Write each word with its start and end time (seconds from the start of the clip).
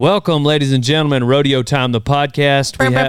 Welcome, 0.00 0.44
ladies 0.44 0.72
and 0.72 0.84
gentlemen, 0.84 1.24
Rodeo 1.24 1.64
Time, 1.64 1.90
the 1.90 2.00
podcast. 2.00 2.78
We, 2.78 2.94
ha- 2.94 3.08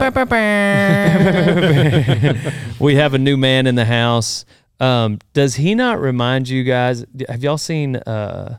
we 2.79 2.95
have 2.95 3.13
a 3.13 3.19
new 3.19 3.37
man 3.37 3.67
in 3.67 3.75
the 3.75 3.85
house. 3.85 4.43
Um, 4.79 5.19
does 5.33 5.53
he 5.53 5.75
not 5.75 6.01
remind 6.01 6.49
you 6.49 6.63
guys? 6.63 7.05
Have 7.27 7.43
y'all 7.43 7.59
seen 7.59 7.97
uh, 7.97 8.57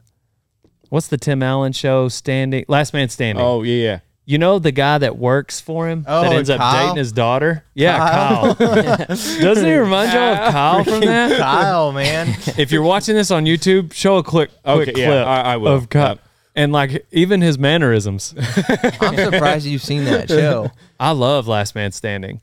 what's 0.91 1.09
the 1.09 1.19
Tim 1.19 1.43
Allen 1.43 1.73
show? 1.73 2.07
Standing, 2.09 2.65
Last 2.69 2.95
Man 2.95 3.09
Standing. 3.09 3.45
Oh 3.45 3.65
yeah, 3.65 3.83
yeah. 3.85 3.99
You 4.27 4.39
know 4.39 4.61
the 4.61 4.71
guy 4.71 4.99
that 4.99 5.19
works 5.19 5.61
for 5.61 5.89
him 5.89 6.05
that 6.05 6.27
Oh, 6.27 6.31
ends 6.37 6.51
up 6.51 6.59
Kyle? 6.59 6.85
dating 6.87 6.99
his 6.99 7.11
daughter? 7.11 7.65
Yeah, 7.75 7.99
Kyle. 7.99 8.55
Doesn't 8.55 9.67
he 9.67 9.75
remind 9.75 10.13
y'all 10.13 10.35
of 10.35 10.53
Kyle 10.53 10.85
from 10.85 11.01
that? 11.01 11.37
Kyle, 11.37 11.91
man. 11.91 12.29
If 12.57 12.71
you're 12.71 12.85
watching 12.85 13.17
this 13.17 13.33
on 13.33 13.45
YouTube, 13.45 13.93
show 13.93 14.19
a 14.19 14.23
quick, 14.23 14.51
quick 14.63 14.91
Okay, 14.91 15.01
yeah, 15.03 15.25
I- 15.25 15.55
I 15.55 15.57
will. 15.57 15.73
of 15.75 15.89
Kyle. 15.89 16.11
Yep. 16.11 16.21
And 16.61 16.73
like 16.75 17.07
even 17.11 17.41
his 17.41 17.59
mannerisms. 17.59 18.35
I'm 19.01 19.17
surprised 19.17 19.65
you've 19.65 19.83
seen 19.83 20.05
that 20.05 20.29
show. 20.29 20.71
I 21.01 21.13
love 21.13 21.49
Last 21.49 21.75
Man 21.75 21.91
Standing. 21.91 22.43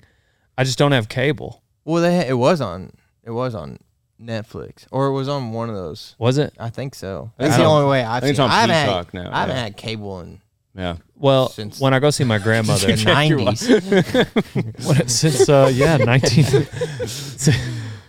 I 0.57 0.63
just 0.63 0.79
don't 0.79 0.91
have 0.91 1.07
cable. 1.07 1.61
Well, 1.85 2.01
they, 2.01 2.27
it 2.27 2.33
was 2.33 2.59
on 2.59 2.93
it 3.23 3.29
was 3.29 3.53
on 3.53 3.77
Netflix 4.19 4.87
or 4.91 5.05
it 5.05 5.11
was 5.11 5.29
on 5.29 5.51
one 5.51 5.69
of 5.69 5.75
those. 5.75 6.15
Was 6.17 6.39
it? 6.39 6.55
I 6.59 6.71
think 6.71 6.95
so. 6.95 7.31
That's 7.37 7.57
the 7.57 7.63
only 7.65 7.87
way 7.87 8.01
I've 8.01 8.17
I 8.17 8.19
think 8.21 8.29
it's 8.31 8.37
seen. 8.37 8.45
on 8.45 8.49
I 8.49 8.61
haven't 8.61 8.75
had, 8.75 8.85
Peacock 8.87 9.13
now, 9.13 9.29
I 9.31 9.39
haven't 9.41 9.55
yeah. 9.55 9.63
had 9.63 9.77
cable 9.77 10.19
in 10.21 10.41
Yeah. 10.73 10.95
Well, 11.15 11.49
Since- 11.49 11.79
when 11.79 11.93
I 11.93 11.99
go 11.99 12.09
see 12.09 12.23
my 12.23 12.39
grandmother, 12.39 12.87
the 12.87 12.93
'90s. 12.93 14.83
What- 14.83 15.11
since 15.11 15.47
uh, 15.47 15.71
yeah, 15.71 15.97
nineteen. 15.97 16.67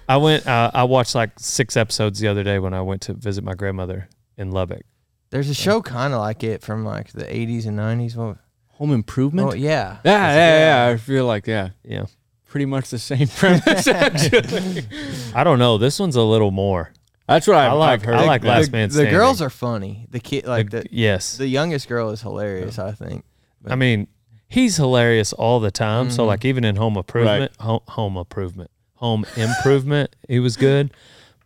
I 0.09 0.17
went. 0.17 0.47
Uh, 0.47 0.71
I 0.73 0.85
watched 0.85 1.15
like 1.15 1.39
six 1.39 1.77
episodes 1.77 2.19
the 2.19 2.29
other 2.29 2.45
day 2.45 2.59
when 2.59 2.73
I 2.73 2.81
went 2.81 3.03
to 3.03 3.13
visit 3.13 3.45
my 3.45 3.53
grandmother 3.53 4.09
in 4.39 4.53
Lubbock. 4.53 4.87
There's 5.31 5.51
a 5.51 5.55
show 5.55 5.83
kind 5.83 6.15
of 6.15 6.21
like 6.21 6.43
it 6.43 6.63
from 6.63 6.85
like 6.85 7.13
the 7.13 7.25
'80s 7.25 7.67
and 7.67 7.79
'90s. 7.79 8.17
Well, 8.17 8.39
Home 8.79 8.93
Improvement. 8.93 9.49
oh 9.49 9.55
yeah, 9.55 9.99
yeah, 10.05 10.35
yeah, 10.35 10.87
yeah. 10.87 10.93
I 10.93 10.97
feel 10.97 11.27
like 11.27 11.47
yeah, 11.47 11.71
Yeah, 11.85 12.07
pretty 12.47 12.65
much 12.67 12.91
the 12.91 12.99
same 12.99 13.27
premise. 13.37 13.87
actually. 13.89 14.87
I 15.35 15.45
don't 15.45 15.59
know. 15.59 15.77
This 15.79 15.99
one's 15.99 16.17
a 16.17 16.23
little 16.23 16.51
more. 16.51 16.93
That's 17.27 17.47
what 17.47 17.57
I've, 17.59 17.73
I 17.73 17.75
like- 17.75 17.91
I've 17.91 18.03
heard. 18.05 18.15
I 18.15 18.25
like 18.25 18.41
the, 18.43 18.49
Last 18.49 18.73
Man 18.73 18.89
Standing. 18.89 18.89
the 18.89 18.95
Standing. 18.95 19.15
girls 19.15 19.43
are 19.43 19.51
funny. 19.51 20.07
The 20.11 20.21
kid, 20.21 20.47
like 20.47 20.71
the 20.71 20.87
yes, 20.91 21.37
the 21.37 21.47
youngest 21.49 21.89
girl 21.89 22.11
is 22.11 22.23
hilarious. 22.23 22.79
I 22.79 22.93
think. 22.93 23.25
I 23.67 23.75
mean 23.75 24.07
he's 24.51 24.77
hilarious 24.77 25.35
all 25.35 25.61
the 25.61 25.71
time. 25.71 26.11
So 26.11 26.23
Mhm. 26.25 26.27
like 26.29 26.45
even 26.47 26.65
in 26.65 26.77
Home 26.77 26.97
Improvement, 26.97 27.53
home, 27.61 27.81
home 27.89 28.17
Improvement, 28.17 28.71
Home 28.95 29.27
Improvement, 29.37 30.17
he 30.27 30.39
was 30.39 30.57
good. 30.57 30.91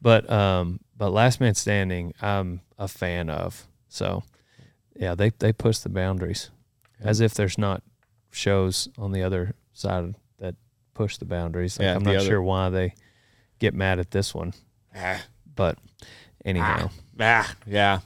But 0.01 0.31
um, 0.31 0.79
but 0.97 1.11
Last 1.11 1.41
Man 1.41 1.55
Standing, 1.57 2.13
I'm 2.23 2.61
a 2.79 2.87
fan 2.87 3.29
of. 3.29 3.67
So 3.93 4.23
yeah, 4.97 5.15
they 5.15 5.31
they 5.39 5.53
push 5.53 5.79
the 5.79 5.91
boundaries, 5.91 6.51
as 7.01 7.21
if 7.21 7.35
there's 7.35 7.59
not 7.59 7.83
shows 8.31 8.89
on 8.99 9.13
the 9.13 9.23
other 9.23 9.55
side 9.75 10.15
that 10.39 10.55
push 10.95 11.19
the 11.19 11.27
boundaries. 11.27 11.79
Like, 11.79 11.85
Yeah, 11.85 11.95
I'm 11.97 12.05
the 12.05 12.13
not 12.13 12.21
other- 12.21 12.27
sure 12.29 12.43
why 12.43 12.71
they 12.71 12.95
get 13.59 13.75
mad 13.75 13.99
at 13.99 14.11
this 14.11 14.35
one, 14.35 14.55
Ah, 14.97 15.21
but 15.55 15.77
anyhow. 16.45 16.89
ah, 17.21 17.55
yeah. 17.67 18.01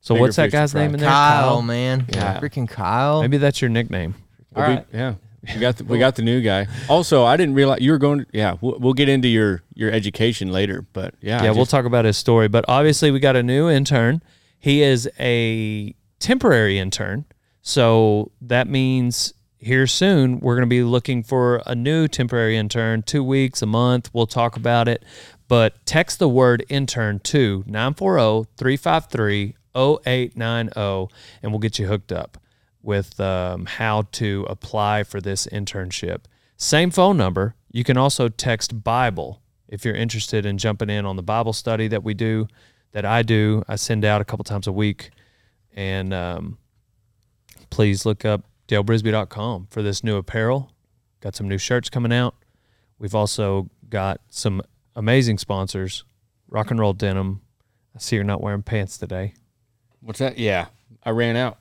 So 0.00 0.14
Bigger 0.14 0.22
what's 0.22 0.36
that 0.36 0.50
guy's 0.50 0.74
name 0.74 0.94
in 0.94 1.00
there? 1.00 1.08
Kyle, 1.08 1.62
man, 1.62 2.06
Yeah. 2.12 2.40
freaking 2.40 2.68
Kyle. 2.68 3.20
Maybe 3.20 3.36
that's 3.38 3.60
your 3.62 3.68
nickname. 3.68 4.14
We'll 4.54 4.64
All 4.64 4.76
be- 4.76 4.96
yeah. 4.98 5.14
We 5.54 5.60
got 5.60 5.76
the, 5.76 5.84
we 5.84 5.98
got 5.98 6.16
the 6.16 6.22
new 6.22 6.40
guy. 6.42 6.66
Also, 6.88 7.24
I 7.24 7.36
didn't 7.38 7.54
realize 7.54 7.80
you 7.80 7.92
were 7.92 7.98
going. 7.98 8.20
To, 8.20 8.26
yeah, 8.32 8.56
we'll, 8.60 8.78
we'll 8.78 8.92
get 8.92 9.08
into 9.08 9.28
your 9.28 9.62
your 9.74 9.90
education 9.90 10.50
later, 10.52 10.84
but 10.92 11.14
yeah, 11.22 11.42
yeah, 11.44 11.50
I 11.50 11.52
we'll 11.52 11.64
talk 11.64 11.84
about 11.86 12.04
his 12.04 12.18
story. 12.18 12.48
But 12.48 12.64
obviously, 12.68 13.10
we 13.10 13.20
got 13.20 13.36
a 13.36 13.42
new 13.42 13.70
intern. 13.70 14.20
He 14.60 14.82
is 14.82 15.08
a 15.18 15.94
temporary 16.18 16.78
intern. 16.78 17.24
So 17.62 18.30
that 18.42 18.68
means 18.68 19.34
here 19.58 19.86
soon, 19.86 20.40
we're 20.40 20.54
going 20.54 20.68
to 20.68 20.70
be 20.70 20.82
looking 20.82 21.22
for 21.22 21.62
a 21.66 21.74
new 21.74 22.08
temporary 22.08 22.56
intern, 22.56 23.02
two 23.02 23.24
weeks, 23.24 23.62
a 23.62 23.66
month. 23.66 24.10
We'll 24.12 24.26
talk 24.26 24.56
about 24.56 24.86
it. 24.86 25.02
But 25.48 25.84
text 25.84 26.18
the 26.18 26.28
word 26.28 26.64
intern 26.68 27.18
to 27.20 27.64
940 27.66 28.48
353 28.56 29.54
0890 29.74 31.14
and 31.42 31.52
we'll 31.52 31.58
get 31.58 31.78
you 31.78 31.86
hooked 31.86 32.12
up 32.12 32.38
with 32.82 33.18
um, 33.20 33.66
how 33.66 34.02
to 34.12 34.46
apply 34.48 35.02
for 35.02 35.20
this 35.20 35.46
internship. 35.46 36.20
Same 36.56 36.90
phone 36.90 37.16
number. 37.16 37.54
You 37.72 37.84
can 37.84 37.96
also 37.96 38.28
text 38.28 38.82
Bible 38.84 39.40
if 39.68 39.84
you're 39.84 39.94
interested 39.94 40.44
in 40.44 40.58
jumping 40.58 40.90
in 40.90 41.06
on 41.06 41.16
the 41.16 41.22
Bible 41.22 41.52
study 41.52 41.88
that 41.88 42.02
we 42.02 42.12
do, 42.12 42.48
that 42.92 43.04
I 43.04 43.22
do. 43.22 43.62
I 43.68 43.76
send 43.76 44.04
out 44.04 44.20
a 44.20 44.24
couple 44.24 44.44
times 44.44 44.66
a 44.66 44.72
week. 44.72 45.10
And 45.74 46.12
um, 46.12 46.58
please 47.70 48.04
look 48.04 48.24
up 48.24 48.44
dalebrisby.com 48.68 49.68
for 49.70 49.82
this 49.82 50.02
new 50.02 50.16
apparel. 50.16 50.72
Got 51.20 51.36
some 51.36 51.48
new 51.48 51.58
shirts 51.58 51.88
coming 51.90 52.12
out. 52.12 52.34
We've 52.98 53.14
also 53.14 53.68
got 53.88 54.20
some 54.28 54.62
amazing 54.96 55.38
sponsors 55.38 56.04
Rock 56.48 56.70
and 56.70 56.80
Roll 56.80 56.92
Denim. 56.92 57.42
I 57.94 57.98
see 58.00 58.16
you're 58.16 58.24
not 58.24 58.40
wearing 58.42 58.62
pants 58.62 58.98
today. 58.98 59.34
What's 60.00 60.18
that? 60.18 60.38
Yeah, 60.38 60.66
I 61.04 61.10
ran 61.10 61.36
out. 61.36 61.58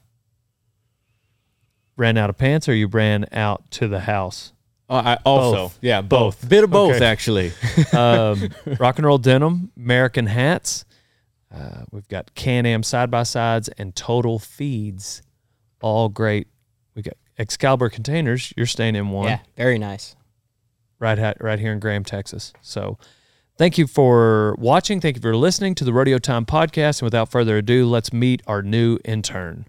Ran 1.98 2.18
out 2.18 2.30
of 2.30 2.38
pants 2.38 2.68
or 2.70 2.74
you 2.74 2.88
ran 2.88 3.26
out 3.32 3.70
to 3.72 3.88
the 3.88 4.00
house? 4.02 4.54
Oh, 4.90 4.96
I 4.98 5.18
also 5.26 5.56
Both. 5.66 5.80
yeah, 5.82 6.02
Both. 6.02 6.42
both. 6.42 6.50
Bit 6.50 6.64
of 6.64 6.70
both 6.72 6.96
Okay. 6.96 7.06
actually. 7.06 7.52
um, 7.94 8.50
rock 8.80 8.98
and 8.98 9.06
roll 9.06 9.18
denim, 9.20 9.72
American 9.78 10.26
hats. 10.26 10.86
Uh, 11.54 11.84
we've 11.92 12.08
got 12.08 12.34
Can 12.36 12.66
Am 12.66 12.84
side 12.84 13.10
by 13.10 13.24
sides 13.24 13.70
and 13.70 13.96
Total 13.96 14.38
Feeds, 14.40 15.22
all 15.82 16.10
great. 16.10 16.48
We 16.96 17.02
got 17.02 17.16
Excalibur 17.38 17.90
containers. 17.90 18.54
You're 18.56 18.66
staying 18.66 18.96
in 18.96 19.10
one 19.10 19.28
Yeah, 19.28 19.40
very 19.58 19.78
nice. 19.80 20.16
right 21.00 21.18
ha- 21.18 21.34
right 21.40 21.58
here 21.60 21.72
in 21.72 21.80
Graham, 21.80 22.04
Texas. 22.04 22.54
So, 22.62 22.98
thank 23.58 23.78
you 23.78 23.88
for 23.88 24.56
watching. 24.60 25.00
Thank 25.02 25.16
you 25.16 25.22
for 25.22 25.36
listening 25.36 25.74
to 25.76 25.84
the 25.86 25.94
Rodeo 25.94 26.18
Time 26.20 26.46
podcast. 26.46 27.02
And 27.02 27.08
without 27.08 27.30
further 27.30 27.58
ado, 27.58 27.86
let's 27.88 28.12
meet 28.14 28.42
our 28.46 28.62
new 28.62 29.00
intern. 29.06 29.66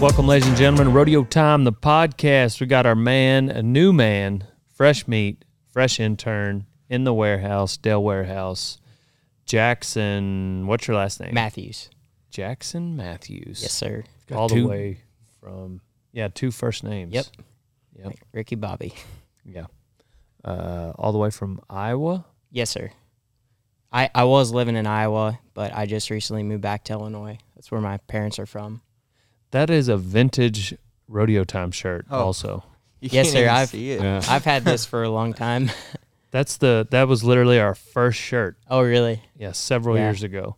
Welcome, 0.00 0.28
ladies 0.28 0.46
and 0.46 0.56
gentlemen. 0.56 0.94
Rodeo 0.94 1.24
Time, 1.24 1.64
the 1.64 1.72
podcast. 1.72 2.60
We 2.60 2.68
got 2.68 2.86
our 2.86 2.94
man, 2.94 3.48
a 3.50 3.64
new 3.64 3.92
man, 3.92 4.46
fresh 4.76 5.08
meat, 5.08 5.44
fresh 5.72 5.98
intern 5.98 6.66
in 6.88 7.02
the 7.02 7.12
warehouse, 7.12 7.76
Dell 7.76 8.00
Warehouse. 8.00 8.78
Jackson, 9.44 10.68
what's 10.68 10.86
your 10.86 10.96
last 10.96 11.18
name? 11.18 11.34
Matthews. 11.34 11.90
Jackson 12.30 12.96
Matthews. 12.96 13.60
Yes, 13.60 13.72
sir. 13.72 14.04
All 14.32 14.46
the 14.46 14.64
way 14.64 15.00
from, 15.40 15.80
yeah, 16.12 16.28
two 16.32 16.52
first 16.52 16.84
names. 16.84 17.12
Yep. 17.12 17.26
Yep. 17.98 18.12
Ricky 18.32 18.54
Bobby. 18.54 18.94
Yeah. 19.44 19.66
Uh, 20.44 20.92
all 20.96 21.10
the 21.10 21.18
way 21.18 21.30
from 21.30 21.60
Iowa. 21.68 22.24
Yes, 22.52 22.70
sir. 22.70 22.92
I, 23.90 24.10
I 24.14 24.22
was 24.24 24.52
living 24.52 24.76
in 24.76 24.86
Iowa, 24.86 25.40
but 25.54 25.74
I 25.74 25.86
just 25.86 26.08
recently 26.08 26.44
moved 26.44 26.62
back 26.62 26.84
to 26.84 26.92
Illinois. 26.92 27.38
That's 27.56 27.72
where 27.72 27.80
my 27.80 27.96
parents 27.96 28.38
are 28.38 28.46
from. 28.46 28.80
That 29.50 29.70
is 29.70 29.88
a 29.88 29.96
vintage 29.96 30.74
rodeo 31.08 31.44
time 31.44 31.70
shirt. 31.70 32.06
Oh. 32.10 32.18
Also, 32.24 32.64
You 33.00 33.10
Yes, 33.12 33.30
sir, 33.32 33.48
I've- 33.48 33.66
see 33.70 33.92
it. 33.92 34.02
Yeah. 34.02 34.22
I've 34.28 34.44
had 34.44 34.64
this 34.64 34.84
for 34.90 35.02
a 35.02 35.08
long 35.10 35.32
time. 35.34 35.70
that's 36.30 36.56
the 36.58 36.86
that 36.90 37.08
was 37.08 37.22
literally 37.24 37.58
our 37.60 37.74
first 37.74 38.18
shirt. 38.18 38.56
oh, 38.68 38.82
really? 38.82 39.22
Yeah, 39.38 39.52
several 39.52 39.96
Yeah. 39.96 40.04
years 40.08 40.22
ago, 40.22 40.56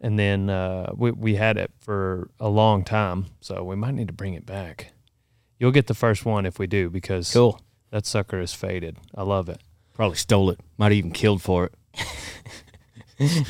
and 0.00 0.18
then 0.18 0.48
uh, 0.50 0.92
we 0.96 1.10
we 1.12 1.34
had 1.36 1.56
it 1.56 1.70
for 1.80 2.30
a 2.40 2.48
long 2.48 2.84
time. 2.84 3.26
So 3.40 3.62
we 3.62 3.76
might 3.76 3.94
need 3.94 4.08
to 4.08 4.14
bring 4.14 4.34
it 4.34 4.46
back. 4.46 4.92
You'll 5.58 5.70
get 5.72 5.86
the 5.86 5.94
first 5.94 6.24
one 6.24 6.46
if 6.46 6.58
we 6.58 6.66
do 6.66 6.90
because 6.90 7.32
Cool. 7.32 7.60
that 7.90 8.06
sucker 8.06 8.40
is 8.40 8.52
faded. 8.54 8.96
I 9.14 9.22
love 9.22 9.48
it. 9.48 9.60
Probably 9.92 10.16
stole 10.16 10.50
it. 10.50 10.58
Might 10.76 10.86
have 10.86 10.92
even 10.94 11.12
killed 11.12 11.40
for 11.42 11.66
it. 11.66 11.74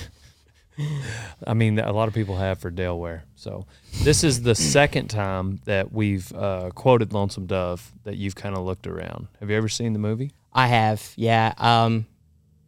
I 1.47 1.55
mean, 1.55 1.79
a 1.79 1.93
lot 1.93 2.09
of 2.09 2.15
people 2.15 2.37
have 2.37 2.59
for 2.59 2.71
Delaware. 2.71 3.25
So 3.37 3.67
this 4.03 4.25
is 4.25 4.43
the 4.43 4.55
second 4.55 5.09
time 5.09 5.61
that 5.65 5.93
we've 5.93 6.33
uh, 6.35 6.71
quoted 6.75 7.13
Lonesome 7.13 7.47
Dove 7.47 7.93
that 8.05 8.17
you've 8.17 8.35
kind 8.35 8.57
of 8.57 8.65
looked 8.65 8.87
around. 8.87 9.29
Have 9.41 9.51
you 9.51 9.57
ever 9.57 9.69
seen 9.69 9.93
the 9.93 9.99
movie? 9.99 10.33
I 10.53 10.69
have, 10.69 11.13
yeah. 11.17 11.53
Um, 11.59 12.07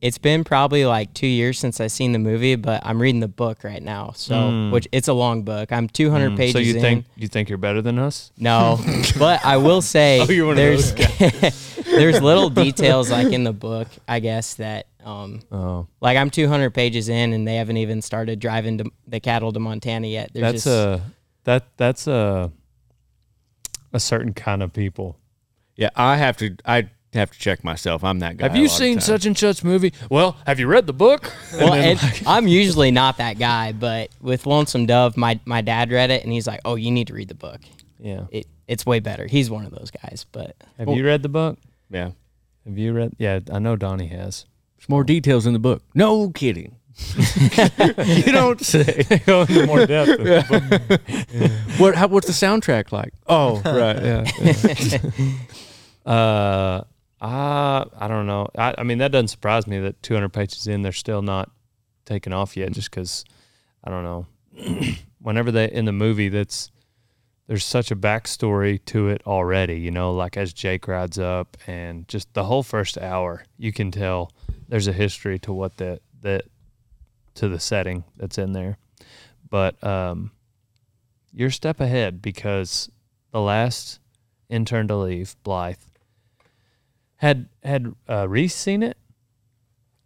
it's 0.03 0.19
been 0.19 0.45
probably 0.45 0.85
like 0.85 1.15
two 1.15 1.27
years 1.27 1.59
since 1.59 1.81
I've 1.81 1.91
seen 1.91 2.13
the 2.13 2.19
movie, 2.19 2.55
but 2.55 2.83
I'm 2.85 3.01
reading 3.01 3.21
the 3.21 3.29
book 3.29 3.65
right 3.65 3.83
now. 3.83 4.13
So, 4.15 4.35
Mm. 4.35 4.71
which 4.71 4.87
it's 4.93 5.09
a 5.09 5.13
long 5.15 5.43
book. 5.43 5.73
I'm 5.73 5.89
200 5.89 6.33
Mm, 6.33 6.37
pages 6.37 6.53
so 6.53 6.59
you 6.59 6.75
in. 6.75 6.81
think 6.81 7.05
you 7.17 7.29
think 7.29 7.49
you're 7.49 7.59
better 7.59 7.81
than 7.81 7.99
us? 7.99 8.31
No, 8.39 8.79
but 9.19 9.45
I 9.45 9.57
will 9.57 9.81
say 9.97 10.21
Oh, 10.21 10.31
you're 10.31 10.47
one 10.47 10.53
of 10.53 10.57
there's 10.59 10.93
there's 11.85 12.21
little 12.21 12.51
details 12.51 13.11
like 13.11 13.33
in 13.33 13.45
the 13.45 13.53
book, 13.55 13.89
I 14.07 14.21
guess 14.21 14.55
that 14.55 14.87
um 15.07 15.41
Oh, 15.53 15.87
like 16.01 16.19
I'm 16.19 16.29
200 16.31 16.71
pages 16.71 17.09
in 17.09 17.33
and 17.33 17.47
they 17.47 17.57
haven't 17.57 17.77
even 17.79 18.03
started 18.03 18.41
driving 18.41 18.79
to, 18.79 18.91
the 19.07 19.21
cattle 19.21 19.53
to 19.53 19.61
Montana 19.61 20.07
yet. 20.09 20.33
They're 20.35 20.43
that's 20.43 20.65
just 20.65 20.67
a 20.67 21.01
that 21.45 21.65
that's 21.77 22.07
a 22.07 22.51
a 23.93 24.01
certain 24.01 24.35
kind 24.35 24.63
of 24.63 24.73
people. 24.73 25.17
Yeah, 25.77 25.91
I 25.95 26.17
have 26.17 26.37
to. 26.39 26.57
I 26.65 26.91
have 27.13 27.31
to 27.31 27.39
check 27.39 27.65
myself. 27.65 28.05
I'm 28.05 28.19
that 28.19 28.37
guy. 28.37 28.49
Have 28.49 28.57
you 28.57 28.69
seen 28.69 29.01
such 29.01 29.25
and 29.27 29.37
such 29.37 29.65
movie? 29.65 29.93
Well, 30.11 30.37
have 30.47 30.59
you 30.59 30.67
read 30.67 30.87
the 30.87 30.93
book? 30.93 31.33
Well, 31.57 31.73
and 31.73 31.99
I'm 32.27 32.47
usually 32.63 32.91
not 32.91 33.17
that 33.17 33.39
guy, 33.39 33.73
but 33.73 34.11
with 34.21 34.45
Lonesome 34.45 34.85
Dove, 34.85 35.17
my 35.17 35.41
my 35.47 35.63
dad 35.63 35.91
read 35.91 36.11
it 36.11 36.23
and 36.23 36.33
he's 36.33 36.47
like, 36.47 36.61
"Oh, 36.67 36.75
you 36.75 36.91
need 36.91 37.07
to 37.07 37.15
read 37.15 37.29
the 37.29 37.35
book. 37.35 37.61
Yeah. 37.99 38.25
It 38.31 38.47
it's 38.69 38.85
way 38.85 39.01
better." 39.01 39.27
He's 39.27 39.49
one 39.51 39.65
of 39.65 39.71
those 39.71 39.91
guys, 39.91 40.27
but 40.33 40.57
Have 40.79 40.89
you 40.89 41.05
read 41.05 41.23
the 41.23 41.31
book? 41.31 41.59
Yeah, 41.89 42.11
Have 42.67 42.77
you 42.77 42.93
read? 42.93 43.15
Yeah, 43.19 43.41
I 43.51 43.59
know 43.59 43.77
Donnie 43.77 44.09
has. 44.09 44.45
There's 44.87 44.91
more 44.91 45.05
details 45.05 45.47
in 45.47 45.53
the 45.53 45.59
book. 45.59 45.83
No 45.95 46.31
kidding. 46.31 46.77
you 47.17 48.33
don't 48.33 48.61
say. 48.61 49.05
Go 49.27 49.43
into 49.43 49.67
more 49.67 49.85
depth. 49.85 50.19
What? 51.79 51.95
How, 51.95 52.07
what's 52.07 52.27
the 52.27 52.33
soundtrack 52.33 52.93
like? 52.93 53.13
Oh, 53.27 53.61
right. 53.65 54.03
Yeah. 54.03 54.99
Uh, 56.07 56.85
uh, 57.21 57.85
I 57.99 58.07
don't 58.07 58.29
know. 58.29 58.47
I, 58.57 58.77
I 58.79 58.85
mean, 58.85 58.99
that 58.99 59.11
doesn't 59.11 59.27
surprise 59.27 59.67
me 59.67 59.81
that 59.81 60.01
200 60.05 60.29
pages 60.29 60.69
in, 60.69 60.83
they're 60.83 60.93
still 60.93 61.21
not 61.21 61.51
taken 62.05 62.33
off 62.33 62.57
yet, 62.57 62.71
just 62.71 62.93
because 62.93 63.25
I 63.83 63.91
don't 63.91 64.05
know. 64.05 64.27
Whenever 65.21 65.51
they 65.51 65.69
in 65.69 65.85
the 65.85 65.91
movie, 65.91 66.29
that's 66.29 66.71
there's 67.49 67.65
such 67.65 67.91
a 67.91 67.97
backstory 67.97 68.79
to 68.85 69.09
it 69.09 69.21
already. 69.27 69.81
You 69.81 69.91
know, 69.91 70.15
like 70.15 70.37
as 70.37 70.53
Jake 70.53 70.87
rides 70.87 71.19
up, 71.19 71.57
and 71.67 72.07
just 72.07 72.33
the 72.35 72.45
whole 72.45 72.63
first 72.63 72.97
hour, 72.97 73.43
you 73.59 73.73
can 73.73 73.91
tell 73.91 74.31
there's 74.69 74.87
a 74.87 74.93
history 74.93 75.39
to 75.41 75.53
what 75.53 75.77
that 75.79 76.01
that 76.23 76.45
to 77.35 77.49
the 77.49 77.61
setting 77.61 78.05
that's 78.17 78.39
in 78.39 78.53
there. 78.53 78.79
But 79.49 79.83
um, 79.85 80.33
you're 81.33 81.49
a 81.49 81.53
step 81.53 81.81
ahead 81.81 82.21
because 82.21 82.91
the 83.31 83.41
last 83.41 84.01
intern 84.49 84.89
to 84.89 84.97
leave, 84.97 85.37
Blythe, 85.43 85.77
had 87.17 87.49
had 87.63 87.95
uh, 88.09 88.29
Reese 88.29 88.55
seen 88.55 88.83
it? 88.83 88.97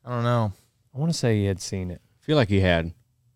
I 0.05 0.11
don't 0.11 0.25
know. 0.25 0.53
I 0.95 0.99
want 0.99 1.13
to 1.13 1.19
say 1.19 1.39
he 1.39 1.47
had 1.47 1.61
seen 1.61 1.91
it. 1.91 2.01
I 2.21 2.25
feel 2.25 2.37
like 2.37 2.49
he 2.49 2.61
had, 2.61 2.93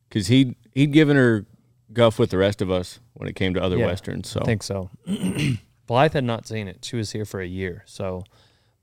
because 0.08 0.26
he 0.26 0.56
he'd 0.72 0.92
given 0.92 1.16
her 1.16 1.46
guff 1.92 2.18
with 2.18 2.30
the 2.30 2.38
rest 2.38 2.60
of 2.60 2.70
us 2.70 3.00
when 3.14 3.28
it 3.28 3.36
came 3.36 3.54
to 3.54 3.62
other 3.62 3.78
Yeah, 3.78 3.86
westerns. 3.86 4.28
So 4.28 4.40
I 4.40 4.44
think 4.44 4.62
so. 4.62 4.90
Blythe 5.86 6.14
had 6.14 6.24
not 6.24 6.46
seen 6.46 6.66
it. 6.66 6.84
She 6.84 6.96
was 6.96 7.12
here 7.12 7.24
for 7.24 7.40
a 7.40 7.46
year, 7.46 7.82
so 7.86 8.24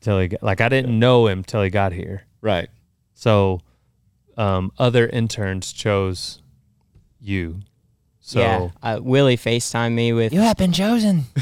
till 0.00 0.18
he 0.18 0.28
got, 0.28 0.42
like 0.42 0.62
I 0.62 0.70
didn't 0.70 0.98
know 0.98 1.26
him 1.26 1.44
till 1.44 1.62
he 1.62 1.68
got 1.70 1.92
here. 1.92 2.22
right. 2.40 2.68
So, 3.14 3.60
um, 4.38 4.72
other 4.78 5.06
interns 5.06 5.72
chose 5.74 6.40
you. 7.20 7.60
So 8.24 8.38
yeah, 8.38 8.68
uh, 8.84 9.00
Willie 9.02 9.36
Facetime 9.36 9.94
me 9.94 10.12
with 10.12 10.32
You 10.32 10.42
have 10.42 10.56
been 10.56 10.70
chosen. 10.72 11.22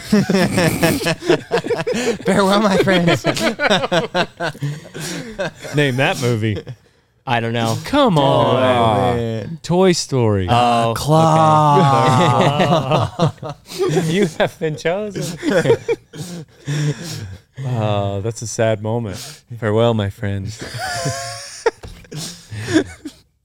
Farewell, 2.25 2.63
my 2.63 2.79
friends. 2.79 3.23
name 5.77 5.97
that 5.97 6.19
movie. 6.23 6.57
I 7.27 7.41
don't 7.41 7.53
know. 7.53 7.77
Come 7.85 8.17
on, 8.17 9.59
Toy 9.63 9.93
Story. 9.93 10.47
Oh, 10.49 10.95
Claw. 10.97 13.35
you 14.07 14.25
have 14.39 14.59
been 14.59 14.77
chosen. 14.77 15.39
oh, 17.67 18.23
that's 18.23 18.41
a 18.41 18.47
sad 18.47 18.83
moment. 18.83 19.19
Farewell, 19.59 19.93
my 19.93 20.09
friends. 20.09 20.65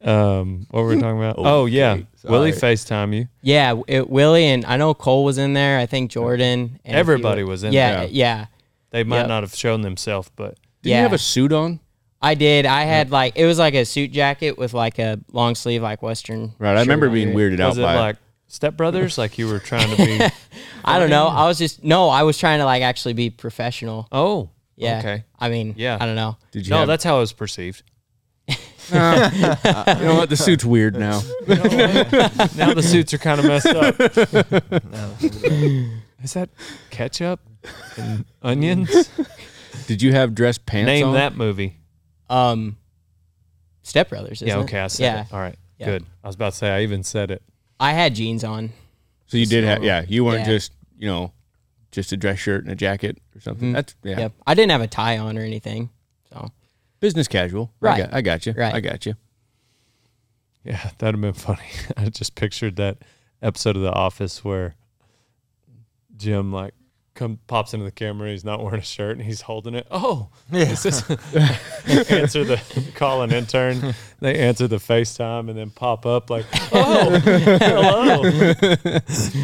Um, 0.06 0.68
what 0.70 0.82
were 0.84 0.90
we 0.90 1.00
talking 1.00 1.18
about? 1.18 1.36
oh 1.40 1.66
yeah, 1.66 1.98
Willie 2.24 2.52
Facetime 2.52 3.16
you. 3.18 3.28
Yeah, 3.42 3.82
it, 3.88 4.10
Willie 4.10 4.46
and 4.46 4.66
I 4.66 4.78
know 4.78 4.94
Cole 4.94 5.24
was 5.24 5.38
in 5.38 5.54
there. 5.54 5.80
I 5.80 5.86
think 5.86 6.12
Jordan. 6.12 6.80
And 6.86 6.86
a 6.86 6.90
few- 6.90 7.00
Everybody 7.00 7.44
was 7.44 7.64
in 7.64 7.74
yeah, 7.74 8.02
there. 8.02 8.08
Yeah, 8.10 8.46
They 8.92 9.04
might 9.04 9.20
Yep. 9.22 9.28
not 9.28 9.44
have 9.44 9.56
shown 9.56 9.82
themselves, 9.82 10.30
but 10.36 10.58
Did 10.84 10.92
yeah. 10.92 10.98
you 10.98 11.02
have 11.04 11.14
a 11.14 11.18
suit 11.18 11.52
on? 11.52 11.80
I 12.22 12.34
did. 12.36 12.66
I 12.66 12.84
had 12.84 13.12
like 13.12 13.34
it 13.36 13.46
was 13.46 13.60
like 13.60 13.74
a 13.76 13.86
suit 13.86 14.12
jacket 14.12 14.58
with 14.58 14.74
like 14.74 14.98
a 15.00 15.20
long 15.32 15.54
sleeve 15.56 15.82
like 15.84 16.02
western. 16.02 16.54
Right. 16.58 16.72
I 16.76 16.80
shirt 16.80 16.88
remember 16.88 17.08
under 17.08 17.14
being 17.16 17.30
it. 17.30 17.36
weirded 17.36 17.60
out 17.60 17.70
was 17.70 17.78
it 17.78 17.82
by 17.84 17.96
like 18.00 18.16
Step 18.48 18.78
Brothers? 18.78 19.18
like 19.18 19.38
you 19.38 19.48
were 19.48 19.60
trying 19.60 19.90
to 19.90 19.98
be? 19.98 20.20
I 20.86 20.98
don't 21.00 21.10
know. 21.10 21.28
I 21.28 21.48
was 21.48 21.58
just 21.58 21.84
no. 21.84 22.10
I 22.10 22.24
was 22.24 22.38
trying 22.38 22.60
to 22.60 22.66
like 22.66 22.82
actually 22.84 23.14
be 23.14 23.30
professional. 23.30 24.08
Oh, 24.12 24.50
Yeah. 24.76 25.00
Okay. 25.00 25.24
I 25.40 25.50
mean, 25.50 25.74
Yeah. 25.78 25.98
I 26.00 26.06
don't 26.06 26.16
know. 26.16 26.38
Did 26.52 26.66
you 26.68 26.72
No, 26.72 26.80
have, 26.80 26.88
that's 26.88 27.04
how 27.04 27.18
it 27.18 27.20
was 27.22 27.34
perceived. 27.34 27.84
you 30.00 30.06
know 30.06 30.16
what? 30.16 30.30
The 30.30 30.38
suit's 30.38 30.66
weird 30.66 30.96
now. 30.96 31.22
Now 31.48 32.74
the 32.74 32.84
suits 32.84 33.14
are 33.14 33.18
kind 33.18 33.40
of 33.40 33.46
messed 33.46 33.68
up. 33.68 34.00
Is 36.24 36.34
that 36.34 36.50
ketchup 36.90 37.40
and 37.98 38.26
onions? 38.42 39.10
Did 39.88 40.02
you 40.02 40.14
have 40.14 40.34
dress 40.34 40.58
pants 40.58 40.88
Name 40.88 41.08
on? 41.08 41.14
that 41.14 41.36
movie. 41.36 41.78
Um, 42.30 42.78
Step 43.84 44.10
Brothers. 44.10 44.42
Yeah, 44.42 44.50
isn't 44.50 44.62
okay, 44.62 44.80
it? 44.80 44.84
I 44.84 44.88
said 44.88 45.04
yeah. 45.04 45.22
it. 45.22 45.34
All 45.34 45.40
right, 45.40 45.56
Yeah. 45.78 45.86
good. 45.86 46.06
I 46.24 46.28
was 46.28 46.36
about 46.36 46.54
to 46.54 46.58
say 46.58 46.70
I 46.70 46.82
even 46.82 47.04
said 47.04 47.30
it. 47.32 47.44
I 47.80 47.92
had 47.94 48.16
jeans 48.16 48.44
on. 48.44 48.72
So 49.28 49.38
you 49.38 49.46
did 49.46 49.64
have, 49.64 49.84
yeah. 49.84 50.04
You 50.08 50.26
weren't 50.26 50.40
yeah. 50.40 50.54
just, 50.54 50.72
you 50.98 51.08
know, 51.08 51.34
just 51.92 52.12
a 52.12 52.18
dress 52.18 52.40
shirt 52.40 52.64
and 52.64 52.72
a 52.72 52.76
jacket 52.76 53.18
or 53.36 53.42
something. 53.42 53.70
Mhm. 53.72 53.74
That's 53.74 53.96
yeah, 54.04 54.20
Yep. 54.20 54.32
I 54.48 54.54
didn't 54.54 54.72
have 54.72 54.82
a 54.82 54.88
tie 54.88 55.18
on 55.18 55.38
or 55.38 55.42
anything. 55.42 55.90
So 56.96 57.00
business 57.00 57.28
casual. 57.28 57.72
I 57.82 57.86
Right. 57.86 57.98
got, 58.00 58.14
I 58.14 58.22
got 58.22 58.46
you. 58.46 58.54
Right. 58.58 58.74
I 58.74 58.80
got 58.80 59.06
you. 59.06 59.16
Yeah, 60.64 60.90
that'd 60.98 61.16
have 61.16 61.22
been 61.22 61.34
funny. 61.34 61.68
I 61.98 62.10
just 62.10 62.36
pictured 62.36 62.76
that 62.78 62.98
episode 63.42 63.76
of 63.76 63.82
The 63.84 63.92
Office 63.92 64.44
where 64.44 64.76
Jim 66.18 66.52
like 66.52 66.74
come 67.14 67.40
pops 67.48 67.74
into 67.74 67.86
the 67.86 67.92
camera. 67.92 68.30
He's 68.30 68.44
not 68.44 68.62
wearing 68.64 68.80
a 68.80 68.84
shirt 68.84 69.18
and 69.18 69.26
he's 69.26 69.42
holding 69.42 69.76
it. 69.76 69.88
Oh, 69.92 70.30
is 70.52 70.84
this 70.84 71.02
answer 72.12 72.44
the 72.44 72.62
call 72.96 73.22
an 73.22 73.32
intern? 73.32 73.94
They 74.20 74.38
answer 74.40 74.68
the 74.68 74.78
FaceTime 74.78 75.50
and 75.50 75.58
then 75.58 75.70
pop 75.70 76.06
up 76.06 76.30
like, 76.30 76.46
oh, 76.74 77.20
hello. 77.24 78.24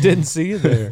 Didn't 0.01 0.25
see 0.25 0.47
you 0.49 0.57
there. 0.57 0.91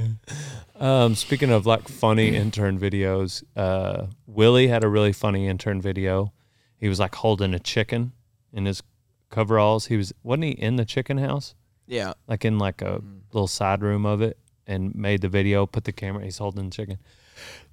Um, 0.79 1.15
speaking 1.15 1.49
of 1.51 1.65
like 1.65 1.87
funny 1.89 2.35
intern 2.35 2.79
videos, 2.79 3.43
uh, 3.57 4.05
Willie 4.27 4.67
had 4.69 4.83
a 4.85 4.87
really 4.87 5.11
funny 5.11 5.47
intern 5.47 5.81
video. 5.81 6.31
He 6.79 6.87
was 6.87 6.99
like 6.99 7.15
holding 7.15 7.53
a 7.53 7.59
chicken 7.59 8.13
in 8.53 8.65
his 8.65 8.81
coveralls. 9.29 9.87
He 9.87 9.97
was 9.97 10.13
wasn't 10.23 10.45
he 10.45 10.51
in 10.51 10.77
the 10.77 10.85
chicken 10.85 11.17
house? 11.17 11.55
Yeah. 11.87 12.13
Like 12.27 12.45
in 12.45 12.57
like 12.57 12.81
a 12.81 12.99
mm. 12.99 13.21
little 13.33 13.47
side 13.47 13.81
room 13.81 14.05
of 14.05 14.21
it 14.21 14.37
and 14.65 14.95
made 14.95 15.21
the 15.21 15.29
video, 15.29 15.65
put 15.65 15.83
the 15.83 15.91
camera, 15.91 16.23
he's 16.23 16.37
holding 16.37 16.69
the 16.69 16.75
chicken. 16.75 16.99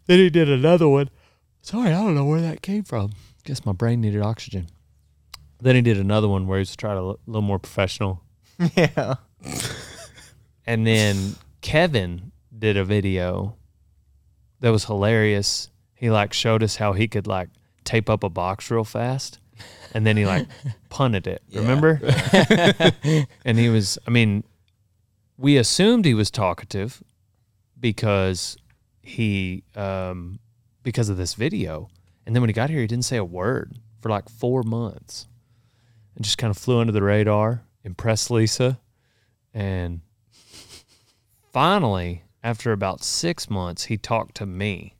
Then 0.06 0.18
he 0.18 0.30
did 0.30 0.48
another 0.48 0.88
one. 0.88 1.10
Sorry, 1.62 1.88
I 1.88 2.02
don't 2.02 2.14
know 2.14 2.24
where 2.24 2.40
that 2.40 2.62
came 2.62 2.84
from. 2.84 3.12
Guess 3.44 3.64
my 3.64 3.72
brain 3.72 4.00
needed 4.00 4.22
oxygen. 4.22 4.68
Then 5.60 5.74
he 5.74 5.82
did 5.82 5.98
another 5.98 6.28
one 6.28 6.46
where 6.46 6.58
he 6.58 6.62
was 6.62 6.76
trying 6.76 6.96
to 6.96 7.02
look 7.02 7.20
a 7.26 7.30
little 7.30 7.42
more 7.42 7.58
professional. 7.58 8.22
Yeah. 8.76 9.16
And 10.66 10.86
then 10.86 11.36
Kevin 11.60 12.32
did 12.56 12.76
a 12.76 12.84
video 12.84 13.56
that 14.60 14.70
was 14.70 14.86
hilarious. 14.86 15.70
He 15.94 16.10
like 16.10 16.32
showed 16.32 16.62
us 16.62 16.76
how 16.76 16.92
he 16.92 17.06
could 17.06 17.26
like 17.26 17.48
tape 17.86 18.10
up 18.10 18.22
a 18.22 18.28
box 18.28 18.70
real 18.70 18.84
fast. 18.84 19.38
And 19.94 20.06
then 20.06 20.16
he 20.16 20.26
like 20.26 20.46
punted 20.90 21.26
it. 21.26 21.42
Remember? 21.54 22.00
and 23.44 23.58
he 23.58 23.68
was 23.68 23.98
I 24.06 24.10
mean, 24.10 24.44
we 25.38 25.56
assumed 25.56 26.04
he 26.04 26.14
was 26.14 26.30
talkative 26.30 27.02
because 27.78 28.56
he 29.00 29.64
um 29.74 30.40
because 30.82 31.08
of 31.08 31.16
this 31.16 31.34
video. 31.34 31.88
And 32.26 32.34
then 32.34 32.42
when 32.42 32.50
he 32.50 32.54
got 32.54 32.70
here 32.70 32.80
he 32.80 32.86
didn't 32.86 33.04
say 33.04 33.16
a 33.16 33.24
word 33.24 33.78
for 34.00 34.10
like 34.10 34.28
4 34.28 34.62
months. 34.62 35.26
And 36.14 36.24
just 36.24 36.38
kind 36.38 36.50
of 36.50 36.56
flew 36.56 36.80
under 36.80 36.92
the 36.92 37.02
radar, 37.02 37.62
impressed 37.84 38.30
Lisa 38.30 38.78
and 39.56 40.02
finally, 41.50 42.24
after 42.42 42.70
about 42.70 43.02
six 43.02 43.48
months, 43.48 43.84
he 43.84 43.96
talked 43.96 44.34
to 44.36 44.44
me. 44.44 44.95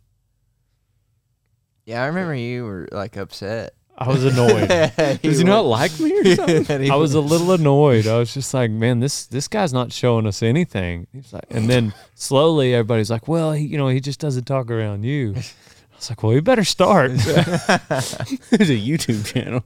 Yeah, 1.86 2.02
I 2.02 2.06
remember 2.06 2.34
you 2.34 2.64
were 2.64 2.88
like 2.90 3.16
upset. 3.16 3.72
I 3.96 4.08
was 4.08 4.24
annoyed. 4.24 4.68
Does 5.22 5.38
he 5.38 5.44
not 5.44 5.64
like 5.64 5.98
me 6.00 6.12
or 6.18 6.34
something? 6.34 6.90
I 6.90 6.96
was 6.96 7.14
a 7.14 7.20
little 7.20 7.52
annoyed. 7.52 8.08
I 8.08 8.18
was 8.18 8.34
just 8.34 8.52
like, 8.52 8.72
man, 8.72 8.98
this 8.98 9.26
this 9.26 9.46
guy's 9.46 9.72
not 9.72 9.92
showing 9.92 10.26
us 10.26 10.42
anything. 10.42 11.06
He's 11.12 11.32
like, 11.32 11.44
and 11.48 11.70
then 11.70 11.94
slowly 12.14 12.74
everybody's 12.74 13.10
like, 13.10 13.28
well, 13.28 13.52
he, 13.52 13.66
you 13.66 13.78
know, 13.78 13.88
he 13.88 14.00
just 14.00 14.18
doesn't 14.18 14.44
talk 14.44 14.68
around 14.68 15.04
you. 15.04 15.30
I 15.36 15.96
was 15.96 16.10
like, 16.10 16.22
well, 16.22 16.32
we 16.34 16.40
better 16.40 16.64
start. 16.64 17.12
There's 17.12 18.68
a 18.68 18.76
YouTube 18.76 19.24
channel. 19.32 19.64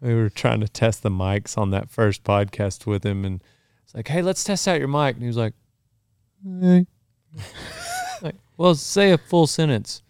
we 0.00 0.14
were 0.14 0.28
trying 0.28 0.60
to 0.60 0.68
test 0.68 1.02
the 1.02 1.10
mics 1.10 1.56
on 1.56 1.70
that 1.70 1.88
first 1.88 2.24
podcast 2.24 2.86
with 2.86 3.06
him, 3.06 3.24
and 3.24 3.40
it's 3.84 3.94
like, 3.94 4.08
hey, 4.08 4.20
let's 4.20 4.42
test 4.42 4.66
out 4.66 4.80
your 4.80 4.88
mic. 4.88 5.14
And 5.14 5.22
he 5.22 5.28
was 5.28 5.36
like, 5.38 5.54
hey. 6.60 6.86
like, 8.20 8.34
well, 8.58 8.74
say 8.74 9.12
a 9.12 9.18
full 9.18 9.46
sentence. 9.46 10.02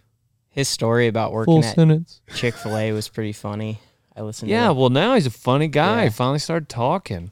His 0.53 0.69
story 0.69 1.07
about 1.07 1.33
working 1.33 1.55
Full 1.55 1.65
at 1.65 1.75
sentence. 1.75 2.21
Chick 2.35 2.55
Fil 2.55 2.77
A 2.77 2.93
was 2.93 3.09
pretty 3.09 3.33
funny. 3.33 3.81
I 4.15 4.21
listened. 4.21 4.51
Yeah, 4.51 4.69
to 4.69 4.75
that. 4.75 4.81
well, 4.81 4.91
now 4.91 5.15
he's 5.15 5.27
a 5.27 5.31
funny 5.31 5.67
guy. 5.67 6.01
Yeah. 6.01 6.05
He 6.05 6.11
finally 6.11 6.39
started 6.39 6.69
talking. 6.69 7.31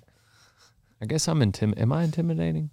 I 1.02 1.06
guess 1.06 1.28
I'm 1.28 1.40
intim. 1.40 1.78
Am 1.78 1.92
I 1.92 2.04
intimidating? 2.04 2.70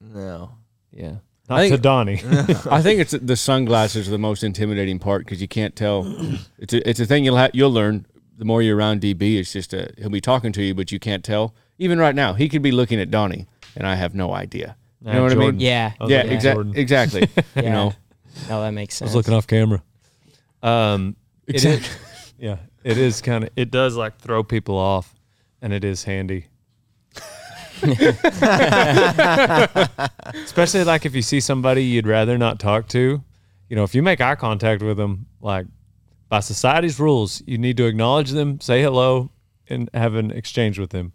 No. 0.00 0.50
Yeah. 0.92 1.16
I 1.48 1.68
Not 1.68 1.76
to 1.76 1.82
Donnie. 1.82 2.20
I 2.70 2.82
think 2.82 3.00
it's 3.00 3.12
the 3.12 3.36
sunglasses 3.36 4.08
are 4.08 4.10
the 4.10 4.18
most 4.18 4.42
intimidating 4.42 4.98
part 4.98 5.24
because 5.24 5.40
you 5.40 5.48
can't 5.48 5.76
tell. 5.76 6.04
It's 6.58 6.72
a, 6.72 6.88
it's 6.88 7.00
a 7.00 7.04
thing 7.06 7.24
you'll 7.24 7.36
ha- 7.36 7.50
you'll 7.52 7.72
learn 7.72 8.06
the 8.38 8.44
more 8.44 8.62
you're 8.62 8.76
around 8.76 9.02
DB. 9.02 9.38
It's 9.38 9.52
just 9.52 9.74
a, 9.74 9.92
he'll 9.98 10.08
be 10.08 10.20
talking 10.20 10.50
to 10.52 10.62
you, 10.62 10.74
but 10.74 10.90
you 10.90 10.98
can't 10.98 11.22
tell. 11.22 11.54
Even 11.78 11.98
right 11.98 12.14
now, 12.14 12.32
he 12.32 12.48
could 12.48 12.62
be 12.62 12.72
looking 12.72 12.98
at 12.98 13.10
Donnie, 13.10 13.46
and 13.76 13.86
I 13.86 13.96
have 13.96 14.14
no 14.14 14.32
idea. 14.32 14.76
You 15.04 15.12
know 15.12 15.22
what 15.24 15.32
I 15.32 15.34
mean? 15.34 15.42
Jordan. 15.42 15.60
yeah, 15.60 15.92
I 16.00 16.06
Yeah, 16.06 16.16
looking 16.22 16.30
at 16.30 16.32
exactly. 16.32 16.72
Exactly. 16.80 17.28
yeah. 17.56 17.62
You 17.62 17.70
know. 17.70 17.94
No, 18.48 18.60
that 18.62 18.70
makes 18.72 18.94
sense. 18.96 19.08
I 19.10 19.12
sense. 19.12 19.16
was 19.16 19.26
looking 19.26 19.34
off 19.34 19.46
camera. 19.46 19.82
Um, 20.62 21.16
it 21.46 21.56
is- 21.56 21.64
Exactly. 21.64 22.34
yeah, 22.46 22.56
it 22.82 22.98
is 22.98 23.20
kind 23.20 23.44
of. 23.44 23.50
It 23.56 23.70
does 23.70 23.96
like 23.96 24.18
throw 24.18 24.42
people 24.42 24.76
off, 24.76 25.14
and 25.62 25.72
it 25.72 25.84
is 25.84 26.04
handy. 26.04 26.46
Especially 30.34 30.84
like 30.84 31.04
if 31.06 31.14
you 31.14 31.22
see 31.22 31.40
somebody 31.40 31.84
you'd 31.84 32.06
rather 32.06 32.38
not 32.38 32.58
talk 32.60 32.88
to. 32.88 33.22
You 33.68 33.76
know, 33.76 33.84
if 33.84 33.94
you 33.94 34.02
make 34.02 34.20
eye 34.20 34.34
contact 34.36 34.82
with 34.82 34.96
them, 34.96 35.26
like 35.40 35.66
by 36.28 36.40
society's 36.40 36.98
rules, 37.00 37.42
you 37.46 37.58
need 37.58 37.76
to 37.78 37.86
acknowledge 37.86 38.30
them, 38.30 38.60
say 38.60 38.82
hello, 38.82 39.30
and 39.68 39.88
have 39.94 40.14
an 40.14 40.30
exchange 40.30 40.78
with 40.78 40.90
them. 40.90 41.12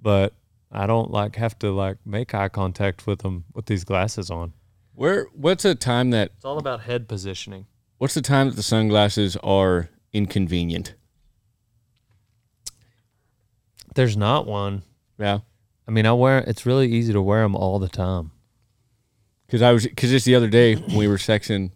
But 0.00 0.34
I 0.70 0.86
don't 0.86 1.10
like 1.10 1.36
have 1.36 1.58
to 1.60 1.70
like 1.72 1.96
make 2.04 2.34
eye 2.34 2.48
contact 2.48 3.06
with 3.06 3.20
them 3.20 3.44
with 3.54 3.66
these 3.66 3.84
glasses 3.84 4.30
on. 4.30 4.52
Where? 4.98 5.26
What's 5.32 5.64
a 5.64 5.76
time 5.76 6.10
that? 6.10 6.32
It's 6.34 6.44
all 6.44 6.58
about 6.58 6.80
head 6.80 7.06
positioning. 7.06 7.66
What's 7.98 8.14
the 8.14 8.20
time 8.20 8.48
that 8.48 8.56
the 8.56 8.64
sunglasses 8.64 9.36
are 9.44 9.90
inconvenient? 10.12 10.94
There's 13.94 14.16
not 14.16 14.44
one. 14.44 14.82
Yeah. 15.16 15.38
I 15.86 15.92
mean, 15.92 16.04
I 16.04 16.12
wear. 16.14 16.38
It's 16.48 16.66
really 16.66 16.90
easy 16.90 17.12
to 17.12 17.22
wear 17.22 17.42
them 17.42 17.54
all 17.54 17.78
the 17.78 17.88
time. 17.88 18.32
Because 19.46 19.62
I 19.62 19.70
was 19.70 19.86
because 19.86 20.10
just 20.10 20.26
the 20.26 20.34
other 20.34 20.48
day 20.48 20.74
when 20.74 20.96
we 20.96 21.06
were 21.06 21.16
sexing, 21.16 21.70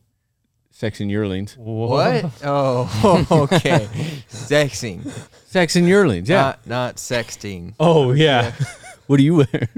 sexing 0.74 1.08
yearlings, 1.08 1.56
What? 1.56 2.24
Oh, 2.42 3.24
okay. 3.52 3.86
Sexing. 4.28 5.02
sexing 5.48 5.86
yearlings. 5.86 6.28
Yeah. 6.28 6.40
Not, 6.42 6.66
not 6.66 6.96
sexting. 6.96 7.74
oh 7.78 8.10
yeah. 8.10 8.50
what 9.06 9.18
do 9.18 9.22
you 9.22 9.36
wear? 9.36 9.68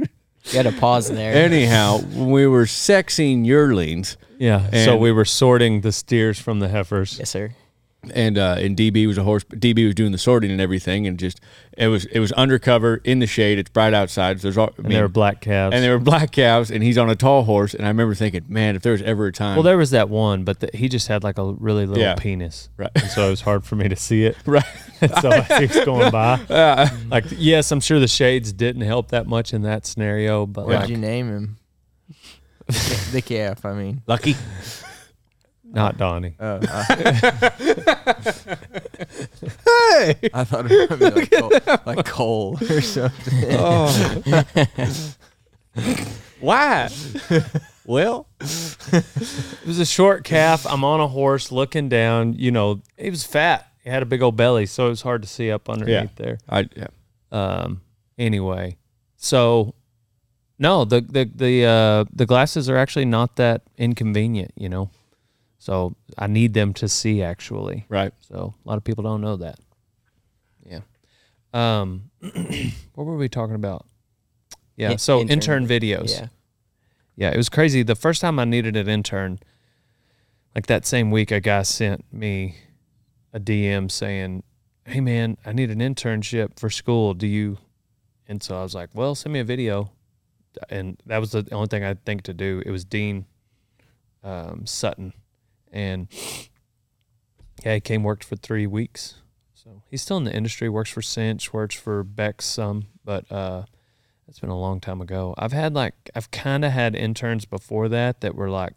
You 0.51 0.59
had 0.59 0.71
to 0.73 0.73
pause 0.79 1.09
there. 1.11 1.33
Anyhow, 1.35 1.99
we 2.15 2.47
were 2.47 2.65
sexing 2.67 3.45
yearlings, 3.47 4.17
Yeah. 4.39 4.69
so 4.85 4.93
And- 4.93 5.01
we 5.01 5.11
were 5.13 5.25
sorting 5.25 5.81
the 5.81 5.91
steers 5.93 6.39
from 6.39 6.61
the 6.61 6.69
heifers. 6.69 7.17
yes, 7.19 7.31
sir. 7.31 7.53
And 8.13 8.37
uh, 8.39 8.57
and 8.59 8.77
DB 8.77 9.07
was 9.07 9.19
a 9.19 9.23
horse. 9.23 9.45
DB 9.45 9.85
was 9.87 9.95
doing 9.95 10.13
the 10.13 10.19
sorting 10.19 10.51
and 10.51 10.61
everything, 10.61 11.07
and 11.07 11.19
just 11.19 11.41
it 11.77 11.89
was 11.89 12.05
it 12.07 12.19
was 12.21 12.33
undercover 12.33 13.01
in 13.05 13.19
the 13.21 13.27
shade. 13.27 13.59
It's 13.59 13.71
bright 13.71 13.95
outside. 13.95 14.41
So 14.41 14.47
there's 14.49 14.59
all, 14.59 14.69
I 14.69 14.73
And 14.79 14.85
mean, 14.89 14.95
they 14.97 15.03
were 15.03 15.09
black 15.09 15.41
calves. 15.41 15.75
and 15.75 15.83
they 15.85 15.91
were 15.91 15.99
black 15.99 16.31
calves, 16.33 16.71
and 16.71 16.83
he's 16.83 16.99
on 16.99 17.09
a 17.11 17.17
tall 17.17 17.45
horse. 17.45 17.75
And 17.75 17.85
I 17.85 17.89
remember 17.89 18.15
thinking, 18.15 18.45
man, 18.49 18.77
if 18.77 18.83
there 18.83 18.93
was 18.93 19.03
ever 19.03 19.27
a 19.27 19.33
time, 19.33 19.57
well, 19.57 19.63
there 19.63 19.77
was 19.79 19.91
that 19.91 20.09
one, 20.09 20.45
but 20.45 20.61
the, 20.61 20.71
he 20.75 20.89
just 20.89 21.09
had 21.09 21.23
like 21.25 21.39
a 21.39 21.53
really 21.53 21.87
little 21.87 22.03
Yeah. 22.03 22.15
penis. 22.17 22.69
Right. 22.77 22.91
And 22.95 23.07
so 23.11 23.27
it 23.27 23.31
was 23.31 23.41
hard 23.41 23.65
for 23.65 23.77
me 23.77 23.89
to 23.89 23.97
see 23.97 24.25
it. 24.25 24.37
right? 24.47 24.65
so 25.21 25.31
as 25.31 25.59
he 25.59 25.67
was 25.79 25.85
going 25.85 26.11
by, 26.11 26.41
Uh, 26.51 26.89
like, 27.11 27.25
yes, 27.31 27.71
I'm 27.73 27.81
sure 27.81 27.99
the 28.01 28.09
shades 28.09 28.53
didn't 28.53 28.83
help 28.83 29.09
that 29.09 29.27
much 29.27 29.53
in 29.53 29.63
that 29.63 29.87
scenario, 29.87 30.47
but 30.47 30.67
What'd 30.67 30.83
like, 30.83 30.91
you 30.91 30.97
name 30.97 31.29
him? 31.29 31.59
the 33.13 33.23
calf, 33.25 33.65
I 33.67 33.75
mean. 33.75 34.03
lucky. 34.07 34.37
Not 35.75 35.99
Donnie. 35.99 36.35
Oh, 36.41 36.59
I, 36.63 38.15
I 40.33 40.45
thought 40.45 40.71
it 40.71 40.91
would 40.91 40.99
be 40.99 41.11
like 41.11 41.31
Cole, 41.31 41.51
like 41.87 42.07
Cole 42.07 42.59
or 42.71 42.81
something. 42.81 43.45
Oh. 43.59 44.45
Why? 46.41 46.89
well, 47.85 48.27
It 48.41 49.67
was 49.67 49.79
a 49.79 49.87
short 49.87 50.25
calf. 50.25 50.67
I'm 50.69 50.85
on 50.85 51.01
a 51.01 51.09
horse 51.09 51.51
looking 51.51 51.89
down. 51.89 52.35
You 52.35 52.51
know, 52.51 52.83
he 52.97 53.11
was 53.11 53.25
fat. 53.25 53.67
He 53.83 53.91
had 53.91 54.03
a 54.03 54.07
big 54.07 54.23
old 54.23 54.37
belly, 54.37 54.67
so 54.67 54.87
it 54.87 54.91
was 54.91 55.03
hard 55.03 55.23
to 55.23 55.29
see 55.29 55.51
up 55.51 55.69
underneath 55.69 56.15
there. 56.17 56.39
I 56.49 56.69
yeah. 56.77 56.87
Um. 57.33 57.83
Anyway, 58.19 58.77
so 59.17 59.75
no, 60.59 60.85
the 60.85 61.01
the 61.03 61.31
the 61.35 61.65
uh, 61.67 62.05
the 62.13 62.27
glasses 62.27 62.71
are 62.71 62.77
actually 62.77 63.05
not 63.07 63.37
that 63.37 63.63
inconvenient. 63.77 64.53
You 64.57 64.69
know, 64.71 64.91
so 65.65 65.97
I 66.19 66.27
need 66.27 66.53
them 66.53 66.75
to 66.75 66.91
see 66.91 67.23
actually. 67.23 67.87
right. 67.89 68.13
So 68.21 68.53
a 68.63 68.69
lot 68.69 68.77
of 68.77 68.85
people 68.85 69.03
don't 69.03 69.23
know 69.23 69.37
that. 69.37 69.59
Yeah. 70.63 70.81
Um. 71.55 72.11
what 72.95 73.05
were 73.07 73.17
we 73.17 73.31
talking 73.31 73.55
about? 73.55 73.87
Yeah. 74.77 74.91
In- 74.91 74.99
so 74.99 75.21
intern. 75.21 75.33
intern 75.33 75.67
videos. 75.67 76.11
Yeah. 76.11 76.27
Yeah, 77.17 77.31
it 77.31 77.39
was 77.39 77.49
crazy. 77.49 77.83
The 77.83 77.95
first 77.95 78.21
time 78.21 78.39
I 78.39 78.45
needed 78.45 78.77
an 78.77 78.91
intern, 78.91 79.39
like 80.55 80.67
that 80.67 80.85
same 80.85 81.11
week, 81.11 81.31
a 81.31 81.41
guy 81.41 81.63
sent 81.63 82.05
me 82.13 82.57
a 83.33 83.41
DM 83.41 83.91
saying, 83.91 84.43
"Hey 84.85 85.01
man, 85.01 85.39
I 85.47 85.55
need 85.55 85.71
an 85.71 85.79
internship 85.79 86.59
for 86.59 86.69
school. 86.69 87.15
Do 87.15 87.27
you?" 87.27 87.57
And 88.29 88.43
so 88.43 88.59
I 88.59 88.63
was 88.63 88.75
like, 88.75 88.91
"Well, 88.93 89.15
send 89.15 89.33
me 89.33 89.41
a 89.41 89.45
video." 89.45 89.93
And 90.69 91.01
that 91.07 91.23
was 91.23 91.33
the 91.33 91.49
only 91.53 91.69
thing 91.69 91.85
I 91.85 91.95
think 91.95 92.23
to 92.25 92.35
do. 92.35 92.63
It 92.67 92.71
was 92.71 92.85
Dean 92.85 93.25
um, 94.23 94.67
Sutton, 94.67 95.15
and 95.75 96.09
yeah, 97.65 97.75
he 97.75 97.81
came 97.81 98.03
worked 98.03 98.25
for 98.25 98.37
three 98.37 98.67
weeks. 98.67 99.17
So 99.53 99.83
he's 99.91 100.01
still 100.01 100.17
in 100.17 100.25
the 100.25 100.35
industry. 100.35 100.69
Works 100.69 100.91
for 100.91 101.03
Cinch. 101.03 101.53
Works 101.53 101.75
for 101.75 102.03
Bex 102.05 102.47
some, 102.47 102.87
but 103.05 103.31
uh, 103.31 103.65
it's 104.29 104.39
been 104.39 104.51
a 104.51 104.59
long 104.59 104.81
time 104.81 105.01
ago. 105.01 105.35
I've 105.37 105.53
had 105.53 105.75
like 105.75 105.95
I've 106.15 106.31
kind 106.31 106.65
of 106.65 106.73
had 106.73 106.95
interns 106.95 107.45
before 107.45 107.89
that 107.89 108.21
that 108.21 108.35
were 108.35 108.51
like 108.51 108.75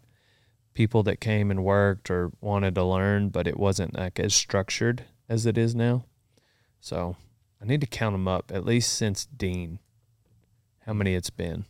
people 0.74 1.02
that 1.04 1.20
came 1.20 1.50
and 1.50 1.64
worked 1.64 2.10
or 2.10 2.32
wanted 2.40 2.74
to 2.74 2.84
learn, 2.84 3.28
but 3.28 3.46
it 3.46 3.58
wasn't 3.58 3.96
like 3.96 4.18
as 4.18 4.34
structured 4.34 5.04
as 5.28 5.46
it 5.46 5.56
is 5.56 5.74
now. 5.74 6.04
So 6.80 7.16
I 7.62 7.64
need 7.64 7.80
to 7.80 7.86
count 7.86 8.14
them 8.14 8.28
up 8.28 8.50
at 8.52 8.64
least 8.64 8.92
since 8.92 9.24
Dean. 9.24 9.78
How 10.86 10.92
many 10.92 11.14
it's 11.14 11.30
been? 11.30 11.64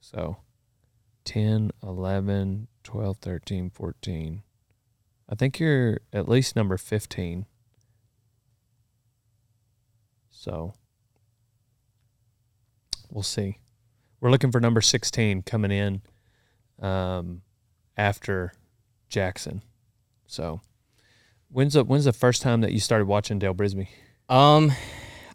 So 0.00 0.38
10, 1.24 1.70
11, 1.82 2.68
12, 2.82 3.16
13, 3.18 3.70
14. 3.70 4.42
I 5.30 5.36
think 5.36 5.60
you're 5.60 6.00
at 6.12 6.28
least 6.28 6.56
number 6.56 6.76
15. 6.76 7.46
So 10.28 10.74
we'll 13.10 13.22
see. 13.22 13.58
We're 14.20 14.30
looking 14.30 14.50
for 14.50 14.60
number 14.60 14.80
16 14.80 15.42
coming 15.42 15.70
in 15.70 16.02
um, 16.80 17.42
after 17.96 18.52
Jackson. 19.08 19.62
So 20.26 20.60
when's 21.48 21.74
the 21.74 21.84
when's 21.84 22.04
the 22.04 22.12
first 22.12 22.42
time 22.42 22.60
that 22.62 22.72
you 22.72 22.80
started 22.80 23.06
watching 23.06 23.38
Dale 23.38 23.54
Brisby? 23.54 23.88
Um, 24.28 24.72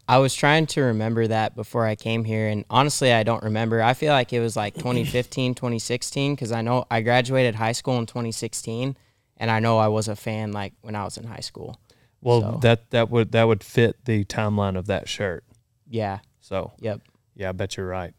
I 0.08 0.18
was 0.18 0.34
trying 0.34 0.66
to 0.68 0.82
remember 0.82 1.26
that 1.26 1.56
before 1.56 1.86
I 1.86 1.96
came 1.96 2.24
here, 2.24 2.48
and 2.48 2.64
honestly, 2.70 3.12
I 3.12 3.22
don't 3.22 3.42
remember. 3.42 3.82
I 3.82 3.94
feel 3.94 4.12
like 4.12 4.32
it 4.32 4.40
was 4.40 4.56
like 4.56 4.74
2015, 4.74 5.54
2016, 5.54 6.34
because 6.34 6.52
I 6.52 6.62
know 6.62 6.84
I 6.90 7.00
graduated 7.00 7.56
high 7.56 7.72
school 7.72 7.98
in 7.98 8.06
2016, 8.06 8.96
and 9.36 9.50
I 9.50 9.60
know 9.60 9.78
I 9.78 9.88
was 9.88 10.08
a 10.08 10.16
fan 10.16 10.52
like 10.52 10.72
when 10.82 10.94
I 10.94 11.04
was 11.04 11.16
in 11.16 11.24
high 11.24 11.40
school. 11.40 11.80
Well, 12.20 12.40
So- 12.40 12.58
that 12.62 12.90
that 12.90 13.10
would 13.10 13.32
that 13.32 13.44
would 13.44 13.62
fit 13.64 14.04
the 14.04 14.24
timeline 14.24 14.76
of 14.76 14.86
that 14.86 15.08
shirt. 15.08 15.44
Yeah. 15.88 16.20
So 16.40 16.72
Yep. 16.80 17.02
yeah, 17.34 17.48
I 17.50 17.52
bet 17.52 17.76
you're 17.76 17.86
right. 17.86 18.14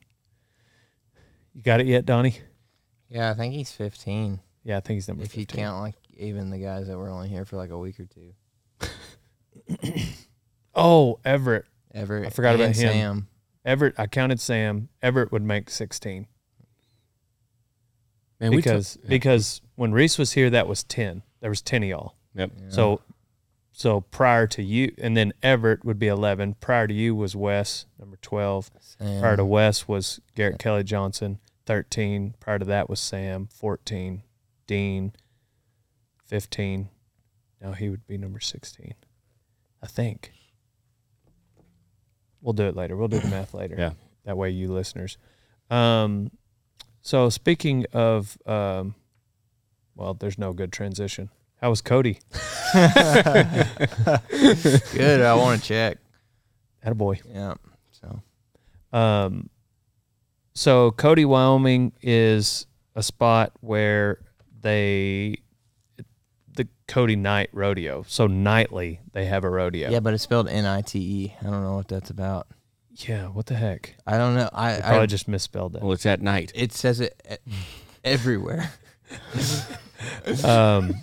You 1.53 1.61
got 1.63 1.79
it 1.81 1.87
yet, 1.87 2.05
Donnie? 2.05 2.37
Yeah, 3.09 3.31
I 3.31 3.33
think 3.33 3.53
he's 3.53 3.71
15. 3.71 4.39
Yeah, 4.63 4.77
I 4.77 4.79
think 4.81 4.97
he's 4.97 5.07
number 5.07 5.23
If 5.23 5.35
you 5.37 5.45
count 5.45 5.81
like 5.81 5.95
even 6.17 6.49
the 6.49 6.59
guys 6.59 6.87
that 6.87 6.97
were 6.97 7.09
only 7.09 7.29
here 7.29 7.45
for 7.45 7.55
like 7.57 7.69
a 7.71 7.77
week 7.77 7.99
or 7.99 8.05
two. 8.05 8.33
Oh, 10.79 11.19
Everett. 11.25 11.65
Everett. 11.93 12.27
I 12.27 12.29
forgot 12.29 12.53
about 12.55 12.67
him. 12.67 12.73
Sam. 12.75 13.27
Everett. 13.65 13.95
I 13.97 14.05
counted 14.07 14.39
Sam. 14.39 14.89
Everett 15.01 15.31
would 15.31 15.41
make 15.41 15.69
16. 15.71 16.27
Man, 18.39 18.51
we 18.51 18.57
because 18.57 18.93
took- 18.93 19.03
yeah. 19.03 19.09
because 19.09 19.61
when 19.75 19.91
Reese 19.91 20.17
was 20.17 20.33
here, 20.33 20.49
that 20.49 20.67
was 20.67 20.83
ten. 20.83 21.23
There 21.41 21.49
was 21.49 21.61
ten 21.61 21.83
of 21.83 21.89
y'all. 21.89 22.15
Yep. 22.35 22.51
So 22.69 23.01
so 23.71 24.01
prior 24.01 24.47
to 24.47 24.63
you, 24.63 24.93
and 24.97 25.15
then 25.15 25.33
Everett 25.43 25.83
would 25.85 25.99
be 25.99 26.07
eleven. 26.07 26.55
Prior 26.55 26.87
to 26.87 26.93
you 26.93 27.15
was 27.15 27.35
Wes, 27.35 27.85
number 27.99 28.17
twelve. 28.21 28.69
Prior 28.99 29.37
to 29.37 29.45
Wes 29.45 29.87
was 29.87 30.19
Garrett 30.35 30.59
Kelly 30.59 30.83
Johnson, 30.83 31.39
thirteen. 31.65 32.35
Prior 32.39 32.59
to 32.59 32.65
that 32.65 32.89
was 32.89 32.99
Sam, 32.99 33.47
fourteen. 33.51 34.23
Dean, 34.67 35.13
fifteen. 36.25 36.89
Now 37.61 37.71
he 37.71 37.89
would 37.89 38.05
be 38.05 38.17
number 38.17 38.39
sixteen, 38.39 38.93
I 39.81 39.87
think. 39.87 40.31
We'll 42.41 42.53
do 42.53 42.65
it 42.67 42.75
later. 42.75 42.95
We'll 42.95 43.07
do 43.07 43.19
the 43.19 43.27
math 43.29 43.53
later. 43.53 43.75
Yeah. 43.77 43.91
That 44.25 44.37
way, 44.37 44.49
you 44.51 44.71
listeners. 44.71 45.17
Um, 45.69 46.31
so 47.07 47.29
speaking 47.29 47.85
of, 47.93 48.37
um, 48.45 48.93
well, 49.95 50.13
there's 50.13 50.37
no 50.37 50.51
good 50.51 50.73
transition. 50.73 51.29
How 51.61 51.69
was 51.69 51.79
Cody? 51.81 52.19
Good. 52.73 53.71
I 55.21 55.33
want 55.35 55.61
to 55.61 55.65
check. 55.65 55.99
Attaboy. 56.85 57.21
Yeah. 57.33 57.53
So 57.91 58.21
Um, 58.91 59.49
so 60.53 60.91
Cody, 60.91 61.23
Wyoming 61.23 61.93
is 62.01 62.67
a 62.93 63.01
spot 63.01 63.53
where 63.61 64.19
they 64.59 65.37
the 66.55 66.67
Cody 66.89 67.15
Night 67.15 67.49
Rodeo. 67.53 68.03
So 68.05 68.27
nightly 68.27 68.99
they 69.13 69.25
have 69.27 69.45
a 69.45 69.49
rodeo. 69.49 69.89
yeah, 69.89 70.01
but 70.01 70.13
it's 70.13 70.23
spelled 70.23 70.49
N 70.49 70.65
I 70.65 70.81
T 70.81 70.99
E. 70.99 71.33
I 71.39 71.45
don't 71.45 71.63
know 71.63 71.75
what 71.77 71.87
that's 71.87 72.09
about. 72.09 72.47
Yeah. 72.97 73.27
What 73.27 73.45
the 73.47 73.55
heck? 73.55 73.95
I 74.05 74.17
don't 74.17 74.35
know. 74.35 74.49
I, 74.53 74.73
They 74.75 74.81
probably 74.81 74.99
I 74.99 75.05
just 75.05 75.27
misspelled 75.27 75.75
it. 75.75 75.81
Well, 75.83 75.91
it's 75.93 76.05
at 76.05 76.21
night. 76.21 76.51
it 76.55 76.73
says 76.73 76.99
it 76.99 77.21
e- 77.29 77.51
everywhere. 78.03 78.71
Um, 80.43 80.93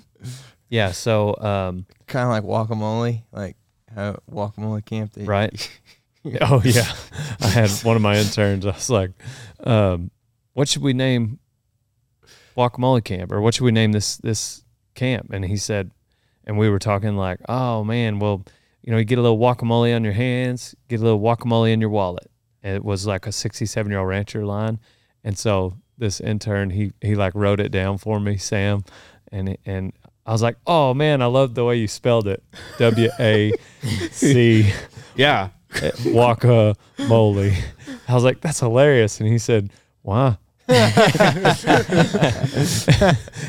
yeah. 0.68 0.92
So 0.92 1.36
um, 1.38 1.86
kind 2.06 2.24
of 2.24 2.30
like 2.30 2.68
guacamole, 2.68 3.22
like 3.32 3.56
how 3.94 4.18
guacamole 4.30 4.84
camp. 4.84 5.12
They, 5.12 5.24
right. 5.24 5.80
Oh 6.40 6.62
yeah. 6.64 6.90
I 7.40 7.48
had 7.48 7.70
one 7.82 7.96
of 7.96 8.02
my 8.02 8.16
interns. 8.16 8.64
I 8.64 8.70
was 8.70 8.88
like, 8.88 9.10
um, 9.64 10.10
"What 10.54 10.68
should 10.68 10.80
we 10.82 10.94
name 10.94 11.38
Guacamole 12.56 13.04
Camp, 13.04 13.30
or 13.30 13.42
what 13.42 13.52
should 13.54 13.64
we 13.64 13.72
name 13.72 13.92
this 13.92 14.16
this 14.16 14.64
camp?" 14.94 15.30
And 15.34 15.44
he 15.44 15.58
said, 15.58 15.90
and 16.46 16.56
we 16.56 16.70
were 16.70 16.78
talking 16.78 17.16
like, 17.16 17.40
"Oh 17.46 17.84
man, 17.84 18.20
well, 18.20 18.42
you 18.84 18.92
know, 18.92 18.98
you 18.98 19.04
get 19.04 19.18
a 19.18 19.22
little 19.22 19.38
guacamole 19.38 19.94
on 19.96 20.04
your 20.04 20.12
hands, 20.12 20.74
get 20.88 21.00
a 21.00 21.02
little 21.02 21.20
guacamole 21.20 21.72
in 21.72 21.80
your 21.80 21.90
wallet." 21.90 22.30
And 22.62 22.76
it 22.76 22.84
was 22.84 23.06
like 23.06 23.26
a 23.26 23.32
sixty-seven 23.32 23.90
year 23.90 23.98
old 24.00 24.08
rancher 24.08 24.44
line, 24.44 24.78
and 25.24 25.36
so 25.36 25.76
this 25.98 26.20
intern 26.20 26.70
he 26.70 26.92
he 27.00 27.14
like 27.14 27.34
wrote 27.34 27.60
it 27.60 27.70
down 27.70 27.98
for 27.98 28.20
me, 28.20 28.36
Sam, 28.36 28.84
and 29.32 29.56
and 29.64 29.92
I 30.26 30.32
was 30.32 30.42
like, 30.42 30.56
"Oh 30.66 30.94
man, 30.94 31.22
I 31.22 31.26
love 31.26 31.54
the 31.54 31.64
way 31.64 31.76
you 31.76 31.88
spelled 31.88 32.28
it, 32.28 32.44
W 32.78 33.08
A 33.18 33.52
C. 33.82 34.08
C." 34.62 34.72
Yeah. 35.16 35.48
guacamole. 35.74 37.56
I 38.06 38.14
was 38.14 38.22
like, 38.22 38.40
that's 38.40 38.60
hilarious. 38.60 39.18
And 39.18 39.28
he 39.28 39.38
said, 39.38 39.70
why? 40.02 40.36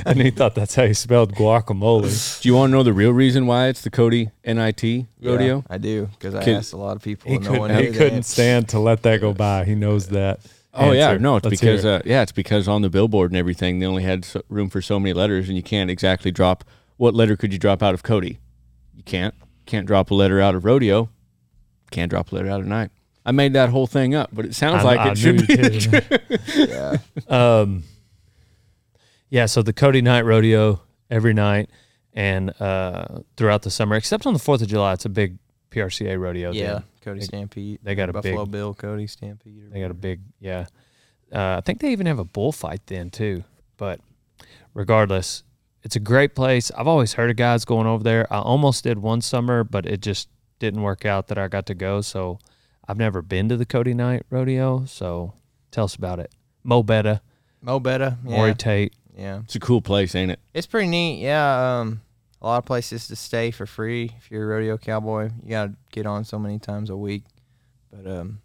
and 0.06 0.22
he 0.22 0.32
thought 0.32 0.54
that's 0.56 0.76
how 0.76 0.84
you 0.84 0.94
spelled 0.94 1.34
guacamole. 1.34 2.42
Do 2.42 2.50
you 2.50 2.56
want 2.56 2.72
to 2.72 2.78
know 2.78 2.84
the 2.84 2.92
real 2.94 3.12
reason 3.12 3.48
why 3.48 3.68
it's 3.68 3.82
the 3.82 3.90
Cody 3.90 4.32
NIT 4.46 4.84
Yeah, 4.84 5.04
rodeo? 5.22 5.64
I 5.70 5.78
do 5.78 6.08
because 6.08 6.36
I 6.36 6.44
Kid- 6.44 6.58
asked 6.58 6.74
a 6.74 6.78
lot 6.78 6.96
of 6.98 7.02
people. 7.04 7.30
He 7.30 7.38
and 7.38 7.46
no 7.46 7.54
one 7.60 7.70
couldn't, 7.70 7.86
he 7.94 7.98
couldn't 7.98 8.14
answer. 8.16 8.34
stand 8.34 8.70
to 8.70 8.80
let 8.80 9.04
that 9.04 9.22
go 9.22 9.34
by. 9.34 9.64
He 9.66 9.76
knows 9.76 10.08
that. 10.10 10.40
Oh 10.74 10.92
yeah, 10.92 11.16
no, 11.18 11.38
it's 11.38 11.46
Let's 11.46 11.62
because 11.62 11.86
it. 11.86 11.90
uh, 11.90 12.02
yeah, 12.06 12.22
it's 12.22 12.34
because 12.34 12.68
on 12.68 12.82
the 12.82 12.90
billboard 12.90 13.32
and 13.32 13.38
everything 13.38 13.80
they 13.80 13.86
only 13.86 14.04
had 14.04 14.26
so, 14.26 14.42
room 14.50 14.70
for 14.70 14.82
so 14.82 15.00
many 15.00 15.14
letters, 15.14 15.48
and 15.48 15.56
you 15.56 15.64
can't 15.64 15.90
exactly 15.90 16.32
drop. 16.32 16.66
What 16.98 17.14
letter 17.14 17.38
could 17.38 17.54
you 17.54 17.60
drop 17.60 17.82
out 17.82 17.94
of 17.94 18.04
Cody? 18.04 18.40
You 18.94 19.04
can't. 19.04 19.34
Can't 19.66 19.88
drop 19.88 20.12
a 20.12 20.14
letter 20.14 20.42
out 20.42 20.54
of 20.54 20.66
rodeo. 20.66 21.10
Can't 21.92 22.10
drop 22.10 22.32
a 22.32 22.36
letter 22.36 22.50
out 22.50 22.60
of 22.60 22.68
night. 22.68 22.92
I 23.26 23.32
made 23.32 23.54
that 23.54 23.70
whole 23.70 23.88
thing 23.88 24.14
up, 24.14 24.30
but 24.34 24.46
it 24.46 24.54
sounds 24.56 24.82
I- 24.82 24.84
like 24.84 25.00
I 25.00 25.12
it 25.12 25.18
should 25.18 25.48
be. 25.48 25.54
you 25.54 25.58
did. 25.58 26.12
Yeah. 26.56 26.98
um, 27.28 27.84
yeah, 29.30 29.46
so 29.48 29.62
the 29.62 29.74
Cody 29.74 30.02
Night 30.02 30.22
Rodeo 30.22 30.82
every 31.10 31.34
night 31.34 31.70
and 32.14 32.54
uh, 32.62 33.20
throughout 33.36 33.64
the 33.64 33.72
summer, 33.72 33.96
except 33.96 34.26
on 34.26 34.34
the 34.34 34.40
4th 34.40 34.62
of 34.62 34.68
July, 34.68 34.94
it's 34.94 35.06
a 35.06 35.10
big 35.10 35.38
PRCA 35.72 36.20
rodeo. 36.20 36.52
yeah. 36.52 36.74
then. 36.74 36.84
Cody 37.02 37.20
They- 37.20 37.26
Stampede. 37.26 37.80
they 37.84 37.96
got 37.96 38.10
a 38.10 38.14
big 38.14 38.24
Buffalo 38.24 38.46
big- 38.46 38.52
Bill 38.52 38.74
Cody 38.74 39.08
Stampede. 39.08 39.72
They 39.72 39.80
got 39.82 39.92
a 39.92 39.96
big, 39.96 40.22
yeah. 40.40 40.66
Uh, 41.32 41.58
I 41.58 41.62
think 41.62 41.80
they 41.82 41.92
even 41.92 42.06
have 42.06 42.20
a 42.20 42.24
bullfight 42.24 42.86
then 42.88 43.10
too. 43.10 43.44
But 43.78 44.00
regardless, 44.74 45.44
it's 45.84 45.96
a 45.96 46.00
great 46.00 46.34
place. 46.36 46.72
I've 46.78 46.88
always 46.88 47.14
heard 47.14 47.30
of 47.30 47.36
guys 47.36 47.66
going 47.66 47.88
over 47.88 48.04
there. 48.04 48.32
I 48.34 48.38
almost 48.40 48.84
did 48.84 49.00
one 49.00 49.22
summer, 49.22 49.64
but 49.64 49.86
it 49.86 50.02
just 50.02 50.30
didn't 50.60 50.82
work 50.82 51.06
out 51.06 51.28
that 51.28 51.38
I 51.38 51.48
got 51.48 51.66
to 51.68 51.74
go. 51.76 52.02
So 52.02 52.40
I've 52.88 52.98
never 52.98 53.22
been 53.22 53.50
to 53.50 53.58
the 53.58 53.66
Cody 53.66 53.94
Night 53.94 54.24
Rodeo. 54.30 54.86
So 54.86 55.34
tell 55.72 55.86
us 55.86 55.96
about 55.96 56.20
it. 56.20 56.32
Mo 56.64 56.84
Betta, 56.84 57.22
Mo 57.62 57.80
Betta. 57.80 58.18
Yeah. 58.26 58.38
Maury 58.38 58.56
Tate. 58.56 58.94
yeah. 59.18 59.40
It's 59.44 59.56
a 59.56 59.60
cool 59.60 59.82
place, 59.82 60.16
ain't 60.16 60.32
it? 60.32 60.40
It's 60.54 60.68
pretty 60.68 60.88
neat. 60.88 61.22
Yeah. 61.22 61.80
Um, 61.80 62.02
a 62.42 62.46
lot 62.48 62.58
of 62.58 62.66
places 62.66 63.08
to 63.08 63.16
stay 63.16 63.50
for 63.52 63.66
free 63.66 64.12
if 64.18 64.30
you're 64.30 64.44
a 64.44 64.48
rodeo 64.48 64.78
cowboy. 64.78 65.30
You 65.44 65.50
gotta 65.50 65.74
get 65.92 66.06
on 66.06 66.26
so 66.26 66.38
many 66.38 66.60
times 66.60 66.90
a 66.90 66.98
week, 66.98 67.24
but 67.92 68.06
um, 68.10 68.42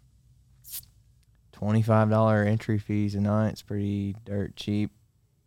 twenty 1.51 1.81
five 1.81 2.09
dollar 2.09 2.43
entry 2.43 2.79
fees 2.79 3.15
a 3.15 3.21
night. 3.21 3.49
It's 3.49 3.61
pretty 3.61 4.15
dirt 4.25 4.55
cheap, 4.55 4.91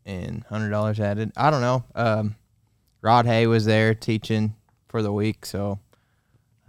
and 0.06 0.44
hundred 0.44 0.70
dollars 0.70 1.00
added. 1.00 1.32
I 1.36 1.50
don't 1.50 1.60
know. 1.62 1.84
Um, 1.94 2.36
Rod 3.00 3.26
Hay 3.26 3.46
was 3.46 3.64
there 3.64 3.94
teaching 3.94 4.54
for 4.88 5.02
the 5.02 5.12
week, 5.12 5.44
so 5.46 5.78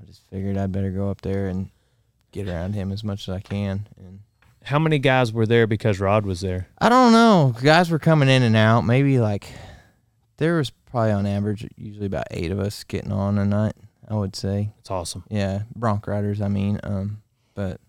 I 0.01 0.05
just 0.05 0.21
figured 0.29 0.57
I'd 0.57 0.71
better 0.71 0.91
go 0.91 1.09
up 1.09 1.21
there 1.21 1.47
and 1.47 1.69
get 2.35 2.47
around 2.49 2.73
him 2.73 2.91
as 2.91 3.03
much 3.03 3.27
as 3.27 3.33
I 3.35 3.39
can. 3.39 3.87
And 3.97 4.19
How 4.63 4.77
many 4.77 4.99
guys 4.99 5.31
were 5.33 5.45
there 5.47 5.65
because 5.67 5.99
Rod 5.99 6.25
was 6.25 6.41
there? 6.41 6.67
I 6.79 6.89
don't 6.89 7.11
know. 7.13 7.55
Guys 7.63 7.89
were 7.89 7.97
coming 7.99 8.29
in 8.29 8.43
and 8.43 8.55
out. 8.55 8.81
Maybe 8.81 9.19
like 9.19 9.47
there 10.37 10.57
was 10.57 10.69
probably 10.69 11.11
on 11.11 11.25
average 11.25 11.67
usually 11.77 12.05
about 12.07 12.27
eight 12.31 12.51
of 12.51 12.59
us 12.59 12.83
getting 12.83 13.11
on 13.11 13.37
a 13.37 13.45
night. 13.45 13.73
I 14.07 14.13
would 14.13 14.35
say, 14.35 14.71
It's 14.79 14.91
awesome. 14.91 15.23
yeah, 15.29 15.63
bronc 15.75 16.05
riders. 16.05 16.39
I 16.41 16.47
mean, 16.47 16.79
um, 16.83 17.23
but 17.55 17.79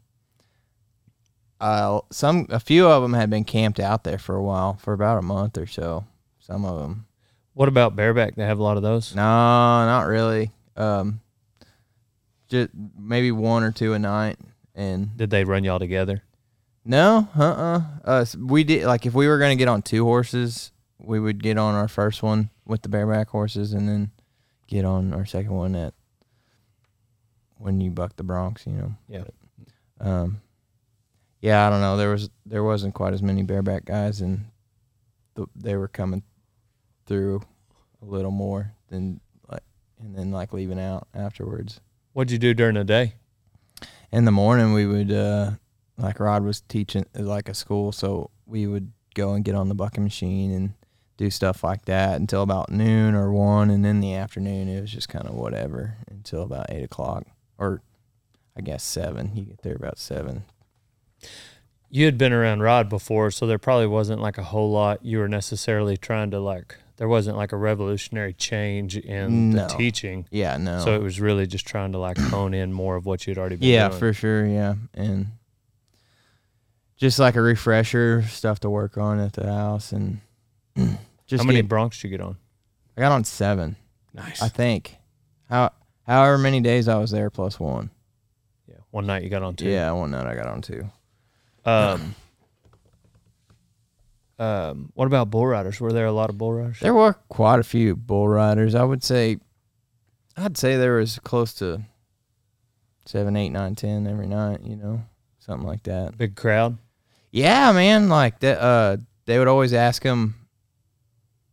uh, 1.60 2.00
some 2.10 2.46
a 2.50 2.60
few 2.60 2.86
of 2.88 3.02
them 3.02 3.14
had 3.14 3.30
been 3.30 3.44
camped 3.44 3.80
out 3.80 4.04
there 4.04 4.18
for 4.18 4.34
a 4.36 4.42
while, 4.42 4.74
for 4.74 4.92
about 4.92 5.18
a 5.18 5.22
month 5.22 5.58
or 5.58 5.66
so. 5.66 6.06
Some 6.38 6.64
of 6.64 6.78
them, 6.80 7.06
What 7.54 7.68
about 7.68 7.96
bareback? 7.96 8.34
They 8.36 8.44
have 8.44 8.58
a 8.58 8.62
lot 8.62 8.76
of 8.76 8.82
those. 8.82 9.14
no, 9.14 9.22
not 9.22 10.02
really. 10.06 10.52
Um, 10.76 11.20
just 12.48 12.70
maybe 12.98 13.30
one 13.32 13.62
or 13.62 13.72
two 13.72 13.92
a 13.94 13.98
night, 13.98 14.38
and 14.74 15.16
Did 15.16 15.30
they 15.30 15.44
run 15.44 15.64
y'all 15.64 15.78
together? 15.78 16.22
No, 16.84 17.28
uh-uh. 17.36 17.82
Uh, 18.06 18.20
s- 18.20 18.36
we 18.36 18.62
did 18.62 18.84
like 18.84 19.06
if 19.06 19.14
we 19.14 19.26
were 19.26 19.38
gonna 19.38 19.56
get 19.56 19.68
on 19.68 19.82
two 19.82 20.04
horses, 20.04 20.70
we 20.98 21.18
would 21.18 21.42
get 21.42 21.58
on 21.58 21.74
our 21.74 21.88
first 21.88 22.22
one 22.22 22.50
with 22.64 22.82
the 22.82 22.88
bareback 22.88 23.28
horses, 23.28 23.72
and 23.72 23.88
then 23.88 24.10
get 24.68 24.84
on 24.84 25.12
our 25.12 25.26
second 25.26 25.52
one 25.52 25.74
at 25.74 25.94
when 27.58 27.80
you 27.80 27.90
buck 27.90 28.16
the 28.16 28.24
broncs, 28.24 28.66
you 28.66 28.72
know. 28.72 28.94
Yeah. 29.08 29.24
Um, 30.00 30.40
yeah, 31.40 31.66
I 31.66 31.70
don't 31.70 31.80
know. 31.80 31.96
There 31.96 32.10
was 32.10 32.30
there 32.44 32.62
wasn't 32.64 32.94
quite 32.94 33.14
as 33.14 33.22
many 33.22 33.42
bareback 33.42 33.84
guys, 33.84 34.20
and 34.20 34.46
the, 35.34 35.46
they 35.56 35.76
were 35.76 35.88
coming 35.88 36.22
through 37.06 37.42
a 38.02 38.04
little 38.04 38.30
more 38.30 38.72
than 38.88 39.20
like, 39.48 39.62
and 40.00 40.14
then 40.16 40.30
like 40.30 40.52
leaving 40.52 40.80
out 40.80 41.08
afterwards 41.14 41.80
What'd 42.16 42.30
you 42.30 42.38
do 42.38 42.54
during 42.54 42.76
the 42.76 42.84
day? 42.84 43.12
in 44.10 44.24
the 44.24 44.32
morning 44.32 44.72
we 44.72 44.86
would 44.86 45.12
uh 45.12 45.50
like 45.98 46.18
Rod 46.18 46.44
was 46.44 46.62
teaching 46.62 47.04
like 47.12 47.46
a 47.46 47.52
school, 47.52 47.92
so 47.92 48.30
we 48.46 48.66
would 48.66 48.90
go 49.14 49.34
and 49.34 49.44
get 49.44 49.54
on 49.54 49.68
the 49.68 49.74
bucking 49.74 50.02
machine 50.02 50.50
and 50.50 50.72
do 51.18 51.28
stuff 51.28 51.62
like 51.62 51.84
that 51.84 52.18
until 52.18 52.40
about 52.40 52.70
noon 52.70 53.14
or 53.14 53.30
one, 53.30 53.68
and 53.68 53.84
then 53.84 54.00
the 54.00 54.14
afternoon 54.14 54.66
it 54.66 54.80
was 54.80 54.90
just 54.90 55.10
kind 55.10 55.26
of 55.26 55.34
whatever 55.34 55.98
until 56.10 56.42
about 56.42 56.70
eight 56.70 56.84
o'clock 56.84 57.26
or 57.58 57.82
I 58.56 58.62
guess 58.62 58.82
seven. 58.82 59.32
You 59.36 59.44
get 59.44 59.60
there 59.60 59.76
about 59.76 59.98
seven. 59.98 60.44
You 61.90 62.06
had 62.06 62.16
been 62.16 62.32
around 62.32 62.62
Rod 62.62 62.88
before, 62.88 63.30
so 63.30 63.46
there 63.46 63.58
probably 63.58 63.88
wasn't 63.88 64.22
like 64.22 64.38
a 64.38 64.44
whole 64.44 64.70
lot 64.70 65.04
you 65.04 65.18
were 65.18 65.28
necessarily 65.28 65.98
trying 65.98 66.30
to 66.30 66.40
like. 66.40 66.78
There 66.96 67.08
wasn't 67.08 67.36
like 67.36 67.52
a 67.52 67.56
revolutionary 67.56 68.32
change 68.32 68.96
in 68.96 69.50
No. 69.50 69.66
the 69.68 69.74
teaching, 69.74 70.26
Yeah, 70.30 70.56
no. 70.56 70.82
so 70.82 70.94
it 70.94 71.02
was 71.02 71.20
really 71.20 71.46
just 71.46 71.66
trying 71.66 71.92
to 71.92 71.98
like 71.98 72.16
hone 72.16 72.54
in 72.54 72.72
more 72.72 72.96
of 72.96 73.04
what 73.04 73.26
you'd 73.26 73.36
already 73.36 73.56
been 73.56 73.68
yeah, 73.68 73.88
doing. 73.88 73.98
for 74.00 74.12
sure. 74.14 74.46
Yeah, 74.46 74.76
and 74.94 75.26
just 76.96 77.18
like 77.18 77.36
a 77.36 77.42
refresher 77.42 78.22
stuff 78.22 78.60
to 78.60 78.70
work 78.70 78.96
on 78.96 79.20
at 79.20 79.34
the 79.34 79.46
house, 79.52 79.92
and 79.92 80.20
just 81.26 81.42
How 81.42 81.46
many 81.46 81.60
get- 81.62 81.68
broncs 81.68 82.00
did 82.00 82.04
you 82.04 82.10
get 82.10 82.20
on? 82.22 82.36
I 82.96 83.02
got 83.02 83.12
on 83.12 83.24
seven. 83.24 83.76
Nice. 84.14 84.40
I 84.40 84.48
think. 84.48 84.96
How 85.50 85.72
however 86.06 86.38
many 86.38 86.60
days 86.60 86.88
I 86.88 86.96
was 86.96 87.10
there 87.10 87.28
plus 87.28 87.60
one. 87.60 87.90
Yeah, 88.66 88.76
one 88.90 89.06
night 89.06 89.22
you 89.22 89.28
got 89.28 89.42
on 89.42 89.54
two. 89.54 89.68
Yeah, 89.68 89.92
one 89.92 90.10
night 90.12 90.26
I 90.26 90.34
got 90.34 90.46
on 90.46 90.62
two. 90.62 90.88
Um, 91.66 92.14
Um, 94.38 94.90
what 94.94 95.06
about 95.06 95.30
bull 95.30 95.46
riders? 95.46 95.80
Were 95.80 95.92
there 95.92 96.06
a 96.06 96.12
lot 96.12 96.28
of 96.30 96.36
bull 96.36 96.52
riders? 96.52 96.80
There 96.80 96.92
were 96.94 97.14
quite 97.28 97.58
a 97.58 97.64
few 97.64 97.96
bull 97.96 98.28
riders. 98.28 98.74
I 98.74 98.84
would 98.84 99.02
say, 99.02 99.38
I'd 100.36 100.58
say 100.58 100.76
there 100.76 100.96
was 100.96 101.18
close 101.20 101.54
to 101.54 101.82
seven, 103.06 103.36
eight, 103.36 103.50
nine, 103.50 103.74
ten 103.74 104.06
every 104.06 104.26
night. 104.26 104.60
You 104.62 104.76
know, 104.76 105.02
something 105.38 105.66
like 105.66 105.84
that. 105.84 106.18
Big 106.18 106.36
crowd. 106.36 106.76
Yeah, 107.30 107.72
man. 107.72 108.08
Like 108.10 108.40
that. 108.40 108.60
Uh, 108.60 108.96
they 109.24 109.38
would 109.38 109.48
always 109.48 109.72
ask 109.72 110.02
him 110.02 110.34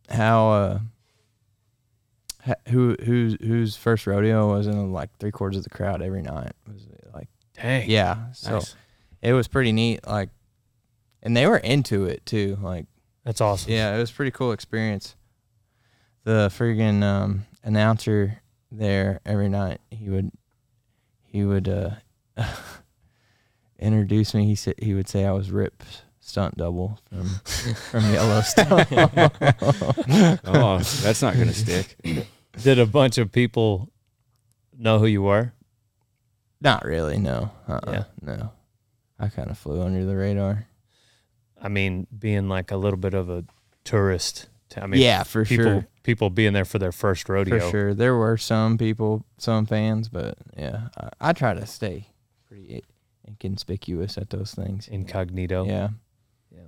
how 0.10 0.52
uh, 0.52 0.80
who 2.67 2.96
whose 3.04 3.38
whose 3.41 3.76
first 3.78 4.06
rodeo 4.06 4.50
was 4.54 4.67
in 4.67 4.91
like 4.91 5.10
three 5.19 5.32
quarters 5.32 5.58
of 5.58 5.63
the 5.63 5.69
crowd 5.69 6.02
every 6.02 6.22
night. 6.22 6.52
It 6.67 6.74
was 6.74 6.88
like 7.13 7.30
Dang. 7.56 7.89
yeah, 7.89 8.32
so 8.34 8.56
Nice. 8.56 8.76
it 9.22 9.32
was 9.34 9.48
pretty 9.48 9.72
neat. 9.72 10.06
Like, 10.06 10.30
and 11.23 11.36
they 11.36 11.47
were 11.47 11.57
into 11.57 12.05
it 12.05 12.23
too. 12.25 12.57
Like. 12.62 12.86
That's 13.25 13.39
awesome. 13.41 13.71
Yeah, 13.71 13.95
it 13.95 13.99
was 13.99 14.12
a 14.12 14.13
pretty 14.13 14.31
cool 14.31 14.51
experience. 14.51 15.15
The 16.25 16.49
friggin' 16.49 17.01
um, 17.03 17.45
announcer 17.63 18.41
there 18.69 19.21
every 19.25 19.47
night, 19.49 19.79
he 19.91 20.09
would 20.09 20.29
he 21.25 21.43
would 21.45 21.69
uh, 21.69 21.91
introduce 23.79 24.33
me. 24.33 24.45
He 24.45 24.55
said 24.55 24.75
he 24.77 24.93
would 24.93 25.07
say 25.07 25.25
I 25.25 25.31
was 25.31 25.51
Rip 25.51 25.83
stunt 26.19 26.57
double 26.57 26.99
from 27.09 27.27
from 27.91 28.12
Yellowstone. 28.13 28.86
Oh, 30.45 30.79
that's 31.01 31.21
not 31.21 31.36
gonna 31.36 31.53
stick. 31.53 31.95
Did 32.62 32.79
a 32.79 32.86
bunch 32.86 33.17
of 33.17 33.31
people 33.31 33.89
know 34.77 34.99
who 34.99 35.05
you 35.05 35.21
were? 35.21 35.53
Not 36.62 36.86
really, 36.86 37.17
no. 37.17 37.51
Uh-uh, 37.67 37.91
Yeah. 37.91 38.03
no. 38.21 38.51
I 39.19 39.27
kind 39.29 39.49
of 39.49 39.57
flew 39.57 39.81
under 39.81 40.05
the 40.05 40.15
radar. 40.15 40.67
I 41.63 41.69
mean, 41.69 42.06
being 42.17 42.49
like 42.49 42.71
a 42.71 42.78
little 42.78 42.99
bit 42.99 43.13
of 43.13 43.30
a 43.30 43.45
tourist. 43.86 44.49
t- 44.69 44.82
I 44.82 44.86
mean, 44.86 45.02
yeah, 45.02 45.23
for 45.23 45.45
people 45.45 45.65
sure. 45.65 45.88
people 46.04 46.30
being 46.30 46.52
there 46.52 46.65
for 46.65 46.78
their 46.78 46.91
first 46.91 47.30
rodeo. 47.30 47.60
For 47.60 47.69
sure. 47.71 47.93
There 47.93 48.15
were 48.15 48.38
some 48.38 48.78
people, 48.78 49.26
some 49.38 49.65
fans, 49.65 50.10
but 50.10 50.38
yeah, 50.58 50.89
I, 50.99 51.30
I 51.30 51.34
try 51.34 51.54
to 51.54 51.65
stay 51.65 52.10
pretty 52.47 52.84
inconspicuous 53.26 54.17
at 54.17 54.30
those 54.30 54.54
things. 54.54 54.89
Incognito. 54.89 55.65
Yeah. 55.65 55.89
Yeah. 56.52 56.60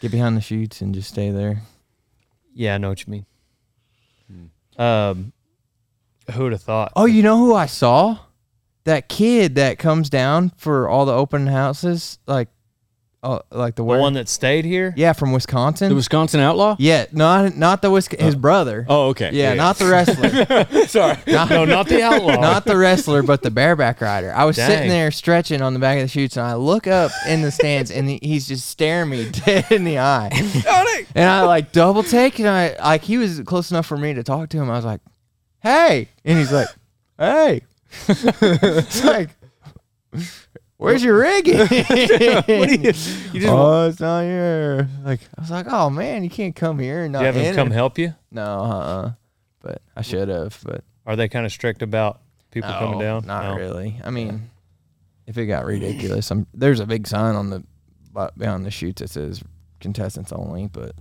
Get 0.00 0.12
behind 0.12 0.36
the 0.36 0.40
chutes 0.40 0.80
and 0.80 0.94
just 0.94 1.08
stay 1.08 1.30
there. 1.30 1.62
Yeah, 2.54 2.76
I 2.76 2.78
know 2.78 2.90
what 2.90 3.04
you 3.04 3.10
mean. 3.10 3.26
Hmm. 4.30 4.80
Um, 4.80 5.32
who 6.32 6.44
would 6.44 6.52
have 6.52 6.62
thought? 6.62 6.92
Oh, 6.94 7.06
you 7.06 7.22
know 7.22 7.38
who 7.38 7.54
I 7.54 7.66
saw? 7.66 8.18
That 8.84 9.08
kid 9.08 9.56
that 9.56 9.78
comes 9.78 10.08
down 10.08 10.52
for 10.56 10.88
all 10.88 11.04
the 11.04 11.12
open 11.12 11.48
houses, 11.48 12.18
like, 12.26 12.48
oh, 13.22 13.40
like 13.50 13.74
the, 13.74 13.82
the 13.82 13.84
where- 13.84 14.00
one 14.00 14.14
that 14.14 14.28
stayed 14.28 14.64
here. 14.64 14.92
yeah, 14.96 15.12
from 15.12 15.32
Wisconsin. 15.32 15.88
The 15.88 15.94
Wisconsin 15.94 16.40
Outlaw. 16.40 16.76
yeah, 16.78 17.06
not 17.12 17.56
not 17.56 17.82
the 17.82 17.88
Wisc- 17.90 18.18
his 18.18 18.34
oh. 18.34 18.38
brother. 18.38 18.86
Oh, 18.88 19.08
okay. 19.08 19.30
yeah, 19.32 19.54
not 19.54 19.76
the 19.76 19.86
wrestler, 19.86 20.86
Sorry. 20.86 21.18
not, 21.26 21.50
No, 21.50 21.64
not 21.64 21.88
the 21.88 22.02
outlaw. 22.04 22.40
not 22.40 22.64
the 22.64 22.76
wrestler, 22.76 23.22
but 23.22 23.42
the 23.42 23.50
bareback 23.50 24.00
rider. 24.00 24.32
I 24.34 24.44
was 24.44 24.56
Dang. 24.56 24.70
sitting 24.70 24.88
there 24.88 25.10
stretching 25.10 25.62
on 25.62 25.74
the 25.74 25.80
back 25.80 25.96
of 25.98 26.02
the 26.04 26.08
chutes, 26.08 26.36
and 26.36 26.46
I 26.46 26.54
look 26.54 26.86
up 26.86 27.10
in 27.28 27.42
the 27.42 27.50
stands, 27.50 27.90
and 27.90 28.08
he- 28.08 28.20
he's 28.22 28.46
just 28.48 28.66
staring 28.68 29.10
me 29.10 29.30
dead 29.30 29.70
in 29.70 29.84
the 29.84 29.98
eye. 29.98 30.30
and 31.14 31.28
I 31.28 31.42
like 31.42 31.72
double 31.72 32.02
take, 32.02 32.38
and 32.38 32.48
I 32.48 32.76
like 32.80 33.02
he 33.02 33.18
was 33.18 33.40
close 33.40 33.70
enough 33.70 33.86
for 33.86 33.96
me 33.96 34.14
to 34.14 34.22
talk 34.22 34.48
to 34.50 34.56
him. 34.58 34.70
I 34.70 34.76
was 34.76 34.84
like, 34.84 35.00
"Hey," 35.60 36.08
and 36.24 36.38
he's 36.38 36.52
like, 36.52 36.68
"Hey." 37.18 37.62
it's 38.08 39.04
like, 39.04 39.30
where's 40.80 41.04
your 41.04 41.18
rigging? 41.18 41.54
you, 41.58 41.64
you 41.68 42.92
just 42.92 43.46
oh, 43.46 43.88
it's 43.88 44.00
not 44.00 44.22
here. 44.22 44.88
Like 45.04 45.20
I 45.36 45.40
was 45.40 45.50
like, 45.50 45.66
"Oh 45.68 45.90
man, 45.90 46.24
you 46.24 46.30
can't 46.30 46.54
come 46.56 46.78
here 46.78 47.04
and 47.04 47.12
not 47.12 47.20
you 47.20 47.26
have 47.26 47.34
them 47.34 47.44
enter." 47.44 47.56
come 47.56 47.70
help 47.70 47.98
you? 47.98 48.14
No, 48.30 48.42
uh-uh. 48.44 49.12
But 49.60 49.82
I 49.94 50.02
should 50.02 50.28
have, 50.28 50.58
but 50.64 50.82
Are 51.06 51.16
they 51.16 51.28
kind 51.28 51.44
of 51.44 51.52
strict 51.52 51.82
about 51.82 52.20
people 52.50 52.70
coming 52.70 52.98
down? 52.98 53.26
Not 53.26 53.44
No. 53.44 53.56
really. 53.56 54.00
I 54.02 54.10
mean, 54.10 54.50
if 55.26 55.36
it 55.36 55.46
got 55.46 55.64
ridiculous, 55.66 56.30
I'm, 56.30 56.46
there's 56.54 56.80
a 56.80 56.86
big 56.86 57.06
sign 57.06 57.34
on 57.34 57.50
the 57.50 57.62
bu- 58.12 58.30
behind 58.38 58.64
the 58.64 58.70
chutes 58.70 59.02
that 59.02 59.10
says 59.10 59.42
contestants 59.80 60.32
only, 60.32 60.66
but 60.66 60.92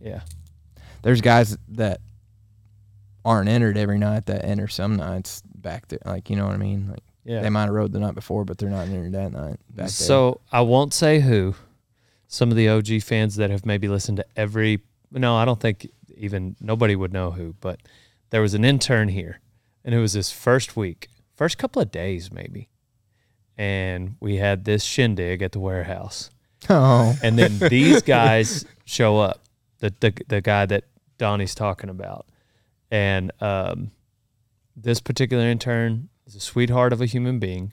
Yeah. 0.00 0.20
there's 1.02 1.20
guys 1.20 1.56
that 1.70 2.00
aren't 3.24 3.48
entered 3.48 3.76
every 3.76 3.98
night 3.98 4.26
that 4.26 4.44
enter 4.44 4.68
some 4.68 4.96
nights 4.96 5.42
back 5.54 5.88
there. 5.88 5.98
Like 6.04 6.30
you 6.30 6.36
know 6.36 6.46
what 6.46 6.54
I 6.54 6.58
mean? 6.58 6.88
Like 6.88 7.02
Yeah. 7.24 7.40
they 7.40 7.50
might 7.50 7.64
have 7.66 7.70
rode 7.74 7.92
the 7.92 8.00
night 8.00 8.14
before, 8.14 8.44
but 8.44 8.58
they're 8.58 8.68
not 8.70 8.88
entered 8.88 9.12
that 9.12 9.32
night. 9.32 9.60
Back 9.68 9.76
there. 9.76 9.88
So 9.88 10.40
I 10.50 10.62
won't 10.62 10.92
say 10.92 11.20
who. 11.20 11.54
Some 12.26 12.50
of 12.50 12.56
the 12.56 12.68
OG 12.68 13.02
fans 13.02 13.36
that 13.36 13.50
have 13.50 13.64
maybe 13.66 13.88
listened 13.88 14.16
to 14.16 14.26
every 14.36 14.80
no, 15.12 15.36
I 15.36 15.44
don't 15.44 15.60
think 15.60 15.88
even 16.16 16.56
nobody 16.60 16.96
would 16.96 17.12
know 17.12 17.30
who, 17.30 17.54
but 17.60 17.80
there 18.30 18.40
was 18.40 18.54
an 18.54 18.64
intern 18.64 19.08
here 19.08 19.40
and 19.84 19.94
it 19.94 19.98
was 19.98 20.14
his 20.14 20.30
first 20.32 20.76
week, 20.76 21.08
first 21.36 21.58
couple 21.58 21.82
of 21.82 21.90
days 21.90 22.32
maybe. 22.32 22.68
And 23.58 24.16
we 24.20 24.36
had 24.36 24.64
this 24.64 24.82
shindig 24.82 25.42
at 25.42 25.52
the 25.52 25.60
warehouse. 25.60 26.30
oh, 26.70 27.14
And 27.22 27.38
then 27.38 27.58
these 27.68 28.02
guys 28.02 28.64
show 28.84 29.18
up. 29.18 29.40
The 29.78 29.92
the 30.00 30.12
the 30.28 30.40
guy 30.40 30.64
that 30.66 30.84
Donnie's 31.18 31.54
talking 31.54 31.90
about. 31.90 32.26
And 32.90 33.30
um 33.40 33.90
this 34.74 35.00
particular 35.00 35.44
intern 35.44 36.08
is 36.32 36.36
a 36.36 36.40
sweetheart 36.40 36.92
of 36.92 37.00
a 37.00 37.06
human 37.06 37.38
being. 37.38 37.72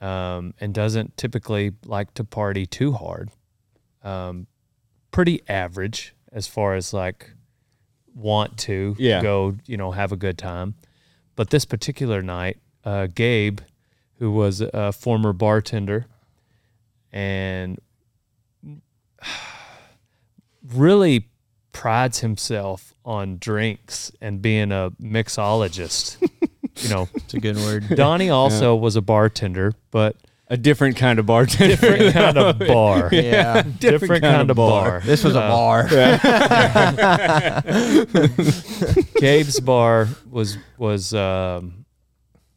Um, 0.00 0.54
and 0.60 0.72
doesn't 0.72 1.18
typically 1.18 1.72
like 1.84 2.14
to 2.14 2.24
party 2.24 2.64
too 2.64 2.92
hard. 2.92 3.28
Um, 4.02 4.46
pretty 5.10 5.42
average 5.46 6.14
as 6.32 6.46
far 6.46 6.74
as 6.74 6.94
like 6.94 7.32
want 8.14 8.56
to 8.60 8.96
Yeah. 8.98 9.20
go, 9.22 9.56
you 9.66 9.76
know, 9.76 9.90
have 9.90 10.10
a 10.10 10.16
good 10.16 10.38
time. 10.38 10.74
But 11.36 11.50
this 11.50 11.66
particular 11.66 12.22
night, 12.22 12.56
uh, 12.82 13.08
Gabe, 13.14 13.60
who 14.18 14.30
was 14.32 14.62
a 14.62 14.90
former 14.92 15.34
bartender 15.34 16.06
and 17.12 17.78
really 20.74 21.28
prides 21.72 22.20
himself 22.20 22.94
on 23.04 23.36
drinks 23.38 24.12
and 24.20 24.40
being 24.40 24.72
a 24.72 24.92
mixologist. 25.00 26.16
you 26.82 26.88
know, 26.88 27.08
it's 27.14 27.34
a 27.34 27.40
good 27.40 27.56
word. 27.56 27.88
Donnie 27.96 28.30
also 28.30 28.74
was 28.76 28.96
a 28.96 29.00
bartender, 29.02 29.72
but 29.90 30.16
a 30.48 30.56
different 30.56 30.96
kind 30.96 31.18
of 31.18 31.26
bartender. 31.26 31.76
different 31.76 32.12
kind 32.20 32.36
of 32.38 32.58
bar. 32.58 33.08
yeah, 33.12 33.62
Different, 33.62 34.22
kind, 34.22 34.50
of 34.50 34.56
bar. 34.56 35.00
this 35.04 35.22
was 35.22 35.36
a 35.36 35.40
Uh, 35.40 35.48
bar. 35.48 35.88
Gabe's 39.20 39.60
bar 39.60 40.08
was 40.30 40.56
was 40.78 41.14
um 41.14 41.84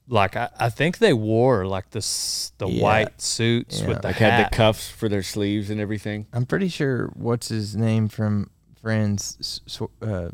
like 0.08 0.36
I, 0.36 0.50
I 0.60 0.70
think 0.70 0.98
they 0.98 1.14
wore 1.14 1.66
like 1.66 1.92
the 1.92 1.98
s- 2.00 2.52
the 2.58 2.68
Yeah. 2.68 2.84
white 2.84 3.22
suits 3.22 3.82
Yeah. 3.82 3.88
with 3.88 4.02
the 4.02 4.08
like 4.10 4.16
hat. 4.18 4.32
had 4.34 4.52
the 4.52 4.56
cuffs 4.56 4.90
for 4.90 5.08
their 5.10 5.24
sleeves 5.24 5.70
and 5.70 5.80
everything. 5.80 6.28
I'm 6.34 6.46
pretty 6.46 6.68
sure 6.70 7.08
what's 7.16 7.48
his 7.50 7.76
name 7.76 8.08
from 8.10 8.50
Friends. 8.82 9.38
s- 9.40 9.62
sw- 9.66 9.84
Uh, 10.02 10.30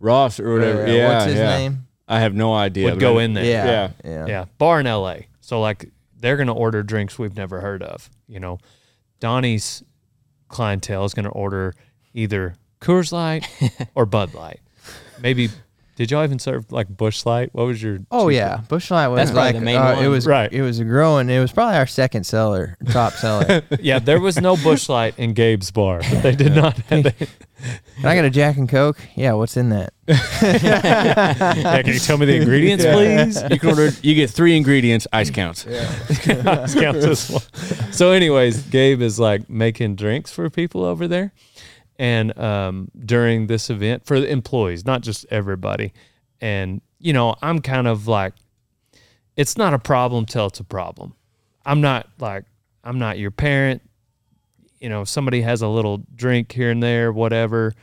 Ross 0.00 0.38
or 0.38 0.52
whatever. 0.52 0.84
uh, 0.84 0.90
yeah, 0.90 1.08
what's 1.12 1.24
his 1.26 1.34
yeah. 1.36 1.56
name? 1.56 1.86
I 2.08 2.20
have 2.20 2.34
no 2.34 2.54
idea. 2.54 2.84
would 2.86 2.94
but 2.94 3.00
go 3.00 3.18
in 3.18 3.34
there. 3.34 3.44
Yeah, 3.44 3.66
Yeah. 3.66 3.90
yeah, 4.04 4.26
Yeah, 4.26 4.44
bar 4.58 4.80
in 4.80 4.86
LA. 4.86 5.16
So 5.40 5.60
like 5.60 5.90
they're 6.18 6.36
gonna 6.36 6.54
order 6.54 6.82
drinks 6.82 7.18
we've 7.18 7.36
never 7.36 7.60
heard 7.60 7.82
of. 7.82 8.08
You 8.26 8.40
know, 8.40 8.58
Donnie's 9.20 9.82
clientele 10.48 11.04
is 11.04 11.14
gonna 11.14 11.28
order 11.30 11.74
either 12.14 12.54
Coors 12.80 13.12
Light 13.12 13.46
or 13.94 14.06
Bud 14.06 14.34
Light. 14.34 14.60
Maybe 15.20 15.50
did 15.98 16.12
y'all 16.12 16.22
even 16.22 16.38
serve 16.38 16.70
like 16.70 16.86
Busch 16.88 17.26
Light? 17.26 17.50
What 17.52 17.66
was 17.66 17.82
your 17.82 17.98
Oh 18.12 18.28
cheap- 18.28 18.36
yeah, 18.36 18.58
Busch 18.68 18.88
Light 18.92 19.08
was 19.08 19.18
That's 19.18 19.32
like 19.36 19.56
the 19.56 19.60
main 19.60 19.76
uh, 19.78 19.98
it 20.00 20.06
was 20.06 20.28
Right. 20.28 20.52
It 20.52 20.62
was 20.62 20.80
growing. 20.80 21.28
It 21.28 21.40
was 21.40 21.50
probably 21.50 21.76
our 21.76 21.88
second 21.88 22.22
seller, 22.22 22.76
top 22.90 23.14
seller. 23.14 23.62
Yeah, 23.80 23.98
there 23.98 24.20
was 24.20 24.40
no 24.40 24.56
Busch 24.56 24.88
Light 24.88 25.18
in 25.18 25.34
Gabe's 25.34 25.72
bar. 25.72 26.00
They 26.02 26.36
did 26.36 26.54
not 26.54 26.76
have 26.78 27.02
they, 27.02 27.10
Can 27.96 28.06
I 28.06 28.14
get 28.14 28.24
a 28.24 28.30
Jack 28.30 28.56
and 28.58 28.68
Coke? 28.68 29.00
Yeah, 29.16 29.32
what's 29.32 29.56
in 29.56 29.70
that? 29.70 29.92
yeah, 30.52 31.82
can 31.82 31.92
you 31.92 31.98
tell 31.98 32.16
me 32.16 32.26
the 32.26 32.36
ingredients, 32.36 32.84
please? 32.84 33.42
You 33.50 33.58
can 33.58 33.70
order. 33.70 33.90
You 34.00 34.14
get 34.14 34.30
three 34.30 34.56
ingredients. 34.56 35.08
Ice 35.12 35.30
counts. 35.30 35.66
Let's 35.66 36.74
count 36.74 37.00
this 37.00 37.28
one. 37.28 37.42
So, 37.92 38.12
anyways, 38.12 38.62
Gabe 38.68 39.02
is 39.02 39.18
like 39.18 39.50
making 39.50 39.96
drinks 39.96 40.30
for 40.32 40.48
people 40.50 40.84
over 40.84 41.08
there, 41.08 41.32
and 41.98 42.38
um, 42.38 42.90
during 43.04 43.48
this 43.48 43.70
event 43.70 44.06
for 44.06 44.20
the 44.20 44.30
employees, 44.30 44.84
not 44.84 45.02
just 45.02 45.26
everybody. 45.30 45.92
And 46.40 46.80
you 46.98 47.12
know, 47.12 47.34
I'm 47.42 47.60
kind 47.60 47.86
of 47.86 48.08
like, 48.08 48.34
it's 49.36 49.56
not 49.56 49.74
a 49.74 49.78
problem 49.78 50.26
till 50.26 50.46
it's 50.46 50.60
a 50.60 50.64
problem. 50.64 51.14
I'm 51.64 51.80
not 51.80 52.08
like, 52.18 52.44
I'm 52.82 52.98
not 52.98 53.18
your 53.18 53.30
parent. 53.30 53.82
You 54.80 54.88
know, 54.88 55.02
if 55.02 55.08
somebody 55.08 55.42
has 55.42 55.62
a 55.62 55.68
little 55.68 56.04
drink 56.14 56.52
here 56.52 56.70
and 56.70 56.82
there, 56.82 57.12
whatever. 57.12 57.74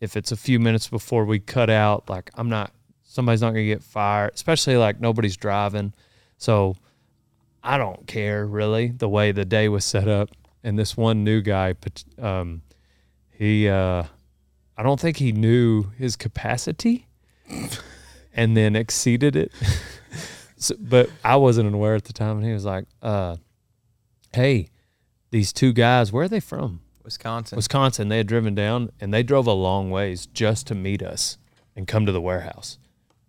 If 0.00 0.16
it's 0.16 0.32
a 0.32 0.36
few 0.36 0.58
minutes 0.58 0.88
before 0.88 1.24
we 1.24 1.38
cut 1.38 1.70
out, 1.70 2.08
like 2.10 2.30
I'm 2.34 2.48
not, 2.48 2.72
somebody's 3.02 3.40
not 3.40 3.50
gonna 3.50 3.64
get 3.64 3.82
fired, 3.82 4.32
especially 4.34 4.76
like 4.76 5.00
nobody's 5.00 5.36
driving. 5.36 5.92
So 6.38 6.76
I 7.62 7.78
don't 7.78 8.06
care 8.06 8.46
really 8.46 8.88
the 8.88 9.08
way 9.08 9.32
the 9.32 9.44
day 9.44 9.68
was 9.68 9.84
set 9.84 10.08
up. 10.08 10.30
and 10.64 10.78
this 10.78 10.96
one 10.96 11.24
new 11.24 11.40
guy, 11.40 11.74
um, 12.20 12.62
he, 13.42 13.68
uh, 13.68 14.04
I 14.76 14.82
don't 14.82 15.00
think 15.00 15.16
he 15.16 15.32
knew 15.32 15.84
his 15.98 16.16
capacity, 16.16 17.06
and 18.34 18.56
then 18.56 18.76
exceeded 18.76 19.36
it. 19.36 19.52
so, 20.56 20.74
but 20.78 21.10
I 21.24 21.36
wasn't 21.36 21.74
aware 21.74 21.94
at 21.94 22.04
the 22.04 22.12
time, 22.12 22.36
and 22.38 22.46
he 22.46 22.52
was 22.52 22.64
like, 22.64 22.84
uh, 23.02 23.36
"Hey, 24.32 24.68
these 25.30 25.52
two 25.52 25.72
guys, 25.72 26.12
where 26.12 26.24
are 26.24 26.28
they 26.28 26.40
from? 26.40 26.80
Wisconsin. 27.04 27.56
Wisconsin. 27.56 28.08
They 28.08 28.18
had 28.18 28.26
driven 28.28 28.54
down, 28.54 28.90
and 29.00 29.12
they 29.12 29.22
drove 29.22 29.46
a 29.46 29.52
long 29.52 29.90
ways 29.90 30.26
just 30.26 30.66
to 30.68 30.74
meet 30.74 31.02
us 31.02 31.36
and 31.74 31.88
come 31.88 32.06
to 32.06 32.12
the 32.12 32.20
warehouse. 32.20 32.78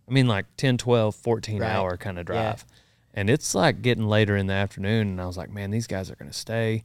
I 0.08 0.12
mean, 0.12 0.28
like 0.28 0.46
10, 0.58 0.78
12, 0.78 1.16
14 1.16 1.62
Right. 1.62 1.72
hour 1.72 1.98
kind 1.98 2.20
of 2.20 2.28
Yeah. 2.30 2.34
drive. 2.34 2.66
And 3.16 3.30
it's 3.30 3.56
like 3.56 3.82
getting 3.82 4.06
later 4.06 4.36
in 4.36 4.48
the 4.48 4.54
afternoon. 4.54 5.08
And 5.08 5.22
I 5.22 5.26
was 5.26 5.38
like, 5.38 5.50
man, 5.50 5.72
these 5.72 5.88
guys 5.88 6.12
are 6.12 6.16
going 6.16 6.30
to 6.30 6.38
stay. 6.38 6.84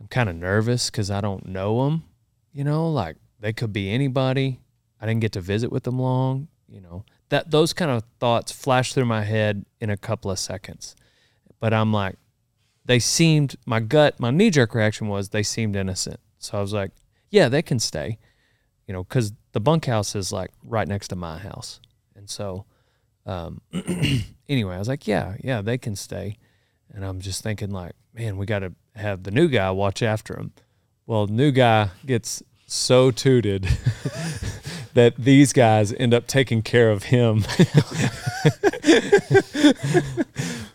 I'm 0.00 0.06
kind 0.08 0.28
of 0.28 0.36
nervous 0.36 0.90
because 0.90 1.10
I 1.10 1.20
don't 1.20 1.46
know 1.46 1.84
them. 1.84 2.04
You 2.56 2.64
know, 2.64 2.88
like 2.88 3.16
they 3.38 3.52
could 3.52 3.74
be 3.74 3.90
anybody. 3.90 4.60
I 4.98 5.04
didn't 5.04 5.20
get 5.20 5.32
to 5.32 5.42
visit 5.42 5.70
with 5.70 5.82
them 5.82 5.98
long. 5.98 6.48
You 6.66 6.80
know, 6.80 7.04
that 7.28 7.50
those 7.50 7.74
kind 7.74 7.90
of 7.90 8.02
thoughts 8.18 8.50
flashed 8.50 8.94
through 8.94 9.04
my 9.04 9.24
head 9.24 9.66
in 9.78 9.90
a 9.90 9.96
couple 9.98 10.30
of 10.30 10.38
seconds. 10.38 10.96
But 11.60 11.74
I'm 11.74 11.92
like, 11.92 12.16
they 12.86 12.98
seemed, 12.98 13.56
my 13.66 13.80
gut, 13.80 14.18
my 14.18 14.30
knee 14.30 14.48
jerk 14.48 14.74
reaction 14.74 15.08
was 15.08 15.28
they 15.28 15.42
seemed 15.42 15.76
innocent. 15.76 16.18
So 16.38 16.56
I 16.56 16.62
was 16.62 16.72
like, 16.72 16.92
yeah, 17.28 17.50
they 17.50 17.60
can 17.60 17.78
stay. 17.78 18.18
You 18.86 18.94
know, 18.94 19.04
because 19.04 19.34
the 19.52 19.60
bunkhouse 19.60 20.14
is 20.14 20.32
like 20.32 20.50
right 20.64 20.88
next 20.88 21.08
to 21.08 21.16
my 21.16 21.36
house. 21.36 21.78
And 22.14 22.30
so, 22.30 22.64
um, 23.26 23.60
anyway, 24.48 24.76
I 24.76 24.78
was 24.78 24.88
like, 24.88 25.06
yeah, 25.06 25.36
yeah, 25.44 25.60
they 25.60 25.76
can 25.76 25.94
stay. 25.94 26.38
And 26.90 27.04
I'm 27.04 27.20
just 27.20 27.42
thinking, 27.42 27.70
like, 27.70 27.92
man, 28.14 28.38
we 28.38 28.46
got 28.46 28.60
to 28.60 28.72
have 28.94 29.24
the 29.24 29.30
new 29.30 29.48
guy 29.48 29.70
watch 29.72 30.02
after 30.02 30.38
him. 30.38 30.52
Well, 31.06 31.26
new 31.28 31.52
guy 31.52 31.90
gets 32.04 32.42
so 32.66 33.10
tooted 33.12 33.62
that 34.94 35.14
these 35.16 35.52
guys 35.52 35.92
end 35.92 36.12
up 36.12 36.26
taking 36.26 36.62
care 36.62 36.90
of 36.90 37.04
him. 37.04 37.44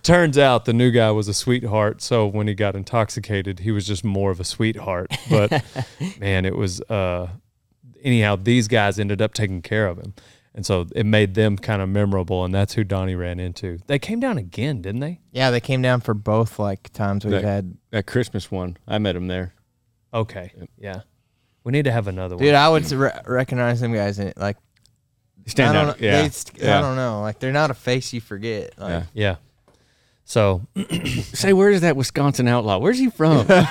Turns 0.04 0.38
out 0.38 0.66
the 0.66 0.74
new 0.74 0.90
guy 0.92 1.12
was 1.12 1.28
a 1.28 1.34
sweetheart. 1.34 2.02
So 2.02 2.26
when 2.26 2.48
he 2.48 2.54
got 2.54 2.76
intoxicated, 2.76 3.60
he 3.60 3.72
was 3.72 3.86
just 3.86 4.04
more 4.04 4.32
of 4.32 4.40
a 4.40 4.44
sweetheart. 4.44 5.16
But 5.30 5.64
man, 6.20 6.46
it 6.46 6.56
was, 6.56 6.82
uh, 6.84 7.28
anyhow, 8.02 8.36
these 8.38 8.68
guys 8.68 8.98
ended 9.00 9.22
up 9.22 9.34
taking 9.34 9.62
care 9.62 9.88
of 9.88 9.98
him. 9.98 10.14
And 10.56 10.66
so 10.66 10.88
it 10.96 11.06
made 11.06 11.36
them 11.36 11.58
kind 11.58 11.82
of 11.82 11.90
memorable. 11.90 12.44
And 12.44 12.54
that's 12.54 12.74
who 12.74 12.84
Donnie 12.84 13.16
ran 13.16 13.40
into. 13.40 13.78
They 13.88 14.00
came 14.00 14.20
down 14.20 14.38
again, 14.38 14.82
didn't 14.82 15.02
they? 15.02 15.20
yeah, 15.32 15.52
they 15.52 15.60
came 15.62 15.82
down 15.82 16.02
for 16.02 16.14
both 16.14 16.58
like 16.58 16.92
times 16.94 17.24
we've 17.26 17.34
That- 17.34 17.44
had. 17.44 17.78
That 17.92 18.06
Christmas 18.08 18.50
one, 18.50 18.78
I 18.88 18.98
met 18.98 19.16
him 19.16 19.28
there. 19.28 19.54
Okay. 20.14 20.52
Yeah. 20.78 21.02
We 21.64 21.72
need 21.72 21.86
to 21.86 21.92
have 21.92 22.08
another 22.08 22.36
one. 22.36 22.44
Dude. 22.46 22.56
I 22.56 22.70
would 22.70 22.90
re- 22.92 23.12
recognize 23.26 23.80
them 23.82 23.94
guys 23.94 24.20
in 24.20 24.28
it. 24.28 24.38
Like 24.38 24.58
Stand 25.48 25.78
I 25.78 25.82
don't 25.82 25.90
out. 25.92 26.02
know. 26.02 26.06
Yeah. 26.08 26.22
they 26.24 26.30
st- 26.30 26.62
yeah. 26.62 26.78
I 26.78 26.82
don't 26.82 26.96
know. 26.96 27.22
Like 27.22 27.40
they're 27.40 27.52
not 27.52 27.72
a 27.72 27.74
face 27.74 28.14
you 28.14 28.22
forget. 28.22 28.78
Like, 28.78 28.90
Yeah. 28.90 29.04
Yeah. 29.14 29.36
So 30.24 30.62
Say, 31.34 31.54
where 31.54 31.70
is 31.70 31.82
that 31.82 31.96
Wisconsin 31.96 32.48
outlaw? 32.48 32.78
Where's 32.78 33.00
he 33.00 33.10
from? 33.10 33.48
where 33.48 33.66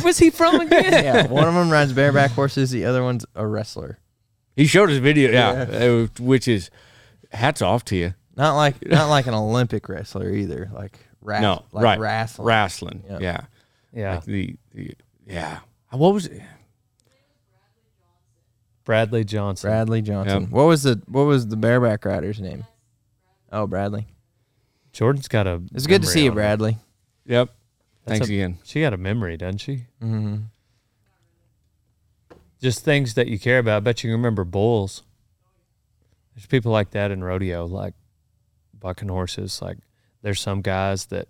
was 0.00 0.18
he 0.18 0.30
from 0.30 0.60
again? 0.60 1.04
yeah, 1.04 1.26
one 1.26 1.48
of 1.48 1.54
them 1.54 1.70
rides 1.70 1.92
bareback 1.92 2.30
horses. 2.32 2.70
The 2.70 2.84
other 2.84 3.02
one's 3.02 3.24
a 3.34 3.46
wrestler. 3.46 3.98
he 4.56 4.66
showed 4.66 4.90
us 4.90 4.98
video. 4.98 5.30
Yeah, 5.32 5.50
uh, 5.50 6.06
which 6.20 6.46
is 6.48 6.70
hats 7.32 7.62
off 7.62 7.84
to 7.86 7.96
you. 7.96 8.14
Not 8.36 8.54
like 8.56 8.86
not 8.86 9.08
like 9.08 9.26
an 9.26 9.34
Olympic 9.34 9.88
wrestler 9.88 10.30
either. 10.30 10.70
Like 10.72 10.98
ra- 11.20 11.40
No, 11.40 11.64
like 11.72 11.84
right. 11.84 11.98
wrestling. 11.98 12.46
Wrestling. 12.46 13.04
Yeah. 13.08 13.18
Yeah. 13.20 13.40
Yeah. 13.92 14.14
Like 14.16 14.24
the, 14.24 14.56
the 14.74 14.94
yeah. 15.26 15.60
What 15.90 16.14
was 16.14 16.26
it? 16.26 16.42
Bradley 18.84 19.24
Johnson. 19.24 19.70
Bradley 19.70 20.02
Johnson. 20.02 20.42
Yep. 20.42 20.50
What 20.50 20.64
was 20.64 20.82
the 20.82 21.00
what 21.06 21.22
was 21.22 21.46
the 21.46 21.56
bareback 21.56 22.04
rider's 22.04 22.40
name? 22.40 22.64
Oh, 23.52 23.66
Bradley. 23.66 24.08
Jordan's 24.92 25.28
got 25.28 25.46
a. 25.46 25.62
It's 25.74 25.86
good 25.86 26.02
to 26.02 26.08
see 26.08 26.24
you, 26.24 26.30
on 26.30 26.36
her. 26.36 26.40
Bradley. 26.42 26.78
Yep. 27.26 27.50
That's 28.04 28.18
Thanks 28.18 28.30
a- 28.30 28.32
again. 28.34 28.58
She 28.64 28.80
got 28.80 28.92
a 28.92 28.96
memory, 28.96 29.36
doesn't 29.36 29.58
she? 29.58 29.84
Mm-hmm. 30.02 30.36
Just 32.60 32.84
things 32.84 33.14
that 33.14 33.28
you 33.28 33.38
care 33.38 33.58
about. 33.58 33.76
I 33.78 33.80
bet 33.80 34.02
you 34.02 34.08
can 34.08 34.16
remember 34.16 34.44
bulls. 34.44 35.02
There's 36.34 36.46
people 36.46 36.72
like 36.72 36.90
that 36.90 37.10
in 37.10 37.22
rodeo, 37.22 37.66
like 37.66 37.94
bucking 38.78 39.08
horses. 39.08 39.60
Like 39.60 39.78
there's 40.22 40.40
some 40.40 40.62
guys 40.62 41.06
that 41.06 41.28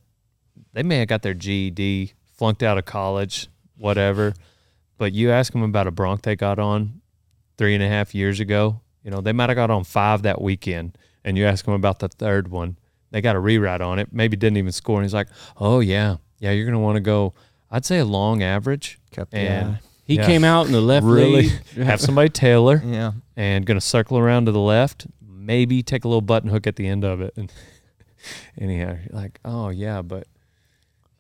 they 0.73 0.83
may 0.83 0.99
have 0.99 1.09
got 1.09 1.23
their 1.23 1.35
GED, 1.35 2.13
flunked 2.43 2.65
out 2.65 2.77
of 2.77 2.85
college, 2.85 3.47
whatever. 3.79 4.35
But 4.99 5.13
you 5.13 5.31
ask 5.31 5.53
them 5.53 5.63
about 5.63 5.87
a 5.87 5.93
bronc 5.93 6.23
they 6.23 6.35
got 6.35 6.59
on 6.59 7.01
three 7.57 7.73
and 7.73 7.85
a 7.85 7.87
half 7.89 8.17
years 8.17 8.41
ago. 8.41 8.81
You 9.05 9.13
know, 9.13 9.21
they 9.21 9.33
might 9.33 9.49
have 9.49 9.55
got 9.55 9.71
on 9.71 9.85
five 9.85 10.23
that 10.23 10.43
weekend, 10.43 10.99
and 11.25 11.39
you 11.39 11.45
ask 11.45 11.65
them 11.65 11.75
about 11.75 12.01
the 12.01 12.09
third 12.09 12.49
one. 12.49 12.79
They 13.13 13.21
got 13.21 13.37
a 13.37 13.39
rewrite 13.39 13.81
on 13.81 14.01
it. 14.01 14.09
Maybe 14.13 14.37
didn't 14.37 14.57
even 14.57 14.73
score. 14.73 14.97
And 14.99 15.05
he's 15.05 15.15
like, 15.15 15.29
"Oh 15.57 15.79
yeah, 15.79 16.17
yeah, 16.41 16.51
you're 16.51 16.65
gonna 16.67 16.81
want 16.81 16.97
to 16.97 17.01
go. 17.01 17.33
I'd 17.71 17.85
say 17.85 17.99
a 18.01 18.05
long 18.05 18.43
average, 18.43 18.99
Cup 19.13 19.29
and 19.31 19.79
He 20.05 20.17
Yeah. 20.17 20.27
came 20.27 20.43
out 20.43 20.67
in 20.67 20.73
the 20.73 20.81
left 20.93 21.07
really 21.07 21.43
lead. 21.49 21.61
have 21.87 22.01
somebody 22.01 22.29
Taylor." 22.29 22.83
Yeah. 22.85 23.13
and 23.37 23.65
going 23.65 23.77
to 23.79 23.87
circle 23.87 24.19
around 24.19 24.47
to 24.47 24.53
the 24.53 24.59
left, 24.61 25.07
maybe 25.25 25.81
take 25.85 26.05
a 26.05 26.09
little 26.09 26.21
button 26.23 26.51
hook 26.51 26.67
at 26.67 26.75
the 26.75 26.89
end 26.89 27.05
of 27.05 27.21
it. 27.21 27.35
And 27.37 27.53
anyhow, 28.61 28.97
like, 29.11 29.39
oh 29.45 29.69
yeah, 29.69 30.03
but 30.03 30.27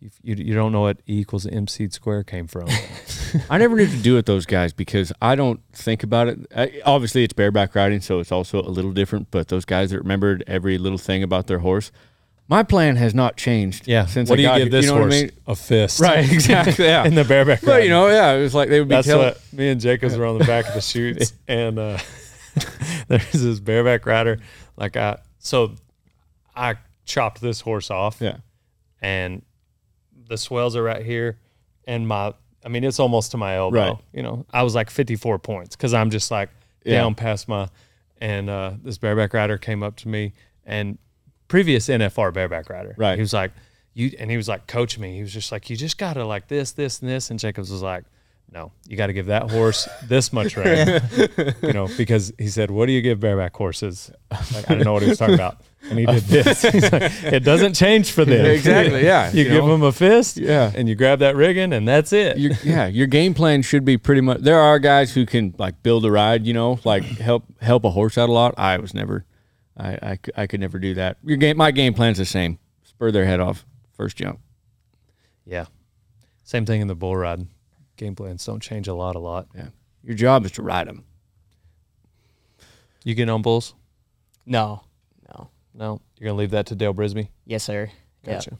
you, 0.02 0.10
you, 0.22 0.44
you 0.46 0.54
don't 0.54 0.72
know 0.72 0.80
what 0.80 0.98
E 1.08 1.20
equals 1.20 1.46
MC 1.46 1.88
square 1.90 2.24
came 2.24 2.48
from. 2.48 2.68
I 3.50 3.58
never 3.58 3.76
knew 3.76 3.84
what 3.84 3.92
to 3.92 4.02
do 4.02 4.14
with 4.14 4.26
those 4.26 4.46
guys 4.46 4.72
because 4.72 5.12
I 5.22 5.36
don't 5.36 5.60
think 5.72 6.02
about 6.02 6.28
it. 6.28 6.40
I, 6.56 6.80
obviously, 6.84 7.22
it's 7.22 7.32
bareback 7.32 7.74
riding, 7.74 8.00
so 8.00 8.18
it's 8.18 8.32
also 8.32 8.60
a 8.60 8.68
little 8.68 8.90
different. 8.92 9.30
But 9.30 9.48
those 9.48 9.64
guys 9.64 9.90
that 9.90 9.98
remembered 9.98 10.42
every 10.48 10.76
little 10.76 10.98
thing 10.98 11.22
about 11.22 11.46
their 11.46 11.60
horse, 11.60 11.92
my 12.48 12.64
plan 12.64 12.96
has 12.96 13.14
not 13.14 13.36
changed. 13.36 13.86
yeah. 13.86 14.06
since 14.06 14.28
what 14.28 14.34
I 14.34 14.36
do 14.36 14.42
you 14.42 14.48
got 14.48 14.58
give 14.58 14.70
this 14.72 14.84
you 14.86 14.90
know 14.90 14.98
horse? 14.98 15.14
I 15.14 15.20
mean? 15.22 15.30
A 15.46 15.54
fist. 15.54 16.00
Right, 16.00 16.30
exactly. 16.32 16.84
Yeah. 16.84 17.04
In 17.06 17.14
the 17.14 17.24
bareback. 17.24 17.60
but 17.60 17.68
riding. 17.68 17.84
you 17.84 17.90
know, 17.90 18.08
yeah, 18.08 18.32
it 18.32 18.42
was 18.42 18.54
like 18.54 18.68
they 18.68 18.80
would 18.80 18.88
be 18.88 18.96
That's 18.96 19.06
telling. 19.06 19.26
what 19.26 19.40
me 19.52 19.68
and 19.68 19.80
Jacobs 19.80 20.16
were 20.16 20.26
on 20.26 20.38
the 20.38 20.44
back 20.44 20.66
of 20.66 20.74
the 20.74 20.80
chutes, 20.82 21.32
and 21.46 21.78
uh, 21.78 21.98
there's 23.06 23.30
this 23.30 23.60
bareback 23.60 24.04
rider. 24.04 24.40
Like 24.76 24.96
I, 24.96 25.18
so 25.38 25.76
I 26.56 26.74
chopped 27.04 27.40
this 27.40 27.60
horse 27.60 27.90
off. 27.90 28.20
Yeah. 28.20 28.38
and 29.00 29.42
the 30.32 30.38
swells 30.38 30.74
are 30.76 30.82
right 30.82 31.04
here, 31.04 31.38
and 31.86 32.08
my, 32.08 32.32
I 32.64 32.68
mean, 32.68 32.84
it's 32.84 32.98
almost 32.98 33.30
to 33.32 33.36
my 33.36 33.56
elbow. 33.56 33.76
Right. 33.78 33.96
You 34.14 34.22
know, 34.22 34.46
I 34.50 34.62
was 34.62 34.74
like 34.74 34.88
54 34.88 35.38
points 35.38 35.76
because 35.76 35.92
I'm 35.92 36.10
just 36.10 36.30
like 36.30 36.48
Yeah. 36.84 36.98
down 37.02 37.14
past 37.14 37.48
my, 37.48 37.68
and 38.20 38.48
uh, 38.48 38.72
this 38.82 38.96
bareback 38.98 39.34
rider 39.34 39.58
came 39.58 39.82
up 39.82 39.96
to 39.96 40.08
me, 40.08 40.32
and 40.64 40.96
previous 41.48 41.88
NFR 41.88 42.32
bareback 42.32 42.70
rider, 42.70 42.94
Right. 42.96 43.16
He 43.16 43.20
was 43.20 43.32
like, 43.34 43.52
you, 43.94 44.10
and 44.18 44.30
he 44.30 44.38
was 44.38 44.48
like 44.48 44.66
coach 44.66 44.98
me. 44.98 45.16
He 45.16 45.20
was 45.20 45.32
just 45.34 45.52
like, 45.52 45.68
you 45.68 45.76
just 45.76 45.98
gotta 45.98 46.24
like 46.24 46.48
this, 46.48 46.72
this, 46.72 47.00
and 47.02 47.10
this, 47.10 47.30
and 47.30 47.38
Jacobs 47.38 47.70
was 47.70 47.82
like. 47.82 48.04
No, 48.54 48.70
you 48.86 48.98
got 48.98 49.06
to 49.06 49.14
give 49.14 49.26
that 49.26 49.50
horse 49.50 49.88
this 50.04 50.30
much 50.30 50.58
rein, 50.58 51.00
you 51.62 51.72
know, 51.72 51.88
because 51.96 52.34
he 52.38 52.48
said, 52.48 52.70
"What 52.70 52.84
do 52.84 52.92
you 52.92 53.00
give 53.00 53.18
bareback 53.18 53.56
horses?" 53.56 54.10
Like 54.30 54.70
I 54.70 54.74
don't 54.74 54.84
know 54.84 54.92
what 54.92 55.00
he 55.02 55.08
was 55.08 55.16
talking 55.16 55.36
about, 55.36 55.62
and 55.90 55.98
he 55.98 56.06
did 56.06 56.22
this. 56.24 56.62
He's 56.72 56.92
like, 56.92 57.12
it 57.24 57.40
doesn't 57.44 57.74
change 57.74 58.12
for 58.12 58.24
them. 58.24 58.46
Exactly, 58.46 59.04
yeah, 59.04 59.30
you, 59.32 59.42
you 59.44 59.50
give 59.50 59.64
know. 59.64 59.70
them 59.72 59.82
a 59.82 59.92
fist, 59.92 60.36
Yeah. 60.38 60.70
and 60.74 60.88
you 60.88 60.94
grab 60.94 61.18
that 61.20 61.36
rigging, 61.36 61.72
and 61.72 61.86
that's 61.86 62.12
it. 62.12 62.38
your, 62.38 62.52
yeah, 62.64 62.86
your 62.86 63.06
game 63.06 63.34
plan 63.34 63.62
should 63.62 63.84
be 63.84 63.96
pretty 63.98 64.20
much. 64.20 64.38
There 64.40 64.60
are 64.60 64.78
guys 64.78 65.14
who 65.14 65.26
can 65.26 65.54
like 65.58 65.82
build 65.82 66.04
a 66.04 66.10
ride, 66.10 66.46
you 66.46 66.52
know, 66.54 66.78
like 66.84 67.02
help 67.04 67.44
help 67.60 67.84
a 67.84 67.90
horse 67.90 68.16
out 68.18 68.28
a 68.28 68.32
lot. 68.32 68.54
I 68.56 68.78
was 68.78 68.94
never, 68.94 69.24
I 69.76 69.90
I, 69.92 70.18
I 70.42 70.46
could 70.46 70.60
never 70.60 70.78
do 70.78 70.94
that. 70.94 71.18
Your 71.24 71.36
game, 71.36 71.56
my 71.56 71.70
game 71.70 71.94
plan's 71.94 72.18
the 72.18 72.24
same. 72.24 72.58
Spur 72.84 73.10
their 73.10 73.24
head 73.24 73.40
off 73.40 73.64
first 73.96 74.16
jump. 74.16 74.38
yeah, 75.44 75.66
same 76.44 76.64
thing 76.66 76.80
in 76.80 76.88
the 76.88 76.94
bull 76.94 77.16
riding. 77.16 77.48
Game 77.96 78.14
plans 78.14 78.44
don't 78.46 78.60
change 78.62 78.88
a 78.88 78.94
lot. 78.94 79.16
A 79.16 79.18
lot. 79.20 79.48
Yeah, 79.54 79.68
your 80.02 80.14
job 80.14 80.44
is 80.46 80.52
to 80.52 80.62
ride 80.62 80.86
them. 80.88 81.04
You 83.04 83.14
get 83.14 83.28
on 83.28 83.42
bulls? 83.42 83.74
No, 84.46 84.82
no. 85.74 85.84
No, 85.84 86.00
you're 86.18 86.28
gonna 86.28 86.38
leave 86.38 86.50
that 86.50 86.66
to 86.66 86.74
Dale 86.74 86.94
Brisby. 86.94 87.28
Yes, 87.46 87.64
sir. 87.64 87.90
Yeah. 88.24 88.34
Gotcha. 88.34 88.58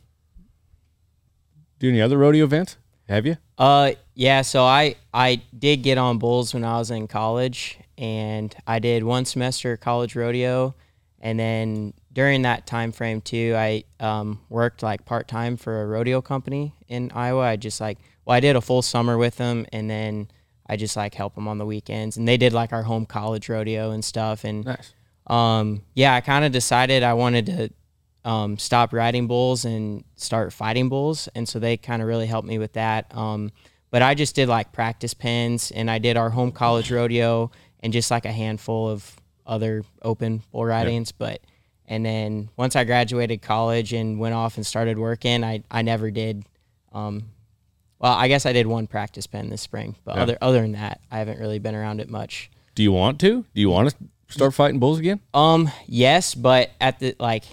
Do 1.78 1.88
any 1.88 2.00
other 2.00 2.18
rodeo 2.18 2.44
events? 2.44 2.76
Have 3.08 3.26
you? 3.26 3.36
Uh, 3.58 3.92
yeah. 4.14 4.42
So 4.42 4.62
I 4.64 4.96
I 5.12 5.42
did 5.56 5.82
get 5.82 5.98
on 5.98 6.18
bulls 6.18 6.54
when 6.54 6.64
I 6.64 6.78
was 6.78 6.90
in 6.90 7.08
college, 7.08 7.78
and 7.98 8.54
I 8.66 8.78
did 8.78 9.02
one 9.04 9.24
semester 9.24 9.72
of 9.72 9.80
college 9.80 10.14
rodeo, 10.16 10.74
and 11.20 11.38
then 11.38 11.94
during 12.12 12.42
that 12.42 12.66
time 12.66 12.92
frame 12.92 13.20
too, 13.20 13.54
I 13.56 13.84
um, 14.00 14.40
worked 14.48 14.82
like 14.82 15.04
part 15.04 15.28
time 15.28 15.56
for 15.56 15.82
a 15.82 15.86
rodeo 15.86 16.20
company 16.22 16.74
in 16.88 17.10
Iowa. 17.14 17.42
I 17.42 17.56
just 17.56 17.80
like 17.80 17.98
well, 18.24 18.36
I 18.36 18.40
did 18.40 18.56
a 18.56 18.60
full 18.60 18.82
summer 18.82 19.18
with 19.18 19.36
them, 19.36 19.66
and 19.72 19.90
then 19.90 20.28
I 20.66 20.76
just 20.76 20.96
like 20.96 21.14
help 21.14 21.34
them 21.34 21.48
on 21.48 21.58
the 21.58 21.66
weekends, 21.66 22.16
and 22.16 22.26
they 22.26 22.36
did 22.36 22.52
like 22.52 22.72
our 22.72 22.84
home 22.84 23.06
college 23.06 23.48
rodeo 23.48 23.90
and 23.90 24.04
stuff, 24.04 24.44
and 24.44 24.64
Nice. 24.64 24.94
Um, 25.26 25.82
yeah, 25.94 26.14
I 26.14 26.20
kind 26.20 26.44
of 26.44 26.52
decided 26.52 27.02
I 27.02 27.14
wanted 27.14 27.46
to 27.46 27.70
um, 28.28 28.58
stop 28.58 28.92
riding 28.92 29.26
bulls 29.26 29.64
and 29.64 30.04
start 30.16 30.52
fighting 30.52 30.88
bulls, 30.88 31.28
and 31.34 31.48
so 31.48 31.58
they 31.58 31.76
kind 31.76 32.02
of 32.02 32.08
really 32.08 32.26
helped 32.26 32.46
me 32.46 32.58
with 32.58 32.74
that. 32.74 33.14
Um, 33.14 33.50
but 33.90 34.02
I 34.02 34.14
just 34.14 34.34
did 34.34 34.48
like 34.48 34.72
practice 34.72 35.14
pens, 35.14 35.70
and 35.70 35.90
I 35.90 35.98
did 35.98 36.16
our 36.16 36.30
home 36.30 36.52
college 36.52 36.90
rodeo, 36.90 37.50
and 37.80 37.92
just 37.92 38.10
like 38.10 38.24
a 38.24 38.32
handful 38.32 38.88
of 38.88 39.16
other 39.46 39.84
open 40.02 40.42
bull 40.52 40.64
ridings. 40.64 41.12
But 41.12 41.40
and 41.86 42.04
then 42.04 42.48
once 42.56 42.76
I 42.76 42.84
graduated 42.84 43.42
college 43.42 43.92
and 43.92 44.18
went 44.18 44.34
off 44.34 44.56
and 44.56 44.66
started 44.66 44.98
working, 44.98 45.44
I 45.44 45.62
I 45.70 45.82
never 45.82 46.10
did. 46.10 46.44
Um, 46.92 47.30
well, 47.98 48.12
I 48.12 48.28
guess 48.28 48.46
I 48.46 48.52
did 48.52 48.66
one 48.66 48.86
practice 48.86 49.26
pen 49.26 49.48
this 49.48 49.62
spring, 49.62 49.96
but 50.04 50.16
other 50.18 50.38
other 50.40 50.62
than 50.62 50.72
that, 50.72 51.00
I 51.10 51.18
haven't 51.18 51.38
really 51.38 51.58
been 51.58 51.74
around 51.74 52.00
it 52.00 52.08
much. 52.08 52.50
Do 52.74 52.82
you 52.82 52.92
want 52.92 53.20
to? 53.20 53.44
Do 53.54 53.60
you 53.60 53.70
want 53.70 53.90
to 53.90 53.96
start 54.32 54.54
fighting 54.54 54.80
bulls 54.80 54.98
again? 54.98 55.20
Um, 55.34 55.70
yes, 55.86 56.34
but 56.34 56.70
at 56.80 56.98
the 56.98 57.14
like, 57.20 57.44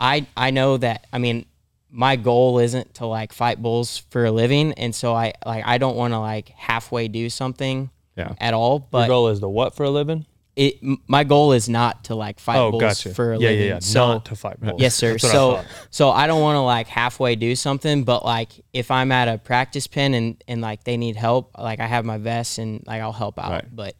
I 0.00 0.26
I 0.36 0.50
know 0.50 0.76
that 0.76 1.06
I 1.12 1.18
mean, 1.18 1.46
my 1.90 2.16
goal 2.16 2.58
isn't 2.58 2.94
to 2.94 3.06
like 3.06 3.32
fight 3.32 3.60
bulls 3.62 3.98
for 4.10 4.24
a 4.24 4.30
living, 4.30 4.72
and 4.74 4.94
so 4.94 5.14
I 5.14 5.32
like 5.44 5.64
I 5.66 5.78
don't 5.78 5.96
want 5.96 6.12
to 6.14 6.18
like 6.20 6.50
halfway 6.50 7.08
do 7.08 7.28
something 7.30 7.90
Yeah. 8.16 8.34
at 8.40 8.54
all. 8.54 8.88
Your 8.92 9.06
goal 9.06 9.28
is 9.28 9.40
the 9.40 9.48
what 9.48 9.74
for 9.74 9.84
a 9.84 9.90
living? 9.90 10.26
it 10.56 10.82
m- 10.82 10.98
my 11.06 11.22
goal 11.22 11.52
is 11.52 11.68
not 11.68 12.02
to 12.02 12.16
like 12.16 12.40
fight 12.40 12.56
Oh, 12.58 12.72
bulls 12.72 12.80
gotcha. 12.82 13.14
for 13.14 13.32
a 13.32 13.38
yeah, 13.38 13.50
living. 13.50 13.60
yeah, 13.68 13.74
yeah. 13.74 13.78
So 13.78 14.08
Not 14.14 14.24
to 14.24 14.34
fight 14.34 14.60
bulls. 14.60 14.80
Yes, 14.80 14.96
sir. 14.96 15.12
That's 15.12 15.22
what 15.22 15.30
I 15.30 15.32
So, 15.32 15.64
so 15.90 16.10
I 16.10 16.26
don't 16.26 16.40
want 16.42 16.56
to 16.56 16.62
like 16.62 16.88
halfway 16.88 17.36
do 17.36 17.54
something, 17.54 18.02
but 18.02 18.24
like 18.24 18.64
if 18.72 18.90
I'm 18.90 19.12
at 19.12 19.28
a 19.28 19.38
practice 19.38 19.86
pen 19.86 20.14
and 20.14 20.42
and 20.48 20.60
like 20.60 20.82
they 20.82 20.96
need 20.96 21.14
help, 21.14 21.52
like 21.56 21.78
I 21.78 21.86
have 21.86 22.04
my 22.04 22.18
vest 22.18 22.58
and 22.58 22.82
like 22.88 23.00
I'll 23.00 23.12
help 23.12 23.38
out. 23.38 23.52
Right. 23.52 23.64
But 23.70 23.94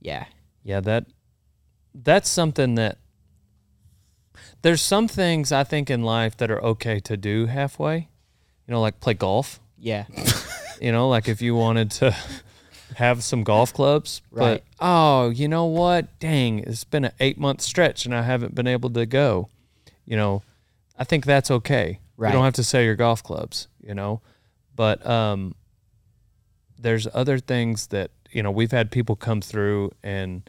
yeah, 0.00 0.24
Yeah, 0.64 0.80
that 0.80 1.06
that's 1.94 2.28
something 2.28 2.74
that 2.76 2.98
there's 4.62 4.82
some 4.82 5.08
things 5.08 5.52
I 5.52 5.64
think 5.64 5.90
in 5.90 6.02
life 6.02 6.36
that 6.36 6.50
are 6.50 6.62
okay 6.62 7.00
to 7.00 7.16
do 7.16 7.46
halfway. 7.46 8.08
You 8.66 8.72
know, 8.74 8.80
like 8.80 9.00
play 9.00 9.14
golf. 9.14 9.60
yeah, 9.78 10.04
You 10.80 10.92
know, 10.92 11.08
like 11.08 11.28
if 11.28 11.42
you 11.42 11.54
wanted 11.54 11.90
to 11.92 12.14
have 12.96 13.22
some 13.22 13.42
golf 13.44 13.72
clubs, 13.74 14.22
Right. 14.30 14.62
but 14.78 14.84
oh, 14.84 15.30
you 15.30 15.48
know 15.48 15.66
what? 15.66 16.18
Dang, 16.20 16.60
it's 16.60 16.84
been 16.84 17.04
an 17.04 17.12
eight 17.20 17.38
month 17.38 17.60
stretch 17.62 18.04
and 18.06 18.14
I 18.14 18.22
haven't 18.22 18.54
been 18.54 18.66
able 18.66 18.90
to 18.90 19.06
go. 19.06 19.48
You 20.06 20.16
know, 20.16 20.42
I 20.98 21.04
think 21.04 21.24
that's 21.24 21.50
okay. 21.50 21.98
You 22.18 22.28
don't 22.32 22.44
have 22.44 22.54
to 22.54 22.64
sell 22.64 22.82
your 22.82 22.96
golf 22.96 23.22
clubs. 23.22 23.66
You 23.82 23.94
know, 23.94 24.20
but 24.76 25.04
um, 25.06 25.54
there's 26.78 27.06
other 27.14 27.38
things 27.38 27.88
that 27.88 28.10
you 28.30 28.42
know 28.42 28.50
we've 28.50 28.72
had 28.72 28.90
people 28.90 29.16
come 29.16 29.40
through 29.40 29.92
and 30.02 30.48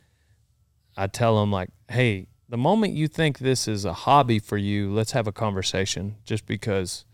I 0.98 1.08
tell 1.08 1.40
them 1.40 1.52
like, 1.52 1.70
hey, 1.90 2.28
the 2.50 2.58
moment 2.58 2.94
you 2.94 3.08
think 3.08 3.40
this 3.40 3.68
is 3.68 3.86
a 3.86 3.94
hobby 3.94 4.40
for 4.40 4.58
you, 4.58 4.92
let's 4.92 5.14
have 5.14 5.28
a 5.28 5.32
conversation. 5.32 6.18
Just 6.26 6.46
because 6.46 7.06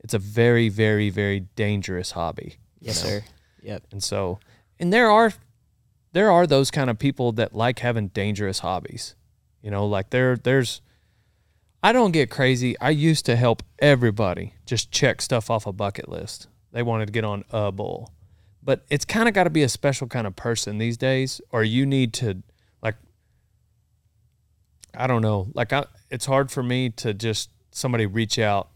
it's 0.00 0.14
a 0.14 0.18
very, 0.18 0.68
very, 0.68 1.10
very 1.10 1.40
dangerous 1.40 2.12
hobby. 2.12 2.56
yes, 2.80 3.02
know? 3.02 3.10
sir. 3.10 3.24
Yep. 3.62 3.82
And 3.90 4.02
so, 4.02 4.38
and 4.78 4.92
there 4.92 5.10
are 5.10 5.32
there 6.12 6.30
are 6.30 6.46
those 6.46 6.70
kind 6.70 6.88
of 6.88 6.98
people 6.98 7.32
that 7.32 7.54
like 7.54 7.80
having 7.80 8.08
dangerous 8.08 8.60
hobbies. 8.60 9.16
You 9.60 9.70
know, 9.70 9.86
like 9.86 10.10
there 10.10 10.36
there's 10.36 10.80
I 11.82 11.92
don't 11.92 12.12
get 12.12 12.30
crazy. 12.30 12.78
I 12.80 12.90
used 12.90 13.26
to 13.26 13.36
help 13.36 13.62
everybody 13.78 14.54
just 14.64 14.90
check 14.90 15.20
stuff 15.20 15.50
off 15.50 15.66
a 15.66 15.72
bucket 15.72 16.08
list. 16.08 16.48
They 16.72 16.82
wanted 16.82 17.06
to 17.06 17.12
get 17.12 17.24
on 17.24 17.44
a 17.50 17.70
bull. 17.72 18.12
But 18.62 18.84
it's 18.90 19.04
kind 19.04 19.28
of 19.28 19.34
got 19.34 19.44
to 19.44 19.50
be 19.50 19.62
a 19.62 19.68
special 19.68 20.08
kind 20.08 20.26
of 20.26 20.34
person 20.34 20.78
these 20.78 20.96
days 20.96 21.40
or 21.50 21.62
you 21.62 21.86
need 21.86 22.12
to 22.14 22.42
I 24.96 25.06
don't 25.06 25.22
know. 25.22 25.48
Like 25.54 25.72
I, 25.72 25.84
it's 26.10 26.26
hard 26.26 26.50
for 26.50 26.62
me 26.62 26.90
to 26.90 27.14
just 27.14 27.50
somebody 27.70 28.06
reach 28.06 28.38
out. 28.38 28.70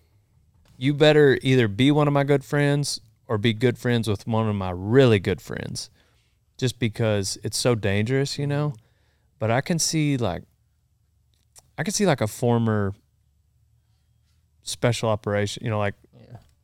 You 0.76 0.94
better 0.94 1.38
either 1.42 1.68
be 1.68 1.90
one 1.90 2.06
of 2.06 2.14
my 2.14 2.24
good 2.24 2.44
friends 2.44 3.00
or 3.26 3.38
be 3.38 3.52
good 3.52 3.78
friends 3.78 4.09
with 4.09 4.26
one 4.26 4.48
of 4.48 4.54
my 4.54 4.70
really 4.70 5.18
good 5.18 5.40
friends. 5.40 5.90
Just 6.59 6.78
because 6.78 7.38
it's 7.42 7.56
so 7.56 7.74
dangerous, 7.74 8.38
you 8.38 8.46
know? 8.46 8.74
But 9.38 9.50
I 9.50 9.61
can 9.62 9.78
see 9.78 10.16
like 10.16 10.42
I 11.78 11.83
can 11.83 11.94
see 11.94 12.04
like 12.04 12.20
a 12.20 12.26
former 12.26 12.92
special 14.62 15.09
operation, 15.09 15.64
you 15.64 15.70
know, 15.70 15.78
like 15.78 15.94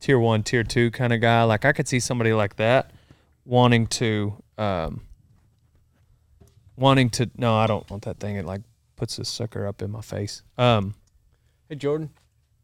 tier 0.00 0.18
1, 0.18 0.42
tier 0.42 0.62
2 0.62 0.90
kind 0.90 1.12
of 1.12 1.20
guy. 1.20 1.42
Like 1.44 1.64
I 1.64 1.72
could 1.72 1.88
see 1.88 2.00
somebody 2.00 2.32
like 2.34 2.56
that 2.56 2.92
wanting 3.46 3.86
to 3.86 4.42
um 4.58 5.00
wanting 6.76 7.08
to 7.10 7.30
no, 7.38 7.56
I 7.56 7.66
don't 7.66 7.88
want 7.90 8.04
that 8.04 8.18
thing. 8.18 8.36
It 8.36 8.44
like 8.44 8.60
puts 8.96 9.16
this 9.16 9.28
sucker 9.28 9.66
up 9.66 9.82
in 9.82 9.90
my 9.90 10.00
face. 10.00 10.42
Um 10.58 10.94
Hey 11.68 11.74
Jordan, 11.76 12.10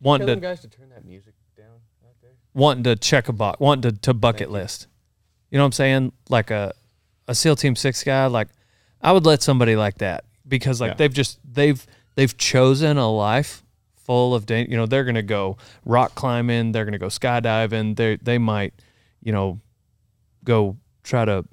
wanting 0.00 0.26
to 0.28 0.36
guys 0.36 0.60
to 0.60 0.68
turn 0.68 0.88
that 0.90 1.04
music 1.04 1.34
down 1.56 1.66
out 2.04 2.14
there. 2.22 2.30
wanting 2.54 2.84
to 2.84 2.96
check 2.96 3.28
a 3.28 3.32
box, 3.32 3.58
wanting 3.60 3.90
to, 3.92 3.98
to 4.00 4.14
bucket 4.14 4.38
Thank 4.40 4.50
you. 4.50 4.52
list. 4.54 4.86
You 5.50 5.58
know 5.58 5.64
what 5.64 5.68
I'm 5.68 5.72
saying? 5.72 6.12
Like 6.28 6.50
a 6.50 6.72
a 7.28 7.34
SEAL 7.34 7.56
Team 7.56 7.76
Six 7.76 8.02
guy. 8.04 8.26
Like 8.26 8.48
I 9.00 9.12
would 9.12 9.26
let 9.26 9.42
somebody 9.42 9.76
like 9.76 9.98
that 9.98 10.24
because 10.46 10.80
like 10.80 10.90
Yeah. 10.92 10.94
they've 10.96 11.12
just 11.14 11.38
they've 11.44 11.84
they've 12.14 12.36
chosen 12.36 12.96
a 12.96 13.10
life 13.10 13.62
full 13.96 14.34
of 14.34 14.46
danger. 14.46 14.70
You 14.70 14.76
know 14.76 14.86
they're 14.86 15.04
gonna 15.04 15.22
go 15.22 15.56
rock 15.84 16.14
climbing. 16.14 16.72
They're 16.72 16.84
gonna 16.84 16.98
go 16.98 17.08
skydiving. 17.08 17.96
They 17.96 18.16
they 18.16 18.38
might 18.38 18.74
you 19.22 19.32
know 19.32 19.60
go 20.44 20.76
try 21.02 21.24
to 21.24 21.44